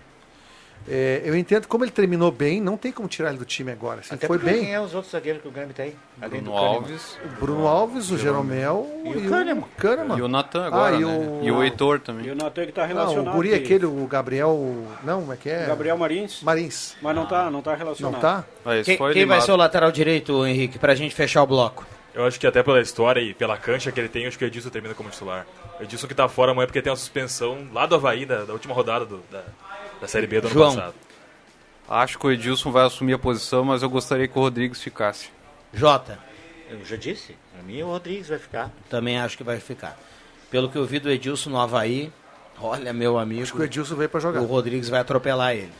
É, 0.87 1.21
eu 1.25 1.35
entendo 1.35 1.67
como 1.67 1.83
ele 1.83 1.91
terminou 1.91 2.31
bem, 2.31 2.61
não 2.61 2.77
tem 2.77 2.91
como 2.91 3.07
tirar 3.07 3.29
ele 3.29 3.39
do 3.39 3.45
time 3.45 3.71
agora. 3.71 4.01
Assim, 4.01 4.13
Até 4.13 4.27
foi 4.27 4.37
bem. 4.37 4.59
quem 4.65 4.73
é 4.75 4.79
os 4.79 4.93
outros 4.93 5.11
zagueiros 5.11 5.41
que 5.41 5.47
o 5.47 5.51
Grêmio 5.51 5.73
tem? 5.73 5.95
Além 6.21 6.41
Bruno? 6.41 6.55
Alves. 6.57 7.17
O 7.25 7.39
Bruno 7.39 7.67
Alves, 7.67 8.11
o 8.11 8.17
Jeromel 8.19 8.87
E 9.03 9.09
o 9.25 9.29
Kahneman. 9.29 9.65
Kahneman. 9.77 10.17
E 10.17 10.21
o 10.21 10.27
Natan 10.27 10.65
agora, 10.67 10.95
Ah, 10.95 10.99
e 10.99 11.03
né? 11.03 11.05
o- 11.05 11.43
E 11.43 11.51
o 11.51 11.63
Heitor 11.63 11.99
também. 11.99 12.27
E 12.27 12.29
o 12.29 12.35
Natan 12.35 12.65
que 12.67 12.71
tá 12.71 12.81
Não, 12.81 12.87
relacionado. 12.89 13.27
o 13.29 13.31
guri 13.31 13.49
que- 13.49 13.55
aquele, 13.55 13.85
o 13.87 14.05
Gabriel... 14.05 14.85
Não, 15.03 15.21
como 15.21 15.33
é 15.33 15.37
que 15.37 15.49
é? 15.49 15.65
Gabriel 15.65 15.97
Marins. 15.97 16.43
Marins. 16.43 16.95
Mas 17.01 17.15
não 17.15 17.25
tá, 17.25 17.49
não 17.49 17.61
tá 17.63 17.73
relacionado. 17.73 18.13
Não 18.13 18.19
tá? 18.19 18.43
Ah, 18.63 18.71
Quem, 18.83 18.97
foi 18.97 19.13
quem 19.13 19.25
vai 19.25 19.41
ser 19.41 19.51
o 19.51 19.55
lateral 19.55 19.91
direito, 19.91 20.45
Henrique, 20.45 20.77
pra 20.77 20.93
gente 20.93 21.15
fechar 21.15 21.41
o 21.41 21.47
bloco? 21.47 21.83
Eu 22.13 22.25
acho 22.25 22.39
que 22.39 22.47
até 22.47 22.63
pela 22.63 22.79
história 22.79 23.19
e 23.19 23.33
pela 23.33 23.57
cancha 23.57 23.91
que 23.91 23.99
ele 23.99 24.07
tem, 24.07 24.25
acho 24.25 24.37
que 24.37 24.45
o 24.45 24.47
Edilson 24.47 24.69
termina 24.69 24.93
como 24.93 25.09
titular. 25.09 25.45
O 25.79 25.83
Edilson 25.83 26.07
que 26.07 26.13
tá 26.15 26.29
fora 26.29 26.51
amanhã 26.53 26.65
porque 26.67 26.81
tem 26.81 26.89
uma 26.89 26.95
suspensão 26.95 27.67
lá 27.73 27.85
do 27.85 27.95
Havaí, 27.95 28.25
da, 28.25 28.45
da 28.45 28.53
última 28.53 28.73
rodada 28.73 29.03
do- 29.05 29.21
da, 29.29 29.43
da 30.05 30.07
Série 30.11 30.27
B 30.27 30.39
do 30.41 30.47
ano 30.47 30.53
João. 30.53 30.75
passado. 30.75 30.93
Acho 31.89 32.17
que 32.17 32.25
o 32.27 32.31
Edilson 32.31 32.71
vai 32.71 32.85
assumir 32.85 33.13
a 33.13 33.19
posição, 33.19 33.63
mas 33.63 33.81
eu 33.83 33.89
gostaria 33.89 34.27
que 34.27 34.37
o 34.37 34.41
Rodrigues 34.41 34.81
ficasse. 34.81 35.29
Jota, 35.73 36.17
Eu 36.69 36.83
já 36.85 36.95
disse. 36.95 37.35
Pra 37.53 37.61
mim, 37.63 37.81
o 37.83 37.87
Rodrigues 37.87 38.27
vai 38.29 38.39
ficar. 38.39 38.71
também 38.89 39.19
acho 39.19 39.37
que 39.37 39.43
vai 39.43 39.59
ficar. 39.59 39.97
Pelo 40.49 40.69
que 40.69 40.77
eu 40.77 40.85
vi 40.85 40.99
do 40.99 41.09
Edilson 41.11 41.49
no 41.51 41.59
Havaí, 41.59 42.11
olha, 42.59 42.91
meu 42.93 43.17
amigo, 43.19 43.43
Acho 43.43 43.53
que 43.53 43.61
o 43.61 43.63
Edilson 43.63 43.95
veio 43.95 44.09
pra 44.09 44.19
jogar. 44.19 44.41
o 44.41 44.45
Rodrigues 44.45 44.89
vai 44.89 44.99
atropelar 44.99 45.53
ele. 45.55 45.71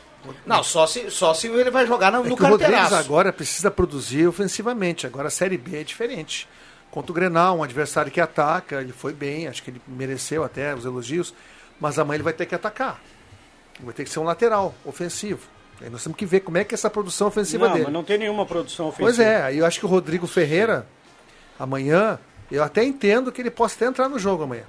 Não, 0.44 0.62
só 0.62 0.86
se, 0.86 1.08
só 1.10 1.32
se 1.34 1.46
ele 1.48 1.70
vai 1.70 1.86
jogar 1.86 2.10
no, 2.12 2.24
É 2.24 2.28
no 2.28 2.36
que 2.36 2.42
o 2.42 2.46
Rodrigues 2.46 2.74
carteiraço. 2.74 2.94
agora 3.08 3.32
precisa 3.32 3.70
produzir 3.70 4.26
ofensivamente. 4.26 5.06
Agora 5.06 5.28
a 5.28 5.30
Série 5.30 5.56
B 5.56 5.80
é 5.80 5.84
diferente. 5.84 6.48
Contra 6.90 7.12
o 7.12 7.14
Grenal, 7.14 7.58
um 7.58 7.62
adversário 7.62 8.10
que 8.12 8.20
ataca, 8.20 8.80
ele 8.80 8.92
foi 8.92 9.12
bem, 9.12 9.46
acho 9.48 9.62
que 9.62 9.70
ele 9.70 9.80
mereceu 9.86 10.42
até 10.44 10.74
os 10.74 10.84
elogios, 10.84 11.34
mas 11.80 11.98
amanhã 11.98 12.16
ele 12.16 12.22
vai 12.24 12.32
ter 12.32 12.46
que 12.46 12.54
atacar. 12.54 13.00
Vai 13.80 13.92
ter 13.94 14.04
que 14.04 14.10
ser 14.10 14.18
um 14.18 14.24
lateral 14.24 14.74
ofensivo. 14.84 15.46
Aí 15.80 15.90
nós 15.90 16.02
temos 16.02 16.16
que 16.16 16.24
ver 16.24 16.40
como 16.40 16.56
é 16.56 16.64
que 16.64 16.74
é 16.74 16.76
essa 16.76 16.88
produção 16.88 17.28
ofensiva 17.28 17.66
Não, 17.66 17.72
dele. 17.74 17.84
mas 17.84 17.92
não 17.92 18.02
tem 18.04 18.16
nenhuma 18.16 18.46
produção 18.46 18.86
ofensiva. 18.88 19.06
Pois 19.06 19.18
é, 19.20 19.42
aí 19.42 19.58
eu 19.58 19.66
acho 19.66 19.78
que 19.78 19.84
o 19.84 19.88
Rodrigo 19.88 20.26
Ferreira, 20.26 20.86
amanhã, 21.58 22.18
eu 22.50 22.62
até 22.62 22.82
entendo 22.84 23.30
que 23.30 23.40
ele 23.42 23.50
possa 23.50 23.74
até 23.76 23.86
entrar 23.86 24.08
no 24.08 24.18
jogo 24.18 24.44
amanhã. 24.44 24.64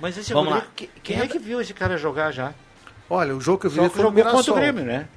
Mas 0.00 0.16
esse 0.16 0.32
Vamos 0.32 0.48
Rodrigo, 0.52 0.66
lá. 0.68 0.72
que- 0.74 0.90
quem 1.02 1.20
é 1.20 1.26
que 1.26 1.38
viu 1.38 1.60
esse 1.60 1.74
cara 1.74 1.96
jogar 1.98 2.32
já? 2.32 2.54
Olha, 3.10 3.34
o 3.34 3.40
jogo 3.40 3.58
que 3.60 3.66
eu 3.66 3.70
vi 3.70 3.76
Só 3.76 3.90
foi 3.90 4.02
jogou 4.02 4.22
contra 4.22 4.30
o 4.32 4.34
Mirassol. 4.34 4.54
Grêmio, 4.56 4.84
né? 4.84 5.08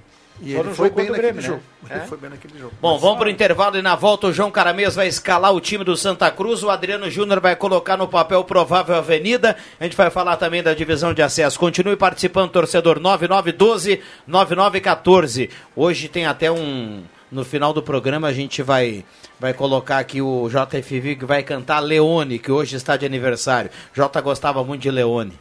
E 0.44 0.54
Só 0.54 0.60
ele 0.62 0.74
foi 0.74 0.90
bem 0.90 1.06
o 1.06 1.10
naquele 1.12 1.22
Grêmio, 1.32 1.42
jogo. 1.42 1.62
né? 1.84 1.90
Ele 1.96 2.00
É? 2.04 2.08
foi 2.08 2.18
bem 2.18 2.30
naquele 2.32 2.58
jogo. 2.58 2.74
Bom, 2.82 2.98
vamos 2.98 3.20
pro 3.20 3.30
intervalo 3.30 3.78
e 3.78 3.82
na 3.82 3.96
volta 3.96 4.26
o 4.28 4.34
João 4.34 4.50
Caramês 4.50 4.96
vai 4.96 5.08
escalar 5.08 5.54
o 5.54 5.62
time 5.62 5.84
do 5.84 5.96
Santa 5.96 6.32
Cruz, 6.32 6.64
o 6.64 6.70
Adriano 6.72 7.10
Júnior 7.12 7.40
vai 7.40 7.56
colocar 7.56 7.96
no 7.96 8.08
papel 8.08 8.44
provável 8.44 8.96
Avenida. 8.96 9.56
A 9.80 9.84
gente 9.84 9.96
vai 9.96 10.10
falar 10.10 10.38
também 10.38 10.64
da 10.64 10.74
divisão 10.74 11.14
de 11.14 11.22
acesso. 11.22 11.60
Continue 11.60 11.96
participando, 11.96 12.50
torcedor 12.50 13.00
9912 13.00 14.02
9914. 14.28 15.50
Hoje 15.76 16.08
tem 16.08 16.26
até 16.26 16.52
um 16.52 17.04
no 17.32 17.46
final 17.46 17.72
do 17.72 17.82
programa 17.82 18.28
a 18.28 18.34
gente 18.34 18.62
vai 18.62 19.06
vai 19.40 19.54
colocar 19.54 19.98
aqui 20.00 20.22
o 20.22 20.50
JFV 20.50 21.16
que 21.16 21.26
vai 21.26 21.42
cantar 21.44 21.80
Leone, 21.80 22.38
que 22.40 22.52
hoje 22.52 22.76
está 22.76 22.98
de 22.98 23.06
aniversário. 23.06 23.72
Jota 23.94 24.20
gostava 24.22 24.64
muito 24.64 24.82
de 24.82 24.92
Leone. 24.92 25.34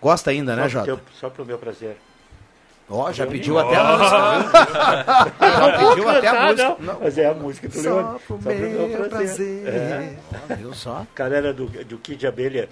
Gosta 0.00 0.30
ainda, 0.30 0.54
né, 0.56 0.62
Só 0.64 0.68
Jota? 0.68 0.84
pro 0.86 0.96
teu- 0.96 1.04
Só 1.20 1.30
pro 1.30 1.44
meu 1.44 1.58
prazer. 1.58 1.96
Ó, 2.94 3.10
já 3.12 3.26
pediu 3.26 3.58
até 3.58 3.74
a 3.76 3.84
música, 3.84 4.18
viu? 4.32 5.50
Já 5.50 5.78
pediu 5.78 6.08
até 6.10 6.28
a 6.28 6.42
música. 6.46 6.76
não. 6.80 6.98
Mas 7.00 7.18
é 7.18 7.26
a 7.26 7.34
música 7.34 7.68
do 7.68 7.74
Só 7.74 7.80
Leone. 7.82 8.02
Só 8.02 8.18
pro 8.26 8.38
meu 8.38 9.08
prazer. 9.08 9.08
prazer. 9.08 9.66
É. 9.68 10.14
Ó, 10.50 10.54
Viu 10.56 10.74
só? 10.74 11.06
Cara 11.14 11.36
era 11.36 11.52
do, 11.54 11.66
do 11.66 11.98
Kid 11.98 12.26
Abelha. 12.26 12.68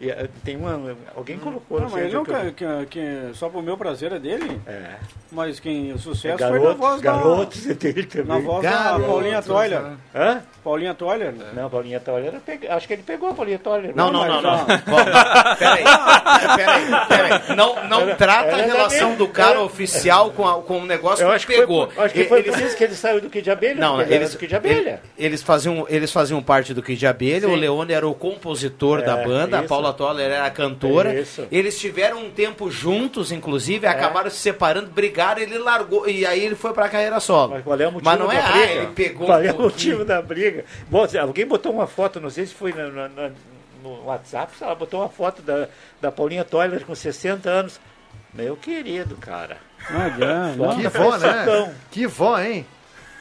E, 0.00 0.10
eh, 0.10 0.28
tem 0.44 0.56
uma. 0.56 0.96
Alguém 1.16 1.38
colocou, 1.38 1.80
Não, 1.80 1.86
não, 1.88 1.92
mas 1.92 2.04
ele 2.04 2.14
não, 2.14 2.24
que, 2.24 2.52
que, 2.52 2.86
que 2.90 3.30
só 3.34 3.48
pro 3.48 3.60
meu 3.60 3.76
prazer 3.76 4.12
é 4.12 4.18
dele. 4.18 4.60
É. 4.66 4.94
Mas 5.32 5.58
quem 5.58 5.90
o 5.92 5.96
É 5.96 5.98
sucesso 5.98 6.38
foi 6.38 6.58
na 6.60 6.72
voz 6.72 7.02
da... 7.02 7.12
garotos 7.12 7.66
é 7.68 7.74
dele 7.74 8.04
também. 8.04 8.26
Na 8.26 8.38
voz 8.38 8.62
da 8.62 8.70
Garotos, 8.70 9.06
Paulinha 9.06 9.42
Toiler. 9.42 9.82
né? 9.82 9.96
Hã? 10.14 10.42
Paulinha 10.64 10.94
Toiler. 10.94 11.34
Não, 11.54 11.68
Paulinha 11.68 12.00
pega- 12.46 12.74
Acho 12.74 12.86
que 12.86 12.92
ele 12.92 13.02
pegou 13.02 13.30
a 13.30 13.34
Paulinha 13.34 13.58
Toller. 13.58 13.92
Não, 13.94 14.12
não, 14.12 14.26
não, 14.26 14.40
não. 14.40 14.58
já- 14.66 14.76
Bom, 14.86 14.96
peraí, 15.58 15.84
peraí, 16.56 17.06
peraí. 17.08 17.56
Não, 17.56 17.88
não 17.88 18.14
trata 18.16 18.54
a 18.54 18.62
relação 18.62 19.14
do 19.16 19.28
cara 19.28 19.50
Era- 19.52 19.62
oficial 19.62 20.30
com, 20.30 20.46
a- 20.46 20.62
com 20.62 20.78
o 20.78 20.86
negócio 20.86 21.22
Eu 21.24 21.28
que 21.30 21.34
acho 21.34 21.46
que 21.46 21.56
pegou. 21.58 21.90
foi, 21.90 22.04
acho 22.04 22.14
que 22.14 22.24
foi 22.24 22.38
eles, 22.40 22.54
por 22.54 22.62
isso 22.64 22.76
que 22.76 22.84
ele 22.84 22.94
saiu 22.94 23.20
do 23.20 23.28
Kid 23.30 23.50
Abelha. 23.50 23.74
não, 23.80 24.00
eles, 24.00 24.32
do 24.32 24.38
Kid 24.38 24.54
Abelha. 24.54 25.00
ele- 25.18 25.26
eles, 25.26 25.42
faziam, 25.42 25.86
eles 25.88 26.10
faziam 26.12 26.42
parte 26.42 26.72
do 26.72 26.82
Kid 26.82 27.06
Abelha, 27.06 27.46
Sim. 27.48 27.52
o 27.52 27.56
Leone 27.56 27.92
era 27.92 28.06
o 28.08 28.14
compositor 28.14 29.00
É, 29.00 29.02
da 29.02 29.16
banda, 29.16 29.56
a 29.58 29.60
isso. 29.60 29.68
Paula 29.92 30.14
Toller 30.14 30.30
era 30.30 30.46
a 30.46 30.50
cantora. 30.50 31.14
Isso. 31.18 31.46
Eles 31.50 31.78
tiveram 31.78 32.18
um 32.24 32.30
tempo 32.30 32.70
juntos, 32.70 33.32
inclusive, 33.32 33.86
acabaram 33.86 34.30
se 34.30 34.36
separando, 34.36 34.90
brigaram, 34.90 35.40
ele 35.40 35.58
largou, 35.58 36.08
e 36.08 36.24
aí 36.26 36.44
ele 36.44 36.54
foi 36.54 36.72
pra 36.72 36.88
carreira 36.88 37.20
solo. 37.20 37.52
Mas 37.54 37.64
qual 37.64 37.80
é 37.80 37.86
o 37.88 37.92
motivo 37.92 38.10
Mas 38.10 38.18
não 38.18 38.30
é, 38.32 38.36
da 38.36 38.48
ah, 38.48 38.52
briga? 38.52 38.72
ele 38.72 38.86
pegou 38.88 39.26
Qual 39.26 39.38
um 39.38 39.42
é 39.44 39.52
o 39.52 39.58
motivo 39.62 40.04
da 40.04 40.20
briga? 40.22 40.64
Bom, 40.88 41.06
alguém 41.20 41.46
botou 41.46 41.72
uma 41.72 41.86
foto, 41.86 42.20
não 42.20 42.30
sei 42.30 42.46
se 42.46 42.54
foi 42.54 42.72
na- 42.72 42.88
na- 42.88 43.08
na- 43.08 43.30
no 43.82 44.04
WhatsApp, 44.06 44.52
sei 44.58 44.66
lá, 44.66 44.74
botou 44.74 45.00
uma 45.00 45.08
foto 45.08 45.40
da, 45.42 45.68
da 46.00 46.10
Paulinha 46.10 46.44
Toiler 46.44 46.84
com 46.84 46.94
60 46.94 47.48
anos. 47.48 47.80
Meu 48.34 48.56
querido, 48.56 49.16
cara. 49.16 49.56
Não 49.90 50.00
adianta. 50.02 50.56
Bota 50.56 50.76
Que 50.76 50.88
vó, 50.88 51.16
né? 51.16 51.74
Que 51.90 52.06
vó, 52.06 52.38
hein? 52.40 52.66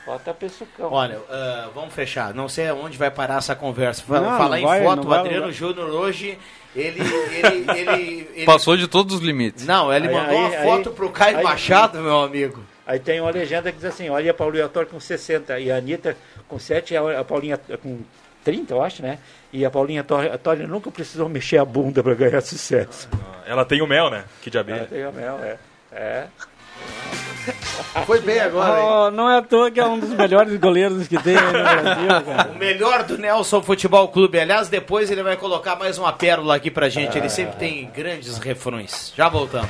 Bota 0.08 0.34
pessucão. 0.34 0.92
Olha, 0.92 1.20
ah, 1.30 1.70
vamos 1.76 1.94
fechar. 1.94 2.34
Não 2.34 2.48
sei 2.50 2.70
aonde 2.70 2.98
vai 2.98 3.12
parar 3.12 3.38
essa 3.40 3.54
conversa. 3.56 4.02
Não, 4.08 4.24
Falar 4.38 4.50
não 4.50 4.58
em 4.58 4.64
vai, 4.66 4.84
foto, 4.84 5.08
o 5.08 5.14
Adriano. 5.14 5.52
Júnior 5.52 5.90
hoje, 5.90 6.40
ele, 6.74 7.02
ele, 7.02 7.66
ele, 7.78 8.30
ele- 8.34 8.46
Passou 8.46 8.78
de 8.78 8.88
todos 8.88 9.16
os 9.16 9.22
limites. 9.22 9.66
Não, 9.68 9.94
ele 9.94 10.08
Aí- 10.08 10.14
mandou 10.16 10.38
uma 10.40 10.48
aí- 10.50 10.64
foto 10.64 10.90
aí- 10.90 10.96
pro 10.96 11.10
Caio 11.10 11.38
aí- 11.40 11.44
Machado, 11.44 12.00
meu 12.00 12.22
amigo. 12.22 12.64
Aí 12.88 13.00
tem 13.00 13.20
uma 13.20 13.30
legenda 13.32 13.70
que 13.70 13.76
diz 13.80 13.86
assim, 13.86 14.10
olha 14.10 14.32
a 14.32 14.34
Paulinha 14.34 14.70
Toiler 14.70 14.90
com 14.90 14.98
60 14.98 15.60
e 15.60 15.70
a 15.70 15.76
Anitta 15.76 16.16
com 16.48 16.58
7 16.58 16.94
e 16.94 16.98
a 16.98 17.24
Paulinha 17.26 17.60
com 17.84 18.00
30, 18.46 18.74
eu 18.74 18.82
acho, 18.82 19.02
né? 19.04 19.20
E 19.52 19.66
a 19.66 19.70
Paulinha 19.70 20.06
Toiler, 20.06 20.34
a 20.34 20.38
Toiler 20.38 20.70
nunca 20.70 20.90
precisou 20.90 21.28
mexer 21.28 21.58
a 21.58 21.66
bunda 21.66 22.02
para 22.02 22.14
ganhar 22.16 22.40
sucesso. 22.40 23.10
Ela 23.46 23.66
tem 23.66 23.82
o 23.82 23.88
mel, 23.88 24.10
né? 24.10 24.24
Que 24.42 24.50
de 24.50 24.58
Ela 24.58 24.86
tem 24.90 25.04
a 25.04 25.12
mel, 25.12 25.38
é. 25.44 25.58
É. 25.92 26.28
Foi 28.06 28.22
bem 28.22 28.40
agora, 28.40 28.80
hein? 28.80 28.86
Oh, 28.90 29.12
não 29.12 29.30
é 29.30 29.38
à 29.38 29.42
toa 29.42 29.70
que 29.72 29.80
é 29.80 29.86
um 29.86 30.00
dos 30.00 30.10
melhores 30.10 30.58
goleiros 30.60 31.08
que 31.08 31.18
tem 31.22 31.36
aí 31.38 31.46
no 31.46 31.52
Brasil, 31.52 32.24
cara. 32.36 32.52
O 32.52 32.58
melhor 32.58 33.04
do 33.04 33.18
Nelson 33.18 33.62
Futebol 33.62 34.08
Clube. 34.10 34.40
Aliás, 34.40 34.70
depois 34.70 35.10
ele 35.12 35.24
vai 35.24 35.36
colocar 35.38 35.76
mais 35.76 35.98
uma 35.98 36.14
pérola 36.14 36.56
aqui 36.56 36.70
pra 36.72 36.90
gente. 36.90 37.18
Ele 37.18 37.30
sempre 37.30 37.56
tem 37.58 37.90
grandes 37.94 38.38
refrões. 38.38 39.14
Já 39.16 39.30
voltamos. 39.30 39.70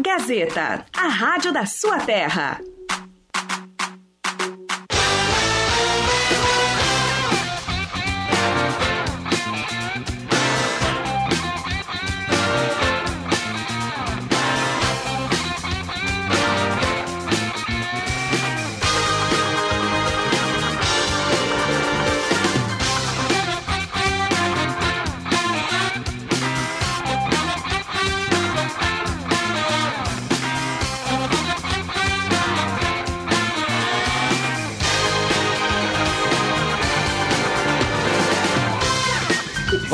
Gazeta, 0.00 0.84
a 0.96 1.08
rádio 1.08 1.52
da 1.52 1.66
sua 1.66 1.98
terra. 1.98 2.60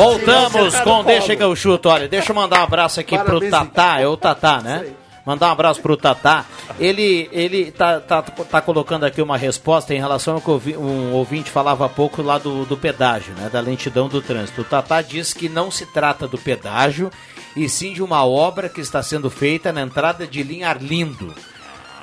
Voltamos 0.04 0.56
Acertado 0.74 0.84
com 0.84 1.00
o 1.00 1.02
Deixa 1.04 1.36
que 1.36 1.42
eu 1.42 1.56
chuto. 1.56 1.88
Olha, 1.88 2.08
deixa 2.08 2.32
eu 2.32 2.36
mandar 2.36 2.60
um 2.60 2.64
abraço 2.64 3.00
aqui 3.00 3.16
Parabéns, 3.16 3.40
pro 3.40 3.50
Tatá. 3.50 4.00
É 4.00 4.06
o 4.06 4.16
Tatá, 4.16 4.60
né? 4.60 4.86
Mandar 5.26 5.48
um 5.48 5.52
abraço 5.52 5.80
pro 5.80 5.96
Tatá. 5.96 6.44
Ele, 6.78 7.30
ele 7.32 7.70
tá, 7.72 7.98
tá, 7.98 8.20
tá 8.20 8.60
colocando 8.60 9.04
aqui 9.04 9.22
uma 9.22 9.38
resposta 9.38 9.94
em 9.94 9.98
relação 9.98 10.34
ao 10.34 10.40
que 10.40 10.50
ouvi- 10.50 10.76
um 10.76 11.12
ouvinte 11.12 11.50
falava 11.50 11.86
há 11.86 11.88
pouco 11.88 12.20
lá 12.20 12.36
do, 12.36 12.66
do 12.66 12.76
pedágio, 12.76 13.32
né? 13.34 13.48
Da 13.50 13.60
lentidão 13.60 14.06
do 14.06 14.20
trânsito. 14.20 14.60
O 14.60 14.64
Tatá 14.64 15.00
diz 15.00 15.32
que 15.32 15.48
não 15.48 15.70
se 15.70 15.86
trata 15.86 16.28
do 16.28 16.36
pedágio, 16.36 17.10
e 17.56 17.68
sim 17.70 17.94
de 17.94 18.02
uma 18.02 18.26
obra 18.26 18.68
que 18.68 18.82
está 18.82 19.02
sendo 19.02 19.30
feita 19.30 19.72
na 19.72 19.80
entrada 19.80 20.26
de 20.26 20.42
linha 20.42 20.68
Arlindo. 20.68 21.34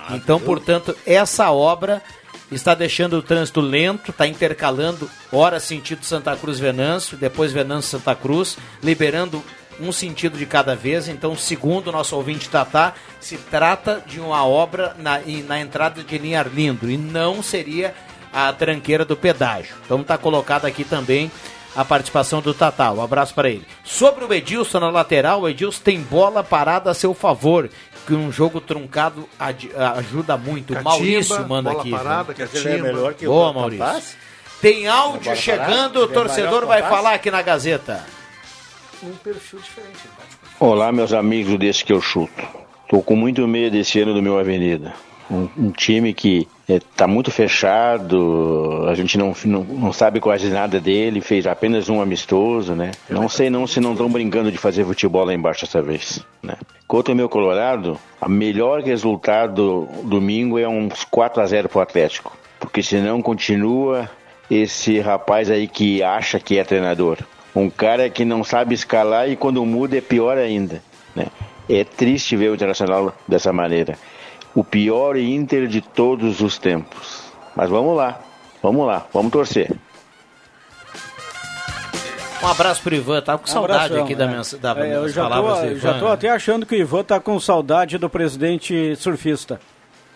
Então, 0.09 0.39
portanto, 0.39 0.95
essa 1.05 1.51
obra 1.51 2.01
está 2.51 2.75
deixando 2.75 3.17
o 3.17 3.21
trânsito 3.21 3.61
lento, 3.61 4.11
está 4.11 4.27
intercalando 4.27 5.09
horas 5.31 5.63
sentido 5.63 6.05
Santa 6.05 6.35
Cruz 6.35 6.59
Venâncio, 6.59 7.17
depois 7.17 7.51
Venâncio 7.51 7.91
Santa 7.97 8.13
Cruz, 8.13 8.57
liberando 8.83 9.43
um 9.79 9.91
sentido 9.91 10.37
de 10.37 10.45
cada 10.45 10.75
vez. 10.75 11.07
Então, 11.07 11.35
segundo 11.35 11.87
o 11.87 11.91
nosso 11.91 12.15
ouvinte 12.15 12.49
Tatá, 12.49 12.93
se 13.19 13.37
trata 13.37 14.03
de 14.05 14.19
uma 14.19 14.45
obra 14.45 14.95
na, 14.99 15.19
na 15.47 15.59
entrada 15.59 16.03
de 16.03 16.17
linha 16.17 16.39
Arlindo 16.39 16.89
e 16.89 16.97
não 16.97 17.41
seria 17.41 17.93
a 18.31 18.51
tranqueira 18.53 19.03
do 19.03 19.17
pedágio. 19.17 19.75
Então 19.85 20.01
está 20.01 20.17
colocado 20.17 20.65
aqui 20.65 20.83
também 20.83 21.31
a 21.75 21.85
participação 21.85 22.41
do 22.41 22.53
Tatá. 22.53 22.91
Um 22.91 23.01
abraço 23.01 23.33
para 23.33 23.49
ele. 23.49 23.65
Sobre 23.83 24.25
o 24.25 24.33
Edilson 24.33 24.79
na 24.79 24.89
lateral, 24.89 25.41
o 25.41 25.49
Edilson 25.49 25.81
tem 25.83 26.01
bola 26.01 26.43
parada 26.43 26.91
a 26.91 26.93
seu 26.93 27.13
favor. 27.13 27.69
Que 28.07 28.13
um 28.13 28.31
jogo 28.31 28.59
truncado 28.59 29.29
ad- 29.39 29.69
ajuda 29.95 30.35
muito. 30.35 30.71
O 30.71 30.73
Catimba, 30.73 30.89
Maurício 30.89 31.47
manda 31.47 31.69
bola 31.69 31.81
aqui. 31.81 31.91
parada? 31.91 32.33
Catimba. 32.33 32.69
É 32.69 32.77
melhor 32.81 33.13
que 33.13 33.27
o 33.27 33.29
Boa, 33.31 33.53
Campas? 33.53 33.77
Maurício. 33.79 34.17
Tem 34.59 34.87
áudio 34.87 35.35
chegando, 35.35 35.67
parada? 35.93 35.99
o 35.99 36.07
torcedor 36.07 36.65
vai 36.65 36.81
falar 36.81 37.13
aqui 37.13 37.29
na 37.29 37.41
Gazeta. 37.43 38.03
Um 39.03 39.11
perfil 39.17 39.59
diferente. 39.59 39.99
né? 40.05 40.25
Olá, 40.59 40.91
meus 40.91 41.13
amigos 41.13 41.57
desse 41.59 41.83
que 41.85 41.93
eu 41.93 42.01
chuto. 42.01 42.43
Tô 42.89 43.01
com 43.01 43.15
muito 43.15 43.47
medo 43.47 43.77
esse 43.77 43.99
ano 43.99 44.13
do 44.13 44.21
meu 44.21 44.37
Avenida. 44.37 44.93
Um, 45.29 45.47
um 45.57 45.71
time 45.71 46.13
que 46.13 46.47
está 46.77 47.07
muito 47.07 47.31
fechado, 47.31 48.85
a 48.87 48.93
gente 48.93 49.17
não, 49.17 49.33
não, 49.45 49.63
não 49.63 49.93
sabe 49.93 50.19
quase 50.19 50.49
nada 50.49 50.79
dele, 50.79 51.21
fez 51.21 51.47
apenas 51.47 51.89
um 51.89 52.01
amistoso, 52.01 52.73
né? 52.73 52.91
Não 53.09 53.27
sei 53.27 53.49
não 53.49 53.65
se 53.65 53.79
não 53.79 53.91
estão 53.91 54.09
brincando 54.09 54.51
de 54.51 54.57
fazer 54.57 54.85
futebol 54.85 55.25
lá 55.25 55.33
embaixo 55.33 55.65
dessa 55.65 55.81
vez, 55.81 56.25
né? 56.41 56.55
Contra 56.87 57.13
o 57.13 57.15
meu 57.15 57.29
Colorado, 57.29 57.97
a 58.19 58.27
melhor 58.27 58.81
resultado 58.81 59.87
domingo 60.03 60.59
é 60.59 60.67
uns 60.67 61.03
4 61.05 61.41
a 61.41 61.45
0 61.45 61.69
pro 61.69 61.79
Atlético. 61.79 62.37
Porque 62.59 62.83
senão 62.83 63.21
continua 63.21 64.09
esse 64.49 64.99
rapaz 64.99 65.49
aí 65.49 65.67
que 65.67 66.03
acha 66.03 66.39
que 66.39 66.59
é 66.59 66.63
treinador. 66.63 67.19
Um 67.55 67.69
cara 67.69 68.09
que 68.09 68.25
não 68.25 68.43
sabe 68.43 68.75
escalar 68.75 69.29
e 69.29 69.35
quando 69.35 69.65
muda 69.65 69.97
é 69.97 70.01
pior 70.01 70.37
ainda. 70.37 70.83
Né? 71.15 71.27
É 71.69 71.83
triste 71.83 72.35
ver 72.35 72.49
o 72.49 72.55
Internacional 72.55 73.15
dessa 73.27 73.53
maneira. 73.53 73.97
O 74.53 74.63
pior 74.63 75.15
Inter 75.15 75.67
de 75.67 75.81
todos 75.81 76.41
os 76.41 76.57
tempos. 76.57 77.31
Mas 77.55 77.69
vamos 77.69 77.95
lá, 77.95 78.19
vamos 78.61 78.85
lá, 78.85 79.05
vamos 79.13 79.31
torcer. 79.31 79.71
Um 82.43 82.47
abraço 82.47 82.81
pro 82.81 82.95
Ivan, 82.95 83.21
tava 83.21 83.37
com 83.37 83.45
Um 83.45 83.47
saudade 83.47 83.85
abração, 83.85 84.03
aqui 84.03 84.15
da, 84.15 84.25
é. 84.25 84.27
mens 84.27 84.53
da 84.55 84.71
É, 84.79 84.95
eu 84.95 85.03
das 85.03 85.13
já 85.13 85.21
palavras 85.23 85.53
tô, 85.59 85.61
do 85.65 85.71
Ivan. 85.71 85.79
já 85.79 85.99
tô 85.99 86.05
né? 86.07 86.11
até 86.11 86.29
achando 86.29 86.65
que 86.65 86.75
o 86.75 86.77
Ivan 86.77 87.03
tá 87.03 87.19
com 87.19 87.39
saudade 87.39 87.97
do 87.97 88.09
presidente 88.09 88.95
surfista. 88.95 89.59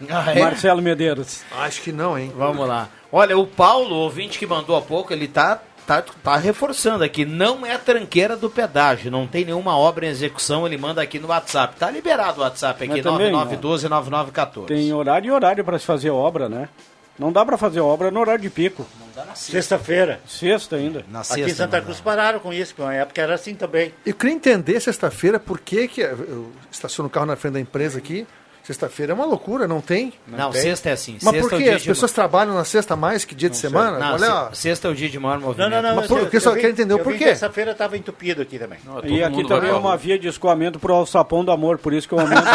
Ah, 0.10 0.34
é? 0.34 0.40
Marcelo 0.42 0.82
Medeiros. 0.82 1.44
Acho 1.58 1.82
que 1.82 1.92
não, 1.92 2.18
hein? 2.18 2.34
Vamos 2.36 2.68
lá. 2.68 2.90
Olha, 3.12 3.38
o 3.38 3.46
Paulo, 3.46 3.96
o 3.96 4.00
ouvinte 4.00 4.40
que 4.40 4.46
mandou 4.48 4.76
há 4.76 4.82
pouco, 4.82 5.14
ele 5.14 5.28
tá, 5.28 5.62
tá, 5.86 6.02
tá 6.02 6.38
reforçando 6.38 7.04
aqui. 7.04 7.26
Não 7.26 7.66
é 7.66 7.78
tranqueira 7.78 8.36
do 8.36 8.50
pedágio, 8.50 9.12
não 9.12 9.28
tem 9.28 9.46
nenhuma 9.46 9.78
obra 9.78 10.06
em 10.06 10.10
execução, 10.10 10.66
ele 10.66 10.78
manda 10.78 11.02
aqui 11.02 11.20
no 11.20 11.28
WhatsApp. 11.28 11.76
Tá 11.78 11.90
liberado 11.90 12.40
o 12.40 12.44
WhatsApp 12.44 12.84
aqui, 12.84 13.02
Mas 13.02 13.04
também, 13.04 13.32
9912-9914. 13.32 14.66
Tem 14.66 14.94
horário 14.94 15.28
e 15.28 15.32
horário 15.32 15.64
para 15.64 15.80
se 15.80 15.86
fazer 15.86 16.10
obra, 16.10 16.50
né? 16.50 16.70
Não 17.18 17.32
dá 17.32 17.46
para 17.46 17.58
fazer 17.58 17.80
obra 17.80 18.12
no 18.12 18.20
horário 18.20 18.42
de 18.42 18.50
pico. 18.50 18.86
Sexta-feira. 19.34 20.20
Sexta 20.28 20.76
ainda. 20.76 21.06
Na 21.10 21.22
Aqui 21.22 21.42
em 21.42 21.54
Santa 21.54 21.82
Cruz 21.82 22.02
pararam 22.02 22.40
com 22.40 22.52
isso, 22.52 22.76
que 22.76 22.82
na 22.82 22.94
época 22.94 23.22
era 23.22 23.36
assim 23.36 23.56
também. 23.56 23.94
Eu 24.06 24.14
queria 24.14 24.36
entender 24.36 24.80
sexta-feira 24.82 25.40
por 25.40 25.60
que, 25.60 25.88
que 25.88 26.02
eu 26.02 26.52
estaciono 26.70 27.08
o 27.08 27.10
carro 27.10 27.26
na 27.26 27.38
frente 27.38 27.54
da 27.54 27.60
empresa 27.62 27.98
aqui. 27.98 28.28
Sexta-feira 28.66 29.12
é 29.12 29.16
uma 29.16 29.26
loucura, 29.26 29.68
não 29.68 29.80
tem? 29.80 30.12
Não, 30.28 30.52
sexta 30.52 30.90
é 30.90 30.94
assim. 30.94 31.18
Mas 31.22 31.36
Sexta 31.36 31.50
por 31.50 31.54
é 31.54 31.56
o 31.56 31.60
quê? 31.60 31.64
dia 31.66 31.76
As 31.76 31.82
de- 31.84 31.88
pessoas 31.88 32.12
trabalham 32.12 32.56
na 32.56 32.64
sexta 32.66 32.96
mais 32.96 33.24
que 33.24 33.36
dia 33.36 33.48
de 33.48 33.58
semana? 33.58 34.00
Não, 34.00 34.14
Olha, 34.16 34.50
se- 34.54 34.62
sexta 34.64 34.88
é 34.88 34.92
o 34.92 34.96
dia 34.96 35.08
de 35.08 35.20
maior 35.20 35.40
movimento. 35.40 35.70
Não, 35.70 35.82
não, 35.82 35.90
não. 35.90 35.96
Mas 35.98 36.08
por- 36.08 36.18
eu- 36.20 36.30
eu 36.34 36.42
só- 36.42 36.56
quero 36.56 36.70
entender 36.70 36.94
o 36.96 37.00
porquê. 37.00 37.26
Terça-feira 37.26 37.72
estava 37.74 37.96
entupido 37.96 38.42
aqui 38.42 38.58
também. 38.58 38.80
E 39.04 39.22
aqui 39.24 39.48
também 39.48 39.70
é 39.70 39.74
uma 39.74 39.96
via 39.96 40.18
de 40.18 40.28
escoamento 40.28 40.80
pro 40.80 40.94
alçapão 40.96 41.46
do 41.46 41.52
amor, 41.52 41.78
por 41.78 41.94
isso 41.94 42.08
que 42.08 42.16
eu 42.16 42.20
aumento. 42.20 42.42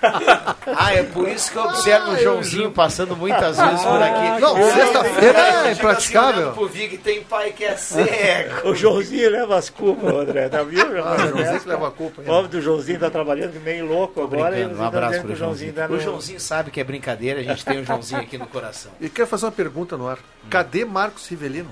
Ah, 0.76 0.94
é 0.94 1.02
por 1.02 1.28
isso 1.28 1.50
que 1.52 1.58
eu 1.58 1.62
observo 1.64 2.12
o 2.12 2.16
Joãozinho 2.18 2.70
passando 2.70 3.16
muitas 3.16 3.56
vezes 3.56 3.82
por 3.82 4.02
aqui. 4.02 4.40
Não, 4.40 4.58
Eu- 4.58 4.72
sexta-feira 4.72 5.38
é 5.38 5.60
assim 5.60 5.70
impraticável. 5.72 6.40
olhando 6.42 6.54
pro 6.54 6.68
Vig, 6.68 6.98
tem 6.98 7.22
pai 7.24 7.52
que 7.52 7.64
é 7.64 7.76
cego. 7.76 8.68
O 8.70 8.74
Joãozinho 8.74 9.30
leva 9.30 9.56
as 9.56 9.68
culpas, 9.70 10.12
André. 10.14 10.48
Tá 10.48 10.62
viu? 10.62 10.80
Ah, 11.04 11.14
o 11.24 11.28
Joãozinho 11.28 11.60
que 11.60 11.68
leva 11.68 11.88
a 11.88 11.90
culpa. 11.90 12.22
O 12.22 12.24
pobre 12.24 12.48
do 12.50 12.60
Joãozinho 12.60 12.98
tá 13.00 13.10
trabalhando 13.10 13.52
que 13.52 13.58
meio 13.58 13.86
louco 13.86 14.22
agora. 14.22 14.50
Brincando, 14.54 14.74
um 14.74 14.76
vocês 14.78 14.88
abraço 14.88 15.20
pro 15.22 15.36
Joãozinho. 15.36 15.72
tá 15.72 15.86
O 15.88 15.98
Joãozinho 16.00 16.40
sabe 16.40 16.70
que 16.70 16.80
é 16.80 16.84
brincadeira, 16.84 17.40
a 17.40 17.42
gente 17.42 17.64
tem 17.64 17.80
o 17.80 17.84
Joãozinho 17.84 18.20
aqui 18.20 18.38
no 18.38 18.46
coração. 18.46 18.92
E 19.00 19.08
quero 19.08 19.26
fazer 19.28 19.46
uma 19.46 19.52
pergunta 19.52 19.96
no 19.96 20.08
ar. 20.08 20.18
Cadê 20.48 20.84
Marcos 20.84 21.28
Rivelino? 21.28 21.70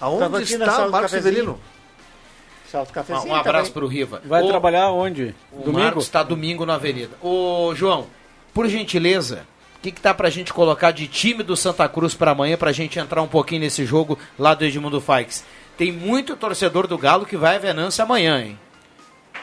Aonde 0.00 0.42
está 0.44 0.66
Marcos 0.88 1.10
cafezinho. 1.12 1.24
Rivelino? 1.34 1.60
Salto 2.70 2.92
cafezinho 2.92 3.32
Um 3.32 3.34
abraço 3.34 3.70
também. 3.70 3.72
pro 3.72 3.86
Riva. 3.86 4.22
Vai 4.24 4.42
Ô, 4.42 4.48
trabalhar 4.48 4.90
onde? 4.90 5.34
O 5.52 5.62
Domingo? 5.62 5.78
Marcos 5.84 6.04
está 6.04 6.22
domingo 6.22 6.66
na 6.66 6.74
Avenida. 6.74 7.10
Ô, 7.22 7.72
João, 7.74 8.06
por 8.52 8.68
gentileza, 8.68 9.46
o 9.78 9.80
que, 9.80 9.90
que 9.92 10.00
tá 10.00 10.12
pra 10.12 10.28
gente 10.28 10.52
colocar 10.52 10.90
de 10.90 11.06
time 11.06 11.42
do 11.42 11.56
Santa 11.56 11.88
Cruz 11.88 12.14
para 12.14 12.32
amanhã, 12.32 12.56
pra 12.56 12.72
gente 12.72 12.98
entrar 12.98 13.22
um 13.22 13.28
pouquinho 13.28 13.60
nesse 13.62 13.84
jogo 13.86 14.18
lá 14.38 14.54
do 14.54 14.64
Edmundo 14.64 15.00
Faix? 15.00 15.44
Tem 15.76 15.90
muito 15.92 16.36
torcedor 16.36 16.86
do 16.86 16.98
Galo 16.98 17.24
que 17.24 17.36
vai 17.36 17.56
a 17.56 17.60
Venância 17.60 18.02
amanhã, 18.04 18.40
hein? 18.42 18.58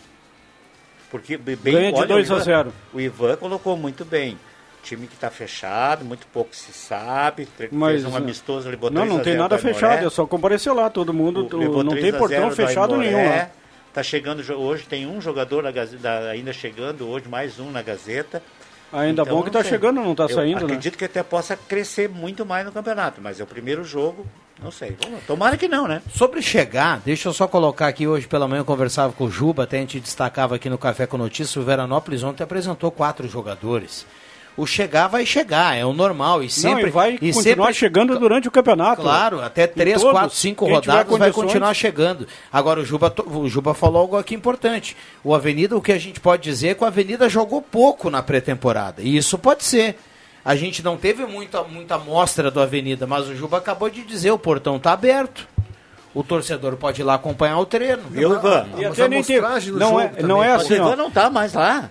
Porque 1.12 1.38
be- 1.38 1.56
bem, 1.56 1.74
Ganha 1.74 1.92
de 1.92 1.98
olha, 2.00 2.06
o 2.06 2.08
2 2.08 2.32
a 2.32 2.34
Ivan- 2.36 2.44
0. 2.44 2.74
O 2.92 3.00
Ivan 3.00 3.36
colocou 3.36 3.78
muito 3.78 4.04
bem. 4.04 4.38
Time 4.84 5.08
que 5.08 5.14
está 5.14 5.30
fechado, 5.30 6.06
muito 6.06 6.26
pouco 6.28 6.56
se 6.56 6.72
sabe. 6.74 7.48
Mas, 7.72 8.02
fez 8.02 8.06
um 8.14 8.16
amistoso, 8.16 8.68
ele 8.70 8.78
botou 8.78 8.94
Não, 8.96 9.02
3 9.04 9.14
não 9.18 9.24
tem 9.24 9.34
0 9.34 9.44
nada 9.44 9.58
fechado, 9.58 10.06
é 10.08 10.10
só 10.10 10.26
comparecer 10.26 10.74
lá, 10.74 10.90
todo 10.90 11.14
mundo. 11.14 11.48
O- 11.54 11.58
levou 11.58 11.84
não 11.84 11.92
3 11.92 12.04
tem 12.06 12.12
portão 12.14 12.38
0 12.38 12.50
do 12.50 12.56
fechado 12.56 12.94
Aimoré. 12.96 13.12
nenhum 13.12 13.30
lá. 13.30 13.50
Tá 13.94 14.04
chegando 14.04 14.42
hoje, 14.54 14.84
tem 14.88 15.06
um 15.06 15.20
jogador 15.20 15.64
na 15.64 15.72
Gazeta, 15.72 16.30
ainda 16.30 16.54
chegando 16.54 17.08
hoje, 17.08 17.28
mais 17.28 17.60
um 17.60 17.70
na 17.72 17.82
Gazeta. 17.82 18.42
Ainda 18.92 19.22
Então, 19.22 19.36
bom 19.36 19.44
que 19.44 19.52
tá 19.52 19.62
sei. 19.62 19.72
chegando, 19.72 20.02
não 20.02 20.16
tá 20.16 20.24
Eu 20.24 20.30
saindo, 20.30 20.60
né? 20.62 20.64
Acredito 20.66 20.98
que 20.98 21.06
até 21.06 21.22
possa 21.22 21.56
crescer 21.56 22.10
muito 22.10 22.44
mais 22.46 22.66
no 22.66 22.72
campeonato, 22.72 23.20
mas 23.22 23.40
é 23.40 23.44
o 23.44 23.48
primeiro 23.48 23.84
jogo 23.84 24.26
Não 24.62 24.72
sei. 24.72 24.98
Tomara 25.26 25.56
que 25.56 25.68
não, 25.70 25.88
né? 25.88 26.02
Sobre 26.14 26.42
chegar, 26.42 27.00
deixa 27.06 27.30
eu 27.30 27.34
só 27.34 27.48
colocar 27.48 27.88
aqui, 27.88 28.06
hoje 28.08 28.28
pela 28.28 28.46
manhã 28.48 28.60
eu 28.60 28.66
conversava 28.66 29.14
com 29.14 29.24
o 29.26 29.32
Juba, 29.32 29.64
até 29.64 29.78
a 29.78 29.80
gente 29.82 30.00
destacava 30.02 30.56
aqui 30.56 30.70
no 30.70 30.78
Café 30.78 31.08
com 31.08 31.18
Notícias, 31.18 31.56
o 31.56 31.62
Veranópolis 31.62 32.24
ontem 32.24 32.44
apresentou 32.44 32.92
quatro 32.92 33.26
jogadores. 33.30 34.06
O 34.60 34.66
chegar 34.68 35.08
vai 35.08 35.26
chegar, 35.26 35.78
é 35.78 35.86
o 35.86 35.94
normal. 35.94 36.44
E 36.44 36.50
sempre, 36.50 36.82
Não, 36.82 36.88
e 36.90 36.92
vai 36.92 37.12
e 37.22 37.32
continuar 37.34 37.68
sempre- 37.68 37.74
chegando 37.76 38.20
durante 38.20 38.48
o 38.48 38.52
campeonato. 38.52 39.02
Claro, 39.02 39.42
até 39.42 39.64
Em 39.64 39.68
3, 39.70 40.02
todos, 40.02 40.12
4, 40.12 40.36
5 40.36 40.66
quem 40.66 40.80
tiver 40.82 40.92
rodadas 40.92 41.18
vai 41.18 41.32
continuar 41.32 41.74
chegando. 41.74 42.28
Agora, 42.52 42.82
o 42.82 42.86
Juba, 42.86 43.14
o 43.26 43.48
Juba 43.48 43.74
falou 43.74 44.02
algo 44.02 44.18
aqui 44.18 44.36
importante. 44.36 44.98
O 45.24 45.34
Avenida, 45.34 45.78
o 45.78 45.82
que 45.82 45.94
a 45.94 45.98
gente 45.98 46.20
pode 46.20 46.44
dizer 46.44 46.70
é 46.70 46.74
que 46.74 46.84
o 46.84 46.88
Avenida 46.88 47.30
jogou 47.30 47.62
pouco 47.62 48.10
na 48.10 48.22
pré-temporada. 48.22 49.02
E 49.02 49.16
isso 49.16 49.38
pode 49.38 49.64
ser. 49.64 49.98
A 50.44 50.56
gente 50.56 50.84
não 50.84 50.98
teve 50.98 51.26
muita, 51.26 51.64
muita 51.64 51.96
amostra 51.96 52.52
do 52.52 52.60
Avenida, 52.62 53.08
mas 53.08 53.28
o 53.30 53.36
Juba 53.36 53.58
acabou 53.60 53.90
de 53.90 54.04
dizer, 54.04 54.32
o 54.32 54.38
portão 54.40 54.76
está 54.76 54.92
aberto. 54.92 55.48
O 56.14 56.24
torcedor 56.24 56.76
pode 56.76 57.02
ir 57.02 57.04
lá 57.04 57.14
acompanhar 57.14 57.60
o 57.60 57.66
treino. 57.66 58.02
Viu, 58.10 58.34
Ivan? 58.36 58.68
E 58.78 58.84
até 58.84 59.08
nem 59.08 59.24
tem- 59.24 59.40
não 59.74 60.00
é, 60.02 60.12
não 60.22 60.44
é 60.44 60.52
assim, 60.52 60.74
o 60.74 60.78
Ivan 60.78 60.96
não 60.96 61.12
tá 61.12 61.30
mais 61.30 61.54
lá, 61.54 61.90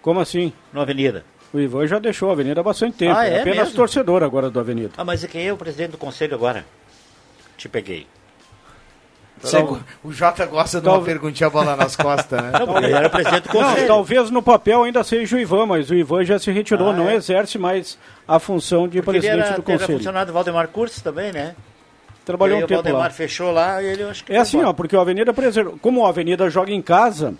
Como 0.00 0.18
assim? 0.20 0.52
na 0.72 0.82
Avenida. 0.82 1.24
O 1.52 1.58
Ivan 1.60 1.86
já 1.86 1.98
deixou 1.98 2.30
a 2.30 2.32
Avenida 2.32 2.60
há 2.60 2.64
bastante 2.64 2.96
tempo. 2.96 3.14
Ah, 3.16 3.26
é 3.26 3.40
apenas 3.40 3.58
mesmo? 3.58 3.74
torcedor 3.74 4.22
agora 4.22 4.48
do 4.48 4.58
Avenida. 4.58 4.90
Ah, 4.96 5.04
mas 5.04 5.24
quem 5.26 5.46
é 5.48 5.52
o 5.52 5.56
presidente 5.56 5.90
do 5.90 5.98
conselho 5.98 6.34
agora? 6.34 6.64
Te 7.58 7.68
peguei. 7.68 8.06
Você- 9.40 9.58
o 10.04 10.12
Jota 10.12 10.46
gosta 10.46 10.80
de 10.80 10.86
uma 10.86 10.94
Tal- 10.94 11.02
perguntinha 11.04 11.50
bola 11.50 11.74
nas 11.74 11.96
costas, 11.96 12.40
né? 12.40 12.52
Não, 12.64 12.78
ele 12.78 12.92
era 12.92 13.10
presidente 13.10 13.48
do 13.48 13.54
Não, 13.58 13.68
conselho. 13.68 13.86
talvez 13.88 14.30
no 14.30 14.40
papel 14.40 14.84
ainda 14.84 15.02
seja 15.02 15.36
o 15.36 15.40
Ivan, 15.40 15.66
mas 15.66 15.90
o 15.90 15.94
Ivan 15.94 16.24
já 16.24 16.38
se 16.38 16.50
retirou, 16.52 16.90
Ah, 16.90 16.92
não 16.92 17.10
é? 17.10 17.16
exerce 17.16 17.58
mais 17.58 17.98
a 18.26 18.38
função 18.38 18.86
de 18.86 19.02
Porque 19.02 19.16
ele 19.16 19.20
presidente 19.26 19.46
era, 19.46 19.60
do 19.60 19.62
era 19.70 19.78
conselho. 19.80 19.98
funcionário 19.98 20.26
do 20.28 20.32
Valdemar 20.32 20.68
Cursos 20.68 21.02
também, 21.02 21.32
né? 21.32 21.56
Trabalhou 22.24 22.60
E 22.60 22.64
um 22.64 22.66
tempo 22.68 22.80
O 22.80 22.84
Valdemar 22.84 23.08
lá. 23.08 23.10
fechou 23.10 23.50
lá 23.50 23.82
e 23.82 23.86
ele 23.86 24.04
eu 24.04 24.10
acho 24.10 24.22
que 24.24 24.32
É 24.32 24.38
assim, 24.38 24.58
embora. 24.58 24.70
ó, 24.70 24.72
porque 24.74 24.94
o 24.96 25.00
Avenida 25.00 25.34
preservou. 25.34 25.76
Como 25.82 26.02
o 26.02 26.06
Avenida 26.06 26.48
joga 26.48 26.70
em 26.70 26.80
casa, 26.80 27.34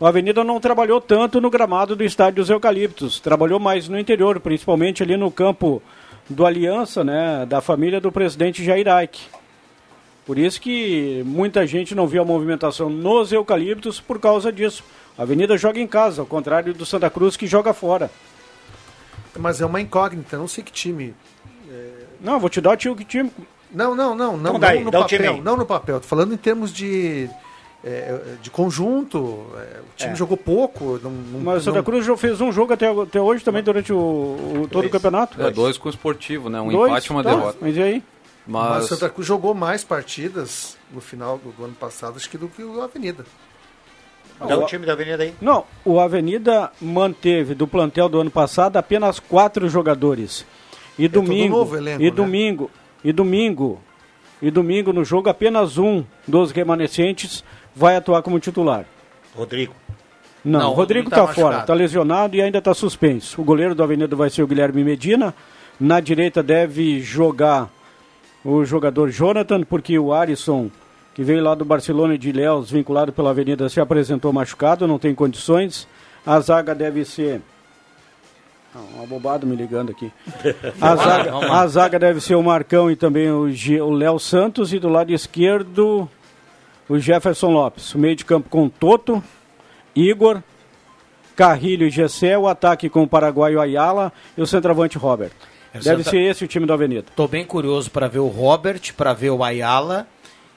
o 0.00 0.06
Avenida 0.06 0.44
não 0.44 0.60
trabalhou 0.60 1.00
tanto 1.00 1.40
no 1.40 1.50
gramado 1.50 1.96
do 1.96 2.04
estádio 2.04 2.36
dos 2.36 2.50
Eucaliptos. 2.50 3.18
Trabalhou 3.18 3.58
mais 3.58 3.88
no 3.88 3.98
interior, 3.98 4.38
principalmente 4.38 5.02
ali 5.02 5.16
no 5.16 5.30
campo 5.30 5.82
do 6.28 6.46
Aliança, 6.46 7.02
né, 7.02 7.44
da 7.46 7.60
família 7.60 8.00
do 8.00 8.12
presidente 8.12 8.64
Jair 8.64 8.88
Aik. 8.88 9.20
Por 10.24 10.38
isso 10.38 10.60
que 10.60 11.22
muita 11.24 11.66
gente 11.66 11.94
não 11.94 12.06
viu 12.06 12.22
a 12.22 12.24
movimentação 12.24 12.90
nos 12.90 13.32
Eucaliptos 13.32 13.98
por 13.98 14.20
causa 14.20 14.52
disso. 14.52 14.84
A 15.16 15.22
Avenida 15.22 15.56
joga 15.56 15.80
em 15.80 15.86
casa, 15.86 16.20
ao 16.20 16.26
contrário 16.26 16.74
do 16.74 16.84
Santa 16.84 17.08
Cruz 17.08 17.36
que 17.36 17.46
joga 17.46 17.72
fora. 17.72 18.10
Mas 19.36 19.60
é 19.60 19.66
uma 19.66 19.80
incógnita, 19.80 20.36
não 20.36 20.46
sei 20.46 20.62
que 20.62 20.70
time. 20.70 21.14
Não, 22.20 22.34
eu 22.34 22.40
vou 22.40 22.50
te 22.50 22.60
dar 22.60 22.72
o 22.72 22.76
tio 22.76 22.94
que 22.94 23.04
time. 23.04 23.30
Não, 23.70 23.94
não, 23.94 24.14
não, 24.14 24.36
não, 24.36 24.50
Então 24.50 24.60
daí, 24.60 24.78
não 24.78 24.84
no 24.84 24.92
papel, 24.92 25.42
não 25.42 25.56
no 25.56 25.66
papel. 25.66 26.00
Tô 26.00 26.06
falando 26.06 26.34
em 26.34 26.36
termos 26.36 26.72
de 26.72 27.28
é, 27.84 28.34
de 28.42 28.50
conjunto. 28.50 29.46
é, 29.56 29.80
o 29.80 29.96
time 29.96 30.12
É. 30.12 30.16
jogou 30.16 30.36
pouco. 30.36 30.98
Não, 31.02 31.10
não- 31.10 31.40
Mas 31.40 31.62
o 31.62 31.64
Santa 31.66 31.78
não- 31.78 31.84
Cruz 31.84 32.04
já 32.04 32.16
fez 32.16 32.40
um 32.40 32.50
jogo 32.52 32.72
até, 32.72 32.88
até 32.90 33.20
hoje 33.20 33.44
também 33.44 33.62
durante 33.62 33.92
o, 33.92 33.96
o- 33.96 34.68
todo 34.70 34.86
o 34.86 34.90
campeonato. 34.90 35.40
É, 35.40 35.50
dois 35.50 35.78
com 35.78 35.88
o 35.88 35.90
esportivo, 35.90 36.48
né? 36.50 36.60
Um 36.60 36.68
Dois, 36.70 36.90
empate 36.90 37.06
e 37.08 37.10
uma 37.10 37.22
tá, 37.22 37.30
derrota. 37.30 37.58
Mas 37.60 37.76
e 37.76 37.82
aí? 37.82 38.02
Mas 38.46 38.70
Mas 38.70 38.84
o 38.84 38.88
Santa 38.88 39.08
Cruz 39.10 39.26
jogou 39.28 39.52
mais 39.54 39.84
partidas 39.84 40.76
no 40.92 41.00
final 41.00 41.36
do, 41.38 41.50
do 41.52 41.64
ano 41.64 41.74
passado, 41.74 42.16
acho 42.16 42.28
que 42.30 42.38
do 42.38 42.48
que 42.48 42.62
o 42.62 42.80
Avenida. 42.82 43.24
Dá 44.40 44.56
o 44.56 44.66
time 44.66 44.86
da 44.86 44.92
Avenida 44.92 45.22
aí. 45.24 45.34
Não, 45.40 45.64
o 45.84 45.98
Avenida 45.98 46.70
manteve 46.80 47.54
do 47.54 47.66
plantel 47.66 48.08
do 48.08 48.20
ano 48.20 48.30
passado 48.30 48.76
apenas 48.76 49.18
quatro 49.18 49.68
jogadores. 49.68 50.46
E 50.98 51.08
domingo, 51.08 51.58
novo 51.58 51.76
elenco, 51.76 52.02
e 52.02 52.04
né? 52.04 52.10
domingo, 52.10 52.70
e 53.04 53.12
domingo, 53.12 53.80
e 54.40 54.50
domingo 54.50 54.92
no 54.92 55.04
jogo 55.04 55.28
apenas 55.28 55.76
um 55.76 56.04
dos 56.26 56.50
remanescentes 56.52 57.44
vai 57.78 57.94
atuar 57.94 58.22
como 58.22 58.40
titular. 58.40 58.84
Rodrigo. 59.36 59.72
Não, 60.44 60.60
Não, 60.60 60.68
Rodrigo 60.72 61.08
Rodrigo 61.08 61.10
tá 61.10 61.22
está 61.22 61.32
fora, 61.32 61.58
está 61.60 61.74
lesionado 61.74 62.36
e 62.36 62.42
ainda 62.42 62.58
está 62.58 62.74
suspenso. 62.74 63.40
O 63.40 63.44
goleiro 63.44 63.74
do 63.74 63.82
Avenida 63.82 64.16
vai 64.16 64.28
ser 64.30 64.42
o 64.42 64.46
Guilherme 64.48 64.82
Medina. 64.82 65.32
Na 65.78 66.00
direita 66.00 66.42
deve 66.42 67.00
jogar 67.00 67.70
o 68.44 68.64
jogador 68.64 69.10
Jonathan, 69.10 69.62
porque 69.62 69.96
o 69.96 70.12
Arisson, 70.12 70.70
que 71.14 71.22
veio 71.22 71.42
lá 71.42 71.54
do 71.54 71.64
Barcelona 71.64 72.18
de 72.18 72.30
Ilhéus, 72.30 72.70
vinculado 72.70 73.12
pela 73.12 73.30
Avenida, 73.30 73.68
se 73.68 73.80
apresentou 73.80 74.32
machucado, 74.32 74.86
não 74.86 74.98
tem 74.98 75.14
condições. 75.14 75.86
A 76.26 76.40
zaga 76.40 76.74
deve 76.74 77.04
ser. 77.04 77.40
Ah, 78.74 78.80
uma 78.96 79.06
bobada 79.06 79.46
me 79.46 79.54
ligando 79.54 79.90
aqui. 79.90 80.10
A 80.80 80.96
zaga, 80.96 81.52
a 81.52 81.66
zaga 81.66 81.98
deve 81.98 82.20
ser 82.20 82.34
o 82.34 82.42
Marcão 82.42 82.90
e 82.90 82.96
também 82.96 83.30
o 83.30 83.90
Léo 83.92 84.18
Santos. 84.18 84.72
E 84.72 84.78
do 84.78 84.88
lado 84.88 85.10
esquerdo, 85.12 86.08
o 86.88 86.98
Jefferson 86.98 87.50
Lopes. 87.50 87.94
O 87.94 87.98
meio 87.98 88.16
de 88.16 88.24
campo 88.24 88.48
com 88.48 88.68
Toto, 88.68 89.22
Igor, 89.94 90.42
Carrilho 91.36 91.86
e 91.86 91.90
Gessé. 91.90 92.38
O 92.38 92.48
ataque 92.48 92.88
com 92.88 93.02
o 93.02 93.08
paraguaio 93.08 93.60
Ayala 93.60 94.12
e 94.36 94.42
o 94.42 94.46
centroavante 94.46 94.96
Robert. 94.98 95.32
É, 95.72 95.78
Deve 95.80 96.02
ser 96.04 96.18
esse 96.18 96.44
o 96.44 96.48
time 96.48 96.66
da 96.66 96.74
Avenida. 96.74 97.06
Tô 97.14 97.28
bem 97.28 97.44
curioso 97.44 97.90
para 97.90 98.08
ver 98.08 98.20
o 98.20 98.28
Robert, 98.28 98.80
para 98.96 99.12
ver 99.12 99.30
o 99.30 99.44
Ayala 99.44 100.06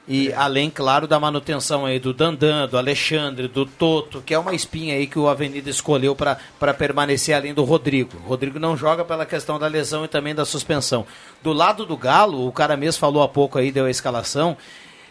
e 0.07 0.33
além, 0.33 0.69
claro, 0.69 1.07
da 1.07 1.19
manutenção 1.19 1.85
aí 1.85 1.99
do 1.99 2.11
Dandan, 2.11 2.67
do 2.67 2.77
Alexandre, 2.77 3.47
do 3.47 3.65
Toto, 3.65 4.21
que 4.21 4.33
é 4.33 4.39
uma 4.39 4.53
espinha 4.53 4.95
aí 4.95 5.05
que 5.05 5.19
o 5.19 5.27
Avenida 5.27 5.69
escolheu 5.69 6.15
para 6.15 6.73
permanecer 6.73 7.35
além 7.35 7.53
do 7.53 7.63
Rodrigo. 7.63 8.17
O 8.25 8.29
Rodrigo 8.29 8.59
não 8.59 8.75
joga 8.75 9.05
pela 9.05 9.25
questão 9.25 9.59
da 9.59 9.67
lesão 9.67 10.03
e 10.03 10.07
também 10.07 10.33
da 10.33 10.43
suspensão. 10.43 11.05
Do 11.43 11.53
lado 11.53 11.85
do 11.85 11.95
Galo, 11.95 12.47
o 12.47 12.51
cara 12.51 12.75
mesmo 12.75 12.99
falou 12.99 13.21
há 13.21 13.27
pouco 13.29 13.59
aí, 13.59 13.71
deu 13.71 13.85
a 13.85 13.91
escalação. 13.91 14.57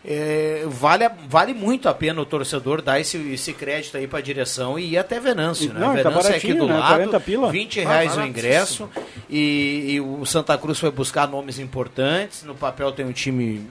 É, 0.04 0.64
vale, 0.66 1.08
vale 1.28 1.52
muito 1.52 1.88
a 1.88 1.94
pena 1.94 2.20
o 2.20 2.24
torcedor 2.26 2.80
dar 2.80 2.98
esse, 2.98 3.16
esse 3.32 3.52
crédito 3.52 3.96
aí 3.96 4.06
para 4.06 4.18
a 4.18 4.22
direção 4.22 4.78
e 4.78 4.92
ir 4.92 4.98
até 4.98 5.20
Venâncio. 5.20 5.72
Né? 5.72 5.80
Não, 5.80 5.94
tá 5.96 6.08
Venâncio 6.08 6.32
é 6.32 6.36
aqui 6.36 6.54
do 6.54 6.66
né? 6.66 6.74
lado, 6.78 6.88
40 6.88 7.20
pila. 7.20 7.50
20 7.50 7.80
Ah, 7.80 7.82
reais 7.88 8.12
o 8.12 8.16
baratíssimo. 8.16 8.26
ingresso. 8.28 8.90
E, 9.28 9.84
e 9.90 10.00
o 10.00 10.24
Santa 10.24 10.56
Cruz 10.56 10.78
foi 10.78 10.90
buscar 10.90 11.28
nomes 11.28 11.58
importantes. 11.58 12.42
No 12.44 12.54
papel 12.54 12.92
tem 12.92 13.04
um 13.04 13.12
time 13.12 13.66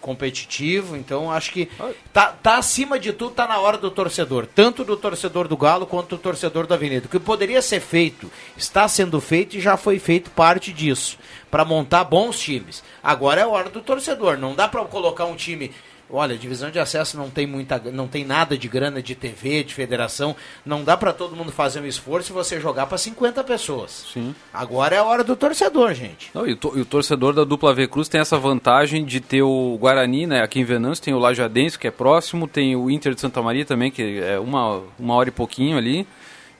competitivo, 0.00 0.96
então 0.96 1.30
acho 1.30 1.52
que 1.52 1.68
tá, 2.12 2.32
tá 2.32 2.56
acima 2.56 2.98
de 2.98 3.12
tudo, 3.12 3.34
tá 3.34 3.46
na 3.46 3.58
hora 3.58 3.78
do 3.78 3.90
torcedor, 3.90 4.46
tanto 4.46 4.84
do 4.84 4.96
torcedor 4.96 5.48
do 5.48 5.56
Galo 5.56 5.86
quanto 5.86 6.16
do 6.16 6.22
torcedor 6.22 6.66
da 6.66 6.74
Avenida. 6.74 7.06
O 7.06 7.08
que 7.08 7.18
poderia 7.18 7.62
ser 7.62 7.80
feito, 7.80 8.30
está 8.56 8.88
sendo 8.88 9.20
feito 9.20 9.56
e 9.56 9.60
já 9.60 9.76
foi 9.76 9.98
feito 9.98 10.30
parte 10.30 10.72
disso, 10.72 11.18
para 11.50 11.64
montar 11.64 12.04
bons 12.04 12.38
times. 12.38 12.82
Agora 13.02 13.40
é 13.40 13.44
a 13.44 13.48
hora 13.48 13.70
do 13.70 13.80
torcedor, 13.80 14.38
não 14.38 14.54
dá 14.54 14.68
para 14.68 14.84
colocar 14.84 15.24
um 15.24 15.36
time 15.36 15.72
Olha, 16.10 16.38
divisão 16.38 16.70
de 16.70 16.78
acesso 16.78 17.18
não 17.18 17.28
tem 17.28 17.46
muita, 17.46 17.78
não 17.92 18.08
tem 18.08 18.24
nada 18.24 18.56
de 18.56 18.66
grana 18.66 19.02
de 19.02 19.14
TV, 19.14 19.62
de 19.62 19.74
federação. 19.74 20.34
Não 20.64 20.82
dá 20.82 20.96
para 20.96 21.12
todo 21.12 21.36
mundo 21.36 21.52
fazer 21.52 21.80
um 21.80 21.86
esforço 21.86 22.32
e 22.32 22.34
você 22.34 22.58
jogar 22.58 22.86
para 22.86 22.96
50 22.96 23.44
pessoas. 23.44 24.06
Sim. 24.14 24.34
Agora 24.52 24.96
é 24.96 24.98
a 24.98 25.04
hora 25.04 25.22
do 25.22 25.36
torcedor, 25.36 25.92
gente. 25.92 26.30
Não, 26.32 26.46
e, 26.46 26.52
o 26.52 26.56
to- 26.56 26.72
e 26.76 26.80
o 26.80 26.84
torcedor 26.86 27.34
da 27.34 27.44
dupla 27.44 27.74
V 27.74 27.86
Cruz 27.88 28.08
tem 28.08 28.20
essa 28.20 28.38
vantagem 28.38 29.04
de 29.04 29.20
ter 29.20 29.42
o 29.42 29.76
Guarani, 29.78 30.26
né? 30.26 30.40
Aqui 30.42 30.60
em 30.60 30.64
Venâncio 30.64 31.04
tem 31.04 31.12
o 31.12 31.18
Lajadense, 31.18 31.78
que 31.78 31.86
é 31.86 31.90
próximo, 31.90 32.48
tem 32.48 32.74
o 32.74 32.90
Inter 32.90 33.14
de 33.14 33.20
Santa 33.20 33.42
Maria 33.42 33.66
também, 33.66 33.90
que 33.90 34.18
é 34.20 34.38
uma, 34.38 34.80
uma 34.98 35.14
hora 35.14 35.28
e 35.28 35.32
pouquinho 35.32 35.76
ali. 35.76 36.06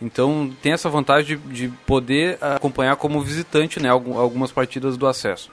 Então 0.00 0.52
tem 0.62 0.72
essa 0.72 0.88
vantagem 0.88 1.38
de, 1.38 1.68
de 1.68 1.68
poder 1.86 2.38
ah, 2.40 2.56
acompanhar 2.56 2.96
como 2.96 3.20
visitante, 3.20 3.80
né? 3.80 3.88
Algum- 3.88 4.18
algumas 4.18 4.52
partidas 4.52 4.96
do 4.96 5.06
acesso. 5.06 5.50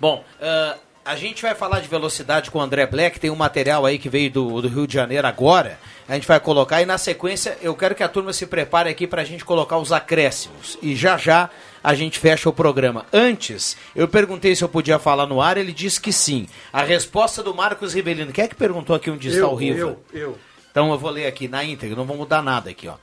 Bom, 0.00 0.24
ah, 0.40 0.76
a 1.04 1.16
gente 1.16 1.42
vai 1.42 1.54
falar 1.54 1.80
de 1.80 1.88
velocidade 1.88 2.50
com 2.50 2.58
o 2.58 2.62
André 2.62 2.86
Black, 2.86 3.20
tem 3.20 3.30
um 3.30 3.36
material 3.36 3.84
aí 3.84 3.98
que 3.98 4.08
veio 4.08 4.30
do, 4.30 4.62
do 4.62 4.68
Rio 4.68 4.86
de 4.86 4.94
Janeiro 4.94 5.26
agora. 5.26 5.78
A 6.08 6.14
gente 6.14 6.26
vai 6.26 6.40
colocar 6.40 6.80
e 6.80 6.86
na 6.86 6.96
sequência 6.96 7.58
eu 7.60 7.74
quero 7.74 7.94
que 7.94 8.02
a 8.02 8.08
turma 8.08 8.32
se 8.32 8.46
prepare 8.46 8.88
aqui 8.88 9.06
para 9.06 9.20
a 9.22 9.24
gente 9.24 9.44
colocar 9.44 9.76
os 9.76 9.92
acréscimos. 9.92 10.78
E 10.80 10.96
já 10.96 11.18
já 11.18 11.50
a 11.82 11.94
gente 11.94 12.18
fecha 12.18 12.48
o 12.48 12.52
programa. 12.52 13.04
Antes, 13.12 13.76
eu 13.94 14.08
perguntei 14.08 14.56
se 14.56 14.64
eu 14.64 14.68
podia 14.68 14.98
falar 14.98 15.26
no 15.26 15.42
ar, 15.42 15.58
ele 15.58 15.72
disse 15.72 16.00
que 16.00 16.12
sim. 16.12 16.46
A 16.72 16.82
resposta 16.82 17.42
do 17.42 17.54
Marcos 17.54 17.92
Ribelino. 17.92 18.32
Quem 18.32 18.44
é 18.44 18.48
que 18.48 18.54
perguntou 18.54 18.96
aqui 18.96 19.10
onde 19.10 19.28
está 19.28 19.46
o 19.46 19.54
Riva? 19.54 19.78
eu, 19.78 20.00
eu. 20.12 20.38
Então 20.70 20.90
eu 20.90 20.98
vou 20.98 21.10
ler 21.10 21.26
aqui 21.26 21.48
na 21.48 21.62
íntegra, 21.62 21.96
não 21.96 22.04
vou 22.04 22.16
mudar 22.16 22.42
nada 22.42 22.70
aqui, 22.70 22.88
ó. 22.88 22.94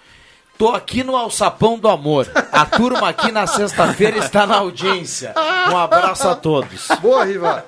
Tô 0.57 0.69
aqui 0.69 1.03
no 1.03 1.15
Alçapão 1.15 1.79
do 1.79 1.87
Amor. 1.87 2.29
A 2.51 2.65
turma 2.67 3.09
aqui 3.09 3.31
na 3.31 3.47
sexta-feira 3.47 4.19
está 4.19 4.45
na 4.45 4.57
audiência. 4.57 5.33
Um 5.71 5.75
abraço 5.75 6.27
a 6.27 6.35
todos. 6.35 6.87
Boa, 7.01 7.23
Riva. 7.25 7.65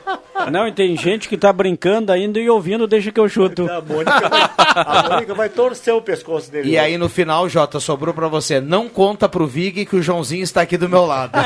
Não, 0.51 0.67
e 0.67 0.71
tem 0.71 0.95
gente 0.97 1.27
que 1.29 1.37
tá 1.37 1.51
brincando 1.51 2.11
ainda 2.11 2.39
e 2.39 2.49
ouvindo, 2.49 2.87
deixa 2.87 3.11
que 3.11 3.19
eu 3.19 3.29
chuto. 3.29 3.69
A 3.69 3.81
Mônica 3.81 4.29
vai, 4.29 4.49
a 4.75 5.09
Mônica 5.09 5.33
vai 5.33 5.49
torcer 5.49 5.93
o 5.93 6.01
pescoço 6.01 6.51
dele. 6.51 6.69
E 6.69 6.77
aí 6.77 6.97
no 6.97 7.09
final, 7.09 7.47
Jota, 7.49 7.79
sobrou 7.79 8.13
pra 8.13 8.27
você. 8.27 8.59
Não 8.59 8.87
conta 8.89 9.27
pro 9.29 9.47
Vig 9.47 9.85
que 9.85 9.95
o 9.95 10.01
Joãozinho 10.01 10.43
está 10.43 10.61
aqui 10.61 10.77
do 10.77 10.89
meu 10.89 11.05
lado. 11.05 11.33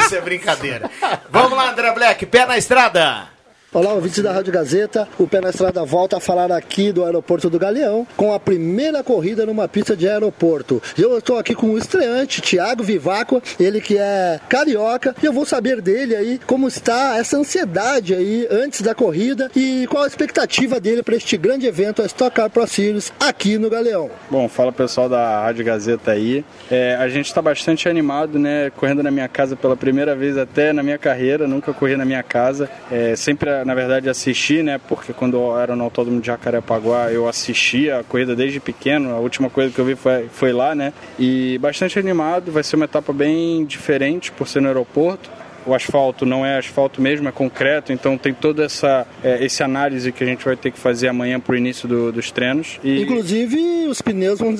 Isso 0.00 0.16
é 0.16 0.20
brincadeira. 0.20 0.90
Vamos 1.30 1.56
lá, 1.56 1.70
André 1.70 1.92
Black, 1.92 2.26
pé 2.26 2.46
na 2.46 2.56
estrada. 2.56 3.35
Olá, 3.76 3.92
ouvintes 3.92 4.22
da 4.22 4.32
Rádio 4.32 4.54
Gazeta. 4.54 5.06
O 5.18 5.28
Pé 5.28 5.38
na 5.38 5.50
Estrada 5.50 5.84
volta 5.84 6.16
a 6.16 6.20
falar 6.20 6.50
aqui 6.50 6.90
do 6.92 7.04
aeroporto 7.04 7.50
do 7.50 7.58
Galeão 7.58 8.06
com 8.16 8.32
a 8.32 8.40
primeira 8.40 9.02
corrida 9.02 9.44
numa 9.44 9.68
pista 9.68 9.94
de 9.94 10.08
aeroporto. 10.08 10.82
Eu 10.96 11.18
estou 11.18 11.36
aqui 11.36 11.54
com 11.54 11.66
o 11.66 11.76
estreante, 11.76 12.40
Thiago 12.40 12.82
Vivaco, 12.82 13.42
ele 13.60 13.82
que 13.82 13.98
é 13.98 14.40
carioca, 14.48 15.14
e 15.22 15.26
eu 15.26 15.32
vou 15.34 15.44
saber 15.44 15.82
dele 15.82 16.16
aí 16.16 16.40
como 16.46 16.66
está 16.66 17.18
essa 17.18 17.36
ansiedade 17.36 18.14
aí 18.14 18.48
antes 18.50 18.80
da 18.80 18.94
corrida 18.94 19.50
e 19.54 19.86
qual 19.90 20.04
a 20.04 20.06
expectativa 20.06 20.80
dele 20.80 21.02
para 21.02 21.16
este 21.16 21.36
grande 21.36 21.66
evento, 21.66 22.00
a 22.00 22.06
Stock 22.06 22.34
Car 22.34 22.48
Pro 22.48 22.66
Series, 22.66 23.12
aqui 23.20 23.58
no 23.58 23.68
Galeão. 23.68 24.10
Bom, 24.30 24.48
fala 24.48 24.72
pessoal 24.72 25.06
da 25.06 25.42
Rádio 25.42 25.66
Gazeta 25.66 26.12
aí. 26.12 26.42
É, 26.70 26.94
a 26.94 27.10
gente 27.10 27.26
está 27.26 27.42
bastante 27.42 27.90
animado, 27.90 28.38
né? 28.38 28.70
Correndo 28.74 29.02
na 29.02 29.10
minha 29.10 29.28
casa 29.28 29.54
pela 29.54 29.76
primeira 29.76 30.16
vez 30.16 30.38
até 30.38 30.72
na 30.72 30.82
minha 30.82 30.96
carreira, 30.96 31.46
nunca 31.46 31.74
corri 31.74 31.94
na 31.94 32.06
minha 32.06 32.22
casa. 32.22 32.70
É, 32.90 33.14
sempre 33.14 33.65
na 33.66 33.74
verdade, 33.74 34.08
assisti, 34.08 34.62
né? 34.62 34.80
Porque 34.88 35.12
quando 35.12 35.36
eu 35.36 35.58
era 35.58 35.74
no 35.74 35.84
Autódromo 35.84 36.20
de 36.20 36.28
Jacarepaguá, 36.28 37.12
eu 37.12 37.28
assistia 37.28 37.98
a 37.98 38.04
corrida 38.04 38.34
desde 38.36 38.60
pequeno. 38.60 39.10
A 39.10 39.18
última 39.18 39.50
coisa 39.50 39.74
que 39.74 39.78
eu 39.78 39.84
vi 39.84 39.96
foi, 39.96 40.28
foi 40.28 40.52
lá, 40.52 40.74
né? 40.74 40.92
E 41.18 41.58
bastante 41.58 41.98
animado. 41.98 42.52
Vai 42.52 42.62
ser 42.62 42.76
uma 42.76 42.84
etapa 42.84 43.12
bem 43.12 43.64
diferente 43.64 44.30
por 44.30 44.46
ser 44.46 44.60
no 44.60 44.68
aeroporto 44.68 45.28
o 45.66 45.74
asfalto 45.74 46.24
não 46.24 46.46
é 46.46 46.58
asfalto 46.58 47.02
mesmo, 47.02 47.28
é 47.28 47.32
concreto, 47.32 47.92
então 47.92 48.16
tem 48.16 48.32
toda 48.32 48.64
essa 48.64 49.04
é, 49.22 49.44
esse 49.44 49.62
análise 49.62 50.12
que 50.12 50.22
a 50.22 50.26
gente 50.26 50.44
vai 50.44 50.56
ter 50.56 50.70
que 50.70 50.78
fazer 50.78 51.08
amanhã 51.08 51.40
para 51.40 51.54
o 51.54 51.56
início 51.56 51.88
do, 51.88 52.12
dos 52.12 52.30
treinos. 52.30 52.78
E... 52.84 53.02
Inclusive, 53.02 53.86
os 53.88 54.00
pneus 54.00 54.38
vão 54.38 54.54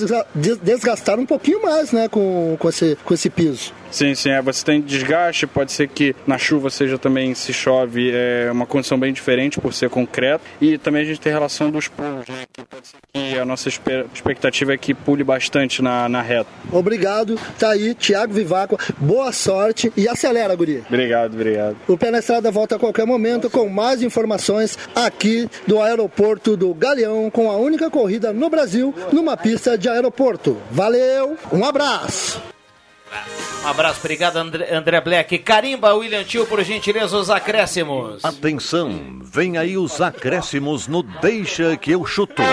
desgastar 0.61 1.17
um 1.17 1.25
pouquinho 1.25 1.61
mais, 1.63 1.91
né, 1.91 2.09
com, 2.09 2.57
com, 2.59 2.69
esse, 2.69 2.97
com 3.05 3.13
esse 3.13 3.29
piso. 3.29 3.73
Sim, 3.91 4.15
sim, 4.15 4.29
é, 4.29 4.41
você 4.41 4.63
tem 4.63 4.81
desgaste, 4.81 5.47
pode 5.47 5.71
ser 5.71 5.87
que 5.87 6.15
na 6.25 6.37
chuva 6.37 6.69
seja 6.69 6.97
também, 6.97 7.33
se 7.33 7.53
chove, 7.53 8.11
é 8.13 8.49
uma 8.51 8.65
condição 8.65 8.99
bem 8.99 9.13
diferente 9.13 9.59
por 9.59 9.73
ser 9.73 9.89
concreto. 9.89 10.43
E 10.61 10.77
também 10.77 11.01
a 11.01 11.05
gente 11.05 11.19
tem 11.19 11.31
relação 11.31 11.71
dos 11.71 11.87
pulos, 11.87 12.27
né, 12.27 12.45
que 12.51 12.63
pode 12.63 12.87
ser 12.87 12.97
que 13.13 13.39
a 13.39 13.45
nossa 13.45 13.69
expectativa 13.69 14.73
é 14.73 14.77
que 14.77 14.93
pule 14.93 15.23
bastante 15.23 15.81
na, 15.81 16.07
na 16.09 16.21
reta. 16.21 16.49
Obrigado, 16.71 17.39
tá 17.57 17.71
aí, 17.71 17.93
Thiago 17.93 18.33
Vivaco, 18.33 18.77
boa 18.97 19.31
sorte 19.31 19.91
e 19.95 20.07
acelera, 20.07 20.55
guri. 20.55 20.83
Obrigado, 20.87 21.33
obrigado. 21.33 21.77
O 21.87 21.97
Pé 21.97 22.11
na 22.11 22.19
Estrada 22.19 22.51
volta 22.51 22.75
a 22.75 22.79
qualquer 22.79 23.05
momento 23.05 23.49
com 23.49 23.67
mais 23.69 24.01
informações 24.01 24.77
aqui 24.95 25.49
do 25.65 25.81
aeroporto 25.81 26.57
do 26.57 26.73
Galeão, 26.73 27.29
com 27.29 27.49
a 27.49 27.57
única 27.57 27.89
corrida 27.89 28.33
no 28.33 28.49
Brasil 28.49 28.93
numa 29.11 29.37
pista 29.37 29.77
de 29.77 29.89
aeroporto. 29.89 30.57
Valeu, 30.71 31.37
um 31.51 31.63
abraço! 31.63 32.56
Um 33.63 33.67
abraço, 33.67 33.99
obrigado 33.99 34.37
André, 34.37 34.73
André 34.73 35.01
Black. 35.01 35.37
Carimba, 35.39 35.93
William 35.93 36.23
Tio, 36.23 36.45
por 36.45 36.63
gentileza, 36.63 37.17
os 37.17 37.29
acréscimos. 37.29 38.23
Atenção, 38.23 39.19
vem 39.21 39.57
aí 39.57 39.77
os 39.77 39.99
acréscimos 39.99 40.87
no 40.87 41.03
Deixa 41.03 41.75
que 41.77 41.91
eu 41.91 42.05
chuto. 42.05 42.41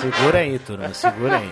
Segura 0.00 0.38
aí, 0.38 0.58
turma, 0.58 0.92
segura 0.92 1.36
aí. 1.38 1.50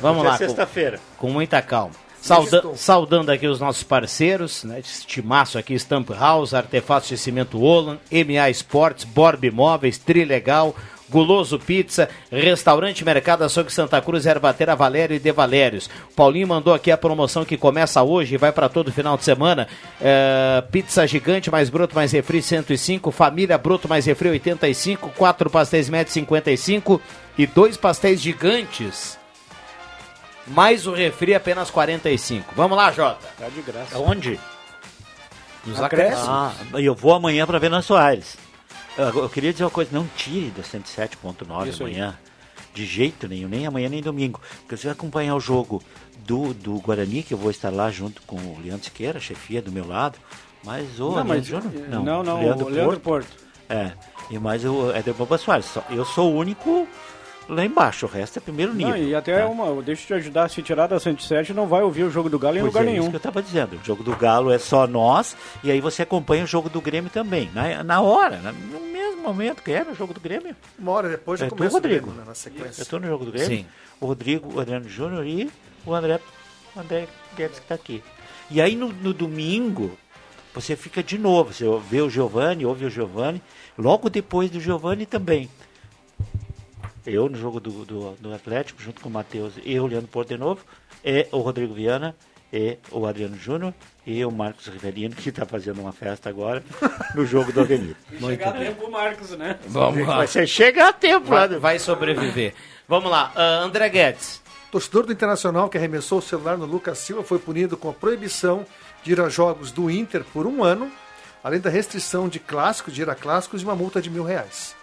Vamos 0.00 0.18
Hoje 0.22 0.26
é 0.26 0.30
lá. 0.30 0.36
sexta-feira. 0.38 1.00
Com, 1.16 1.28
com 1.28 1.32
muita 1.32 1.62
calma. 1.62 1.94
Sauda, 2.20 2.62
saudando 2.74 3.30
aqui 3.30 3.46
os 3.46 3.60
nossos 3.60 3.84
parceiros, 3.84 4.64
né? 4.64 4.80
Estimaço 4.80 5.56
aqui, 5.56 5.74
Stamp 5.78 6.10
House, 6.10 6.52
Artefatos 6.52 7.08
de 7.08 7.16
Cimento 7.16 7.62
Olan, 7.62 7.98
MA 8.10 8.50
Esportes, 8.50 9.04
Borb 9.04 9.44
Imóveis, 9.44 9.98
Trilegal, 9.98 10.74
Guloso 11.08 11.58
Pizza, 11.58 12.08
Restaurante 12.30 13.04
Mercado 13.04 13.44
Açougue 13.44 13.72
Santa 13.72 14.00
Cruz, 14.00 14.26
Ervatera 14.26 14.74
Valério 14.74 15.14
e 15.14 15.18
De 15.18 15.32
Valérios. 15.32 15.88
Paulinho 16.14 16.48
mandou 16.48 16.74
aqui 16.74 16.90
a 16.90 16.96
promoção 16.96 17.44
que 17.44 17.56
começa 17.56 18.02
hoje 18.02 18.34
e 18.34 18.38
vai 18.38 18.52
para 18.52 18.68
todo 18.68 18.92
final 18.92 19.16
de 19.16 19.24
semana. 19.24 19.68
É, 20.00 20.62
pizza 20.70 21.06
gigante, 21.06 21.50
mais 21.50 21.70
broto, 21.70 21.94
mais 21.94 22.12
refri, 22.12 22.42
105. 22.42 23.10
Família 23.10 23.56
broto, 23.56 23.88
mais 23.88 24.04
refri, 24.06 24.28
85. 24.30 25.10
Quatro 25.10 25.48
pastéis 25.48 25.88
médios, 25.88 26.14
55. 26.14 27.00
E 27.38 27.46
dois 27.46 27.76
pastéis 27.76 28.20
gigantes, 28.20 29.18
mais 30.46 30.86
o 30.86 30.92
refri, 30.92 31.34
apenas 31.34 31.70
45. 31.70 32.54
Vamos 32.56 32.76
lá, 32.76 32.90
Jota. 32.92 33.26
Tá 33.38 33.48
de 33.48 33.60
graça. 33.62 33.98
Onde? 33.98 34.40
Nos 35.66 35.80
acréscimos. 35.80 36.28
Ah, 36.28 36.52
eu 36.74 36.94
vou 36.94 37.12
amanhã 37.12 37.46
para 37.46 37.58
Venâncio 37.58 37.88
Soares. 37.88 38.36
Eu, 38.98 39.28
queria 39.28 39.52
dizer 39.52 39.64
uma 39.64 39.70
coisa, 39.70 39.90
não 39.92 40.06
tire 40.16 40.50
da 40.50 40.62
107.9 40.62 41.68
Isso 41.68 41.84
aí. 41.84 41.90
amanhã. 41.94 42.18
De 42.74 42.84
jeito 42.84 43.26
nenhum, 43.26 43.48
nem 43.48 43.66
amanhã 43.66 43.88
nem 43.88 44.02
domingo. 44.02 44.40
Porque 44.60 44.76
você 44.76 44.84
vai 44.88 44.92
acompanhar 44.92 45.34
o 45.34 45.40
jogo 45.40 45.82
do, 46.26 46.52
do 46.52 46.74
Guarani, 46.78 47.22
que 47.22 47.32
eu 47.32 47.38
vou 47.38 47.50
estar 47.50 47.70
lá 47.72 47.90
junto 47.90 48.20
com 48.22 48.36
o 48.36 48.58
Leandro 48.62 48.84
Siqueira, 48.84 49.18
chefia 49.18 49.62
do 49.62 49.72
meu 49.72 49.86
lado. 49.86 50.18
Mas 50.64 50.98
o 51.00 51.04
Não, 51.04 51.14
Leandro 51.14 51.28
mas- 51.28 51.46
Júnior? 51.46 51.72
não, 51.88 52.22
não, 52.22 52.40
o 52.64 52.68
Leandro 52.68 53.00
Porto. 53.00 53.28
É, 53.68 53.92
e 54.30 54.38
mais 54.38 54.64
o 54.64 54.90
Éder 54.92 55.14
Boba 55.14 55.38
Soares. 55.38 55.72
Eu 55.90 56.04
sou 56.04 56.32
o 56.32 56.36
único 56.36 56.86
lá 57.48 57.64
embaixo, 57.64 58.06
o 58.06 58.08
resto 58.08 58.38
é 58.38 58.40
primeiro 58.40 58.74
nível. 58.74 58.90
Não, 58.92 58.98
e 59.02 59.14
até 59.14 59.38
tá? 59.40 59.46
uma, 59.46 59.80
deixa 59.82 60.02
eu 60.02 60.06
te 60.06 60.14
ajudar, 60.14 60.50
se 60.50 60.60
tirar 60.62 60.86
da 60.88 60.98
107 61.00 61.54
não 61.54 61.66
vai 61.68 61.82
ouvir 61.82 62.02
o 62.02 62.10
jogo 62.10 62.28
do 62.28 62.38
Galo 62.38 62.56
em 62.58 62.60
Pois 62.60 62.72
lugar 62.74 62.82
é, 62.82 62.86
nenhum. 62.90 63.02
isso 63.02 63.10
que 63.10 63.16
eu 63.16 63.20
tava 63.20 63.40
dizendo. 63.42 63.76
O 63.76 63.84
jogo 63.86 64.02
do 64.02 64.14
Galo 64.16 64.50
é 64.52 64.58
só 64.58 64.86
nós, 64.86 65.36
e 65.64 65.70
aí 65.70 65.80
você 65.80 66.02
acompanha 66.02 66.42
o 66.44 66.46
jogo 66.46 66.68
do 66.68 66.80
Grêmio 66.80 67.08
também. 67.10 67.48
Na, 67.54 67.82
na 67.84 68.00
hora, 68.00 68.38
na- 68.38 68.52
mesmo 68.52 68.85
momento 69.26 69.62
que 69.62 69.70
era 69.70 69.90
o 69.90 69.94
jogo 69.94 70.14
do 70.14 70.20
Grêmio. 70.20 70.54
Uma 70.78 70.92
hora 70.92 71.08
depois 71.08 71.40
já 71.40 71.46
é 71.46 71.48
tu, 71.48 71.56
começa 71.56 71.74
o 71.74 71.78
Rodrigo. 71.78 72.06
Grêmio, 72.06 72.20
né, 72.20 72.28
na 72.28 72.34
sequência. 72.34 72.82
Eu 72.82 72.86
tô 72.86 72.98
no 72.98 73.06
jogo 73.06 73.24
do 73.24 73.32
Grêmio. 73.32 73.58
Sim. 73.58 73.66
O 74.00 74.06
Rodrigo, 74.06 74.54
o 74.54 74.60
Adriano 74.60 74.88
Júnior 74.88 75.26
e 75.26 75.50
o 75.84 75.94
André, 75.94 76.20
o 76.74 76.80
André 76.80 77.08
Guedes 77.36 77.58
que 77.58 77.66
tá 77.66 77.74
aqui. 77.74 78.02
E 78.50 78.60
aí 78.60 78.76
no, 78.76 78.92
no 78.92 79.12
domingo, 79.12 79.96
você 80.54 80.76
fica 80.76 81.02
de 81.02 81.18
novo. 81.18 81.52
Você 81.52 81.64
vê 81.88 82.00
o 82.00 82.08
Giovanni, 82.08 82.64
ouve 82.64 82.86
o 82.86 82.90
Giovanni. 82.90 83.42
Logo 83.76 84.08
depois 84.08 84.50
do 84.50 84.60
Giovanni 84.60 85.04
também. 85.06 85.50
Eu 87.04 87.28
no 87.28 87.36
jogo 87.38 87.60
do, 87.60 87.84
do, 87.84 88.12
do 88.12 88.34
Atlético, 88.34 88.82
junto 88.82 89.00
com 89.00 89.08
o 89.08 89.12
Matheus 89.12 89.54
e 89.64 89.78
o 89.78 89.86
Leandro 89.86 90.08
Porto 90.08 90.28
de 90.28 90.38
novo. 90.38 90.64
E 91.04 91.26
o 91.30 91.38
Rodrigo 91.38 91.74
Viana, 91.74 92.16
e 92.52 92.78
o 92.90 93.06
Adriano 93.06 93.36
Júnior, 93.36 93.74
e 94.06 94.24
o 94.24 94.30
Marcos 94.30 94.66
Rivelino, 94.66 95.14
que 95.14 95.30
está 95.30 95.44
fazendo 95.44 95.80
uma 95.80 95.92
festa 95.92 96.28
agora 96.28 96.62
no 97.14 97.26
jogo 97.26 97.52
do 97.52 97.60
Avenida. 97.60 97.96
Chegar 98.20 98.48
a 98.48 98.52
tempo 98.52 98.86
o 98.86 98.90
Marcos, 98.90 99.30
né? 99.32 99.58
Vamos 99.66 100.06
lá. 100.06 100.16
Mas 100.18 100.30
você 100.30 100.46
chega 100.46 100.88
a 100.88 100.92
tempo 100.92 101.32
lá. 101.32 101.46
Vai, 101.46 101.58
vai 101.58 101.78
sobreviver. 101.78 102.54
Vamos 102.88 103.10
lá, 103.10 103.32
ah, 103.34 103.62
André 103.64 103.88
Guedes. 103.88 104.40
Torcedor 104.70 105.06
do 105.06 105.12
Internacional 105.12 105.68
que 105.68 105.78
arremessou 105.78 106.18
o 106.18 106.22
celular 106.22 106.56
no 106.56 106.66
Lucas 106.66 106.98
Silva 106.98 107.22
foi 107.24 107.38
punido 107.38 107.76
com 107.76 107.88
a 107.88 107.92
proibição 107.92 108.64
de 109.02 109.12
ir 109.12 109.20
a 109.20 109.28
jogos 109.28 109.72
do 109.72 109.90
Inter 109.90 110.22
por 110.32 110.46
um 110.46 110.62
ano, 110.62 110.90
além 111.42 111.60
da 111.60 111.70
restrição 111.70 112.28
de 112.28 112.38
clássicos, 112.38 112.92
de 112.92 113.02
ir 113.02 113.10
a 113.10 113.14
clássicos 113.14 113.62
e 113.62 113.64
uma 113.64 113.74
multa 113.74 114.02
de 114.02 114.10
mil 114.10 114.22
reais. 114.22 114.75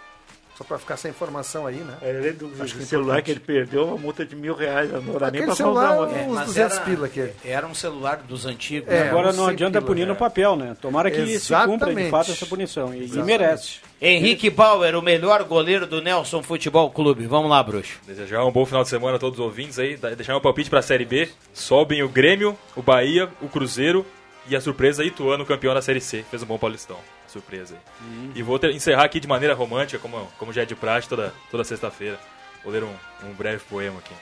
Só 0.56 0.62
para 0.62 0.78
ficar 0.78 0.94
essa 0.94 1.08
informação 1.08 1.66
aí, 1.66 1.78
né? 1.78 1.96
Além 2.00 2.32
do, 2.32 2.46
Acho 2.62 2.76
que 2.76 2.82
é 2.84 2.86
celular 2.86 3.18
importante. 3.18 3.24
que 3.24 3.30
ele 3.32 3.40
perdeu, 3.40 3.86
uma 3.88 3.98
multa 3.98 4.24
de 4.24 4.36
mil 4.36 4.54
reais. 4.54 4.88
Não 4.92 5.18
dá 5.18 5.28
nem 5.28 5.44
pra 5.44 5.54
celular, 5.56 5.96
comprar 5.96 6.20
uns 6.20 6.26
uma. 6.26 6.34
mas 6.36 6.46
200 6.46 6.76
era- 6.76 6.84
pila 6.84 7.06
aqui. 7.06 7.30
Era 7.44 7.66
um 7.66 7.74
celular 7.74 8.16
dos 8.18 8.46
antigos. 8.46 8.88
É, 8.88 9.00
né? 9.04 9.10
Agora 9.10 9.30
uns 9.30 9.36
não 9.36 9.44
100 9.46 9.52
adianta 9.54 9.78
pila, 9.80 9.86
punir 9.88 10.02
é. 10.02 10.06
no 10.06 10.14
papel, 10.14 10.54
né? 10.54 10.76
Tomara 10.80 11.10
que 11.10 11.16
se 11.16 11.22
cumpra 11.52 11.66
de 11.66 11.72
Exatamente. 11.74 12.10
fato 12.10 12.30
essa 12.30 12.46
punição. 12.46 12.94
E, 12.94 12.98
e 12.98 13.04
Exatamente. 13.04 13.26
merece. 13.26 13.76
Henrique 14.00 14.48
Bauer, 14.48 14.94
o 14.96 15.02
melhor 15.02 15.42
goleiro 15.42 15.86
do 15.88 16.00
Nelson 16.00 16.40
Futebol 16.40 16.88
Clube. 16.90 17.26
Vamos 17.26 17.50
lá, 17.50 17.60
bruxo. 17.60 17.98
Desejar 18.06 18.44
um 18.44 18.52
bom 18.52 18.64
final 18.64 18.84
de 18.84 18.90
semana 18.90 19.16
a 19.16 19.18
todos 19.18 19.40
os 19.40 19.44
ouvintes 19.44 19.78
aí. 19.80 19.96
Deixar 19.96 20.34
meu 20.34 20.40
palpite 20.40 20.70
pra 20.70 20.82
Série 20.82 21.04
B. 21.04 21.28
Sobem 21.52 22.02
o 22.04 22.08
Grêmio, 22.08 22.56
o 22.76 22.82
Bahia, 22.82 23.28
o 23.42 23.48
Cruzeiro 23.48 24.06
e 24.46 24.54
a 24.54 24.60
surpresa 24.60 25.02
Ituano, 25.02 25.44
campeão 25.44 25.74
da 25.74 25.82
Série 25.82 26.00
C. 26.00 26.24
Fez 26.30 26.42
um 26.42 26.46
bom 26.46 26.58
Paulistão. 26.58 26.98
Surpresa 27.34 27.74
aí. 27.74 28.30
E 28.36 28.42
vou 28.42 28.58
ter- 28.58 28.70
encerrar 28.72 29.04
aqui 29.04 29.18
de 29.18 29.26
maneira 29.26 29.54
romântica, 29.54 29.98
como, 29.98 30.24
como 30.38 30.52
já 30.52 30.62
é 30.62 30.64
de 30.64 30.74
praxe 30.76 31.08
toda, 31.08 31.34
toda 31.50 31.64
sexta-feira. 31.64 32.18
Vou 32.62 32.72
ler 32.72 32.84
um, 32.84 32.94
um 33.24 33.32
breve 33.32 33.62
poema 33.68 33.98
aqui. 33.98 34.14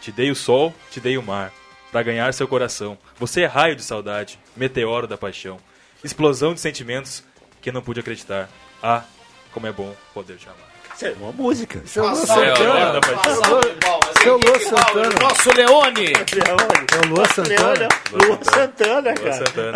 Te 0.00 0.10
dei 0.10 0.30
o 0.30 0.34
sol, 0.34 0.74
te 0.90 0.98
dei 0.98 1.18
o 1.18 1.22
mar, 1.22 1.52
pra 1.92 2.02
ganhar 2.02 2.32
seu 2.32 2.48
coração. 2.48 2.96
Você 3.18 3.42
é 3.42 3.46
raio 3.46 3.76
de 3.76 3.82
saudade, 3.82 4.38
meteoro 4.56 5.06
da 5.06 5.18
paixão, 5.18 5.58
explosão 6.02 6.54
de 6.54 6.60
sentimentos 6.60 7.22
que 7.60 7.70
não 7.70 7.82
pude 7.82 8.00
acreditar. 8.00 8.48
Ah, 8.82 9.04
como 9.52 9.66
é 9.66 9.72
bom 9.72 9.94
poder 10.14 10.36
te 10.38 10.48
amar. 10.48 10.67
Isso 10.98 11.06
é 11.06 11.12
uma 11.20 11.30
música. 11.30 11.80
Seu 11.84 12.02
Luan 12.02 12.14
Salve 12.16 12.50
de 12.50 12.58
Santana. 12.58 13.00
Seu 14.20 14.32
Luan 14.36 14.58
Henrique 14.58 14.58
Bauer, 14.58 14.60
Santana. 14.60 15.08
o 15.14 15.22
Nosso 15.22 15.54
Leone. 15.54 16.12
É 16.12 17.06
o 17.06 17.08
Luan 17.14 17.24
Santana. 17.26 17.88
Luan 18.12 18.38
Santana, 18.42 19.14
Luan 19.14 19.30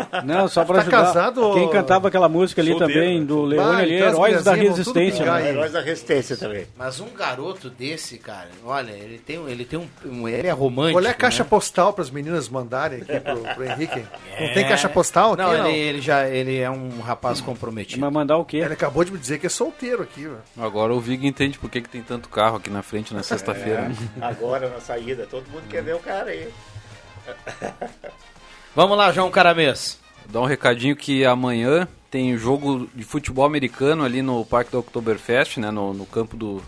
cara. 0.08 0.22
Não, 0.24 0.48
só 0.48 0.64
pra 0.64 0.74
Tá 0.76 0.80
ajudar. 0.82 1.04
casado 1.04 1.52
Quem 1.54 1.68
cantava 1.70 2.08
aquela 2.08 2.28
música 2.28 2.60
ali 2.60 2.76
também, 2.76 3.20
né? 3.20 3.24
do 3.26 3.42
Leone 3.42 3.82
ali, 3.82 3.94
então 3.98 4.08
Heróis 4.08 4.42
da 4.42 4.52
Resistência. 4.54 5.24
né? 5.32 5.48
Heróis 5.50 5.70
da 5.72 5.80
Resistência 5.80 6.36
também. 6.36 6.66
Mas 6.76 6.98
um 6.98 7.10
garoto 7.16 7.70
desse, 7.70 8.18
cara, 8.18 8.48
olha, 8.64 8.90
ele 8.90 9.18
tem, 9.18 9.38
um- 9.38 9.48
ele 9.48 9.64
tem 9.64 9.78
um, 10.04 10.28
Ele 10.28 10.48
é 10.48 10.50
romântico. 10.50 10.98
Olha 10.98 11.10
a 11.10 11.14
caixa 11.14 11.44
né? 11.44 11.48
postal 11.48 11.92
para 11.92 12.02
as 12.02 12.10
meninas 12.10 12.48
mandarem 12.48 13.00
aqui 13.02 13.20
pro, 13.20 13.36
pro 13.54 13.64
Henrique. 13.64 14.00
Não 14.40 14.46
É. 14.46 14.54
tem 14.54 14.66
caixa 14.66 14.88
postal 14.88 15.34
aqui, 15.34 15.42
Não? 15.42 15.66
Ele, 15.68 15.78
ele 15.78 16.00
já 16.00 16.28
ele 16.28 16.58
é 16.58 16.68
um 16.68 16.98
rapaz 17.00 17.40
comprometido. 17.40 18.00
Mas 18.00 18.12
mandar 18.12 18.38
o 18.38 18.44
quê? 18.44 18.56
Ele 18.56 18.72
acabou 18.74 19.04
de 19.04 19.12
me 19.12 19.18
dizer 19.18 19.38
que 19.38 19.46
é 19.46 19.50
solteiro 19.50 20.02
aqui, 20.02 20.22
velho. 20.22 20.38
Agora 20.60 20.92
o 20.92 21.00
Vig 21.12 21.26
entende 21.26 21.58
por 21.58 21.68
que, 21.70 21.80
que 21.82 21.88
tem 21.88 22.02
tanto 22.02 22.28
carro 22.28 22.56
aqui 22.56 22.70
na 22.70 22.82
frente 22.82 23.12
na 23.12 23.22
sexta-feira. 23.22 23.88
né? 23.88 23.96
Agora 24.20 24.68
na 24.70 24.80
saída, 24.80 25.26
todo 25.30 25.46
mundo 25.50 25.64
quer 25.68 25.82
ver 25.82 25.94
o 25.94 25.98
cara 25.98 26.30
aí. 26.30 26.48
Vamos 28.74 28.96
lá, 28.96 29.12
João 29.12 29.30
Caramês. 29.30 29.98
Dar 30.26 30.40
um 30.40 30.46
recadinho 30.46 30.96
que 30.96 31.24
amanhã 31.24 31.86
tem 32.10 32.36
jogo 32.38 32.88
de 32.94 33.04
futebol 33.04 33.44
americano 33.44 34.04
ali 34.04 34.22
no 34.22 34.44
Parque 34.44 34.70
do 34.70 34.78
Oktoberfest, 34.78 35.58
né, 35.58 35.70
no, 35.70 35.92
no 35.92 36.06
campo 36.06 36.36
do 36.36 36.62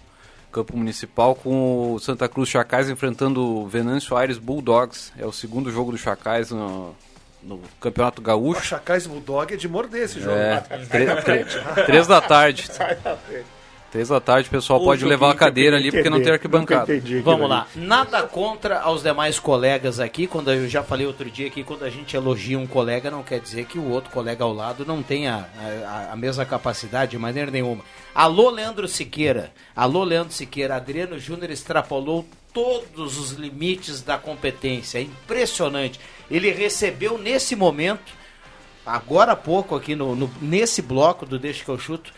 campo 0.53 0.77
municipal, 0.77 1.35
com 1.35 1.95
o 1.95 1.99
Santa 1.99 2.29
Cruz 2.29 2.49
Chacais 2.49 2.89
enfrentando 2.91 3.43
o 3.43 3.67
Venâncio 3.67 4.17
Aires 4.17 4.39
Bulldogs. 4.39 5.13
É 5.19 5.25
o 5.25 5.33
segundo 5.33 5.71
jogo 5.71 5.91
do 5.91 5.99
Chacais 5.99 6.51
no, 6.51 6.95
no 7.43 7.61
Campeonato 7.81 8.21
O 8.21 8.25
Gaúcho. 8.25 8.63
Chacais 8.65 9.07
Bulldog 9.07 9.55
é 9.55 9.57
de 9.57 9.69
morder 9.69 10.03
esse 10.05 10.21
jogo. 10.21 10.37
É, 10.37 10.61
da 11.07 11.23
frente. 11.23 11.57
três 11.87 12.07
da 12.07 12.21
tarde. 12.21 12.69
Três 13.95 14.09
da 14.09 14.21
tarde, 14.21 14.49
o 14.49 14.51
pessoal 14.51 14.81
O 14.81 14.85
pode 14.85 15.05
levar 15.05 15.31
a 15.31 15.35
cadeira 15.37 15.77
ali 15.77 15.93
porque 15.93 16.11
não 16.11 16.21
tem 16.21 16.33
arquibancada. 16.33 16.85
Vamos 17.23 17.49
lá. 17.49 17.69
Nada 17.77 18.25
contra 18.25 18.81
aos 18.81 19.05
demais 19.05 19.39
colegas 19.39 20.01
aqui. 20.01 20.27
Quando 20.27 20.51
eu 20.51 20.69
já 20.69 20.83
falei 20.83 21.07
outro 21.07 21.31
dia 21.31 21.49
que 21.49 21.63
quando 21.63 21.85
a 21.85 21.91
gente 21.91 22.17
elogia 22.17 22.59
um 22.59 22.67
colega, 22.67 23.09
não 23.09 23.23
quer 23.23 23.39
dizer 23.39 23.67
que 23.67 23.79
o 23.79 23.89
outro 23.89 24.11
colega 24.11 24.43
ao 24.43 24.53
lado 24.53 24.85
não 24.85 25.01
tenha 25.01 25.47
a, 25.57 25.89
a- 26.09 26.13
a 26.13 26.17
mesma 26.17 26.45
capacidade 26.45 27.13
de 27.13 27.19
maneira 27.19 27.53
nenhuma. 27.53 27.85
Alô, 28.13 28.51
Leandro 28.51 28.89
Siqueira. 28.89 29.53
Alô, 29.77 30.03
Leandro 30.03 30.33
Siqueira. 30.33 30.75
Adriano 30.75 31.17
Júnior 31.17 31.53
extrapolou 31.53 32.27
todos 32.53 33.17
os 33.17 33.31
limites 33.31 34.03
da 34.03 34.19
competência. 34.19 34.99
É 34.99 35.03
impressionante. 35.03 36.01
Ele 36.29 36.51
recebeu 36.51 37.17
nesse 37.17 37.55
momento, 37.55 38.13
agora 38.85 39.33
há 39.33 39.37
pouco 39.37 39.77
aqui 39.77 39.95
no, 39.95 40.17
no- 40.17 40.31
nesse 40.43 40.83
bloco 40.83 41.25
do 41.25 41.39
Deixa 41.39 41.65
que 41.65 41.71
eu 41.71 41.79
chuto, 41.79 42.13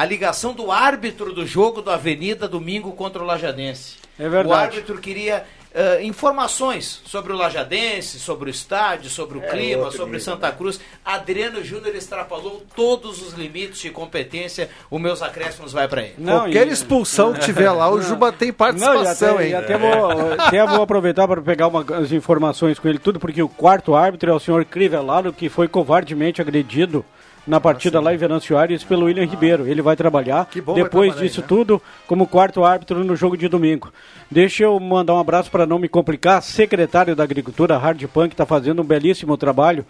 a 0.00 0.04
ligação 0.06 0.54
do 0.54 0.72
árbitro 0.72 1.30
do 1.30 1.46
jogo 1.46 1.82
do 1.82 1.90
Avenida 1.90 2.48
domingo 2.48 2.92
contra 2.92 3.22
o 3.22 3.26
Lajadense. 3.26 3.96
É 4.18 4.30
verdade. 4.30 4.48
O 4.48 4.54
árbitro 4.54 4.96
queria 4.96 5.44
eh, 5.74 6.02
informações 6.02 7.02
sobre 7.04 7.34
o 7.34 7.36
Lajadense, 7.36 8.18
sobre 8.18 8.48
o 8.48 8.50
estádio, 8.50 9.10
sobre 9.10 9.36
o 9.36 9.42
É 9.42 9.48
clima, 9.48 9.90
sobre 9.90 10.16
nível, 10.16 10.20
Santa 10.20 10.50
Cruz. 10.52 10.80
Adriano 11.04 11.62
Júnior 11.62 11.94
extrapolou 11.94 12.62
todos 12.74 13.20
os 13.20 13.34
limites 13.34 13.78
de 13.78 13.90
competência. 13.90 14.70
Os 14.90 14.98
meus 14.98 15.20
acréscimos 15.20 15.70
vai 15.70 15.86
para 15.86 16.00
ele. 16.00 16.14
Qualquer 16.24 16.66
expulsão 16.68 17.34
que 17.34 17.40
tiver 17.40 17.70
lá, 17.70 17.90
o 17.90 18.00
Juba 18.00 18.32
tem 18.32 18.54
participação, 18.54 19.34
não, 19.34 19.42
e 19.42 19.48
hein? 19.48 19.54
até, 19.54 19.72
e 19.72 19.74
até 19.74 19.78
vou, 19.78 20.32
até 20.32 20.66
vou 20.66 20.80
aproveitar 20.80 21.28
para 21.28 21.42
pegar 21.42 21.66
umas 21.66 22.10
informações 22.10 22.78
com 22.78 22.88
ele 22.88 22.98
tudo, 22.98 23.20
porque 23.20 23.42
o 23.42 23.50
quarto 23.50 23.94
árbitro 23.94 24.30
é 24.30 24.32
o 24.32 24.40
senhor 24.40 24.64
Crivellaro, 24.64 25.30
que 25.30 25.50
foi 25.50 25.68
covardemente 25.68 26.40
agredido 26.40 27.04
na 27.50 27.60
partida 27.60 28.00
lá 28.00 28.14
em 28.14 28.16
Venâncio 28.16 28.56
Aires 28.56 28.84
pelo 28.84 29.06
William 29.06 29.26
Ribeiro. 29.26 29.66
Ele 29.66 29.82
vai 29.82 29.96
trabalhar 29.96 30.48
bom 30.54 30.72
vai 30.72 30.84
depois 30.84 31.08
trabalhar 31.08 31.14
aí, 31.14 31.28
disso 31.28 31.40
né? 31.40 31.46
tudo 31.48 31.82
como 32.06 32.26
quarto 32.26 32.64
árbitro 32.64 33.04
no 33.04 33.16
jogo 33.16 33.36
de 33.36 33.48
domingo. 33.48 33.92
Deixa 34.30 34.62
eu 34.62 34.78
mandar 34.78 35.14
um 35.14 35.18
abraço 35.18 35.50
para 35.50 35.66
não 35.66 35.78
me 35.78 35.88
complicar. 35.88 36.40
Secretário 36.42 37.16
da 37.16 37.24
Agricultura, 37.24 37.76
Hard 37.76 38.06
Punk, 38.06 38.32
está 38.32 38.46
fazendo 38.46 38.80
um 38.80 38.84
belíssimo 38.84 39.36
trabalho. 39.36 39.84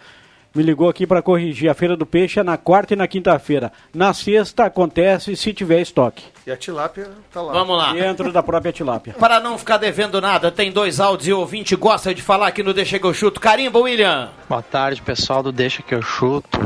Me 0.53 0.63
ligou 0.63 0.89
aqui 0.89 1.05
para 1.05 1.21
corrigir. 1.21 1.69
A 1.69 1.73
Feira 1.73 1.95
do 1.95 2.05
Peixe 2.05 2.39
é 2.39 2.43
na 2.43 2.57
quarta 2.57 2.93
e 2.93 2.97
na 2.97 3.07
quinta-feira. 3.07 3.71
Na 3.93 4.11
sexta 4.11 4.65
acontece 4.65 5.35
se 5.37 5.53
tiver 5.53 5.81
estoque. 5.81 6.25
E 6.45 6.51
a 6.51 6.57
tilápia 6.57 7.09
tá 7.31 7.41
lá. 7.41 7.53
Vamos 7.53 7.77
lá. 7.77 7.93
Dentro 7.93 8.33
da 8.33 8.43
própria 8.43 8.73
tilápia. 8.73 9.13
Para 9.13 9.39
não 9.39 9.57
ficar 9.57 9.77
devendo 9.77 10.19
nada, 10.19 10.51
tem 10.51 10.71
dois 10.71 10.99
áudios 10.99 11.27
e 11.27 11.33
o 11.33 11.39
ouvinte 11.39 11.75
gosta 11.75 12.13
de 12.13 12.21
falar 12.21 12.47
aqui 12.47 12.63
no 12.63 12.73
Deixa 12.73 12.99
que 12.99 13.05
eu 13.05 13.13
chuto. 13.13 13.39
Carimba, 13.39 13.79
William. 13.79 14.29
Boa 14.49 14.63
tarde, 14.63 15.01
pessoal 15.01 15.41
do 15.41 15.51
Deixa 15.51 15.81
que 15.81 15.95
eu 15.95 16.01
chuto. 16.01 16.59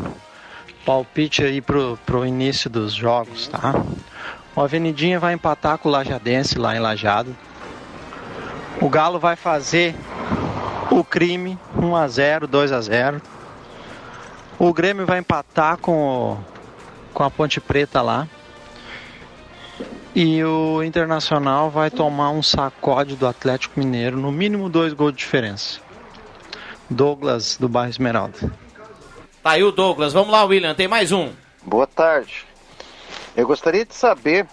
Palpite 0.86 1.44
aí 1.44 1.62
pro, 1.62 1.98
pro 2.06 2.26
início 2.26 2.70
dos 2.70 2.94
jogos, 2.94 3.48
tá? 3.48 3.74
O 4.56 4.62
Avenidinha 4.62 5.20
vai 5.20 5.34
empatar 5.34 5.78
com 5.80 5.90
o 5.90 5.92
Lajadense 5.92 6.58
lá 6.60 6.76
em 6.76 6.80
Lajado. 6.80 7.36
O 8.80 8.88
Galo 8.88 9.20
vai 9.20 9.36
fazer 9.36 9.96
o 10.92 11.04
crime 11.04 11.58
1 11.76 11.96
a 11.96 12.08
0, 12.08 12.48
2 12.48 12.72
a 12.72 12.82
0. 12.82 13.22
O 14.60 14.74
Grêmio 14.74 15.06
vai 15.06 15.20
empatar 15.20 15.78
com 15.78 16.34
o, 16.34 16.38
com 17.14 17.24
a 17.24 17.32
Ponte 17.32 17.60
Preta 17.60 18.02
lá. 18.02 18.28
E 20.14 20.42
o 20.44 20.82
Internacional 20.84 21.70
vai 21.70 21.90
tomar 21.90 22.30
um 22.30 22.42
sacode 22.42 23.18
do 23.18 23.28
Atlético 23.28 23.78
Mineiro, 23.78 24.18
no 24.18 24.32
mínimo 24.32 24.70
dois 24.70 24.94
gols 24.94 25.12
de 25.12 25.18
diferença. 25.18 25.80
Douglas 26.90 27.58
do 27.58 27.68
bairro 27.68 27.90
Esmeralda. 27.90 28.65
Tá 29.46 29.52
aí 29.52 29.64
o 29.64 29.72
Douglas. 29.72 30.12
Vamos 30.12 30.32
lá, 30.32 30.44
William. 30.44 30.74
Tem 30.74 30.88
mais 30.88 31.12
um. 31.12 31.32
Boa 31.64 31.86
tarde. 31.86 32.48
Eu 33.38 33.46
gostaria 33.46 33.86
de 33.86 33.94
saber 33.94 34.48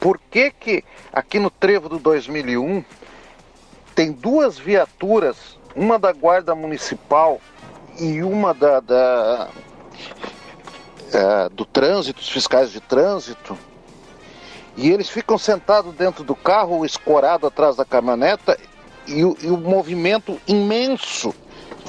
por 0.00 0.18
que 0.30 0.50
que 0.50 0.82
aqui 1.12 1.38
no 1.38 1.50
Trevo 1.50 1.86
do 1.86 1.98
2001 1.98 2.82
tem 3.94 4.10
duas 4.10 4.58
viaturas, 4.58 5.58
uma 5.76 5.98
da 5.98 6.12
Guarda 6.12 6.54
Municipal 6.54 7.42
e 8.00 8.22
uma 8.22 8.54
da, 8.54 8.80
da 8.80 9.50
eh, 11.12 11.48
do 11.52 11.66
trânsito, 11.66 12.22
os 12.22 12.30
fiscais 12.30 12.72
de 12.72 12.80
trânsito, 12.80 13.54
e 14.78 14.90
eles 14.90 15.10
ficam 15.10 15.36
sentados 15.36 15.94
dentro 15.94 16.24
do 16.24 16.34
carro, 16.34 16.86
escorado 16.86 17.46
atrás 17.46 17.76
da 17.76 17.84
caminhoneta, 17.84 18.58
e 19.06 19.26
o, 19.26 19.36
e 19.42 19.48
o 19.48 19.58
movimento 19.58 20.40
imenso 20.48 21.34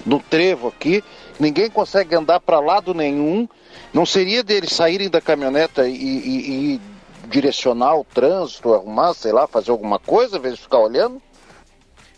do 0.06 0.20
trevo 0.20 0.68
aqui, 0.68 1.02
ninguém 1.40 1.70
consegue 1.70 2.16
andar 2.16 2.40
para 2.40 2.60
lado 2.60 2.94
nenhum. 2.94 3.48
Não 3.94 4.06
seria 4.06 4.44
deles 4.44 4.72
saírem 4.74 5.10
da 5.10 5.22
caminhoneta 5.22 5.88
e, 5.88 5.94
e- 5.96 6.76
e 6.76 6.82
direcionar 7.28 7.96
o 7.96 8.04
trânsito, 8.04 8.74
arrumar, 8.74 9.14
sei 9.14 9.32
lá, 9.32 9.48
fazer 9.48 9.72
alguma 9.72 10.00
coisa, 10.00 10.38
em 10.38 10.42
vez 10.42 10.56
de 10.56 10.62
ficar 10.62 10.80
olhando? 10.80 11.22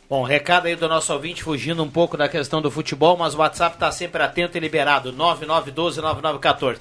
Bom, 0.09 0.23
recado 0.23 0.67
aí 0.67 0.75
do 0.75 0.87
nosso 0.87 1.11
ouvinte 1.13 1.41
fugindo 1.43 1.81
um 1.83 1.89
pouco 1.89 2.15
da 2.15 2.29
questão 2.29 2.61
do 2.61 2.69
futebol, 2.69 3.17
mas 3.17 3.33
o 3.33 3.39
WhatsApp 3.39 3.77
tá 3.77 3.91
sempre 3.91 4.21
atento 4.21 4.55
e 4.55 4.59
liberado. 4.59 5.11
9912-9914. 5.13 6.77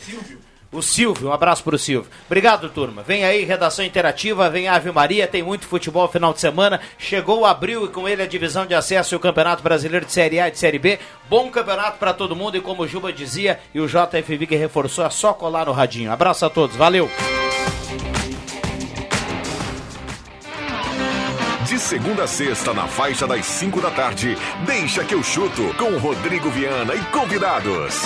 O 0.74 0.82
Silvio, 0.82 1.28
um 1.28 1.32
abraço 1.32 1.62
pro 1.62 1.78
Silvio. 1.78 2.10
Obrigado, 2.26 2.68
turma. 2.68 3.04
Vem 3.04 3.24
aí, 3.24 3.44
redação 3.44 3.84
interativa, 3.84 4.50
vem 4.50 4.66
Ave 4.66 4.90
Maria, 4.90 5.28
tem 5.28 5.40
muito 5.40 5.68
futebol 5.68 6.08
final 6.08 6.32
de 6.32 6.40
semana. 6.40 6.80
Chegou 6.98 7.40
o 7.40 7.46
abril 7.46 7.84
e 7.84 7.88
com 7.88 8.08
ele 8.08 8.22
a 8.22 8.26
divisão 8.26 8.66
de 8.66 8.74
acesso 8.74 9.14
e 9.14 9.16
o 9.16 9.20
Campeonato 9.20 9.62
Brasileiro 9.62 10.04
de 10.04 10.10
Série 10.10 10.40
A 10.40 10.48
e 10.48 10.50
de 10.50 10.58
Série 10.58 10.80
B. 10.80 10.98
Bom 11.30 11.48
campeonato 11.48 11.98
para 11.98 12.12
todo 12.12 12.34
mundo 12.34 12.56
e 12.56 12.60
como 12.60 12.82
o 12.82 12.88
Juba 12.88 13.12
dizia, 13.12 13.60
e 13.72 13.80
o 13.80 13.86
JFV 13.86 14.48
que 14.48 14.56
reforçou, 14.56 15.06
é 15.06 15.10
só 15.10 15.32
colar 15.32 15.66
no 15.66 15.72
radinho. 15.72 16.10
Abraço 16.10 16.44
a 16.44 16.50
todos, 16.50 16.74
valeu! 16.74 17.08
De 21.68 21.78
segunda 21.78 22.24
a 22.24 22.26
sexta, 22.26 22.74
na 22.74 22.88
faixa 22.88 23.28
das 23.28 23.46
5 23.46 23.80
da 23.80 23.92
tarde, 23.92 24.36
deixa 24.66 25.04
que 25.04 25.14
eu 25.14 25.22
chuto 25.22 25.72
com 25.78 25.96
Rodrigo 25.98 26.50
Viana 26.50 26.96
e 26.96 27.00
convidados. 27.12 28.02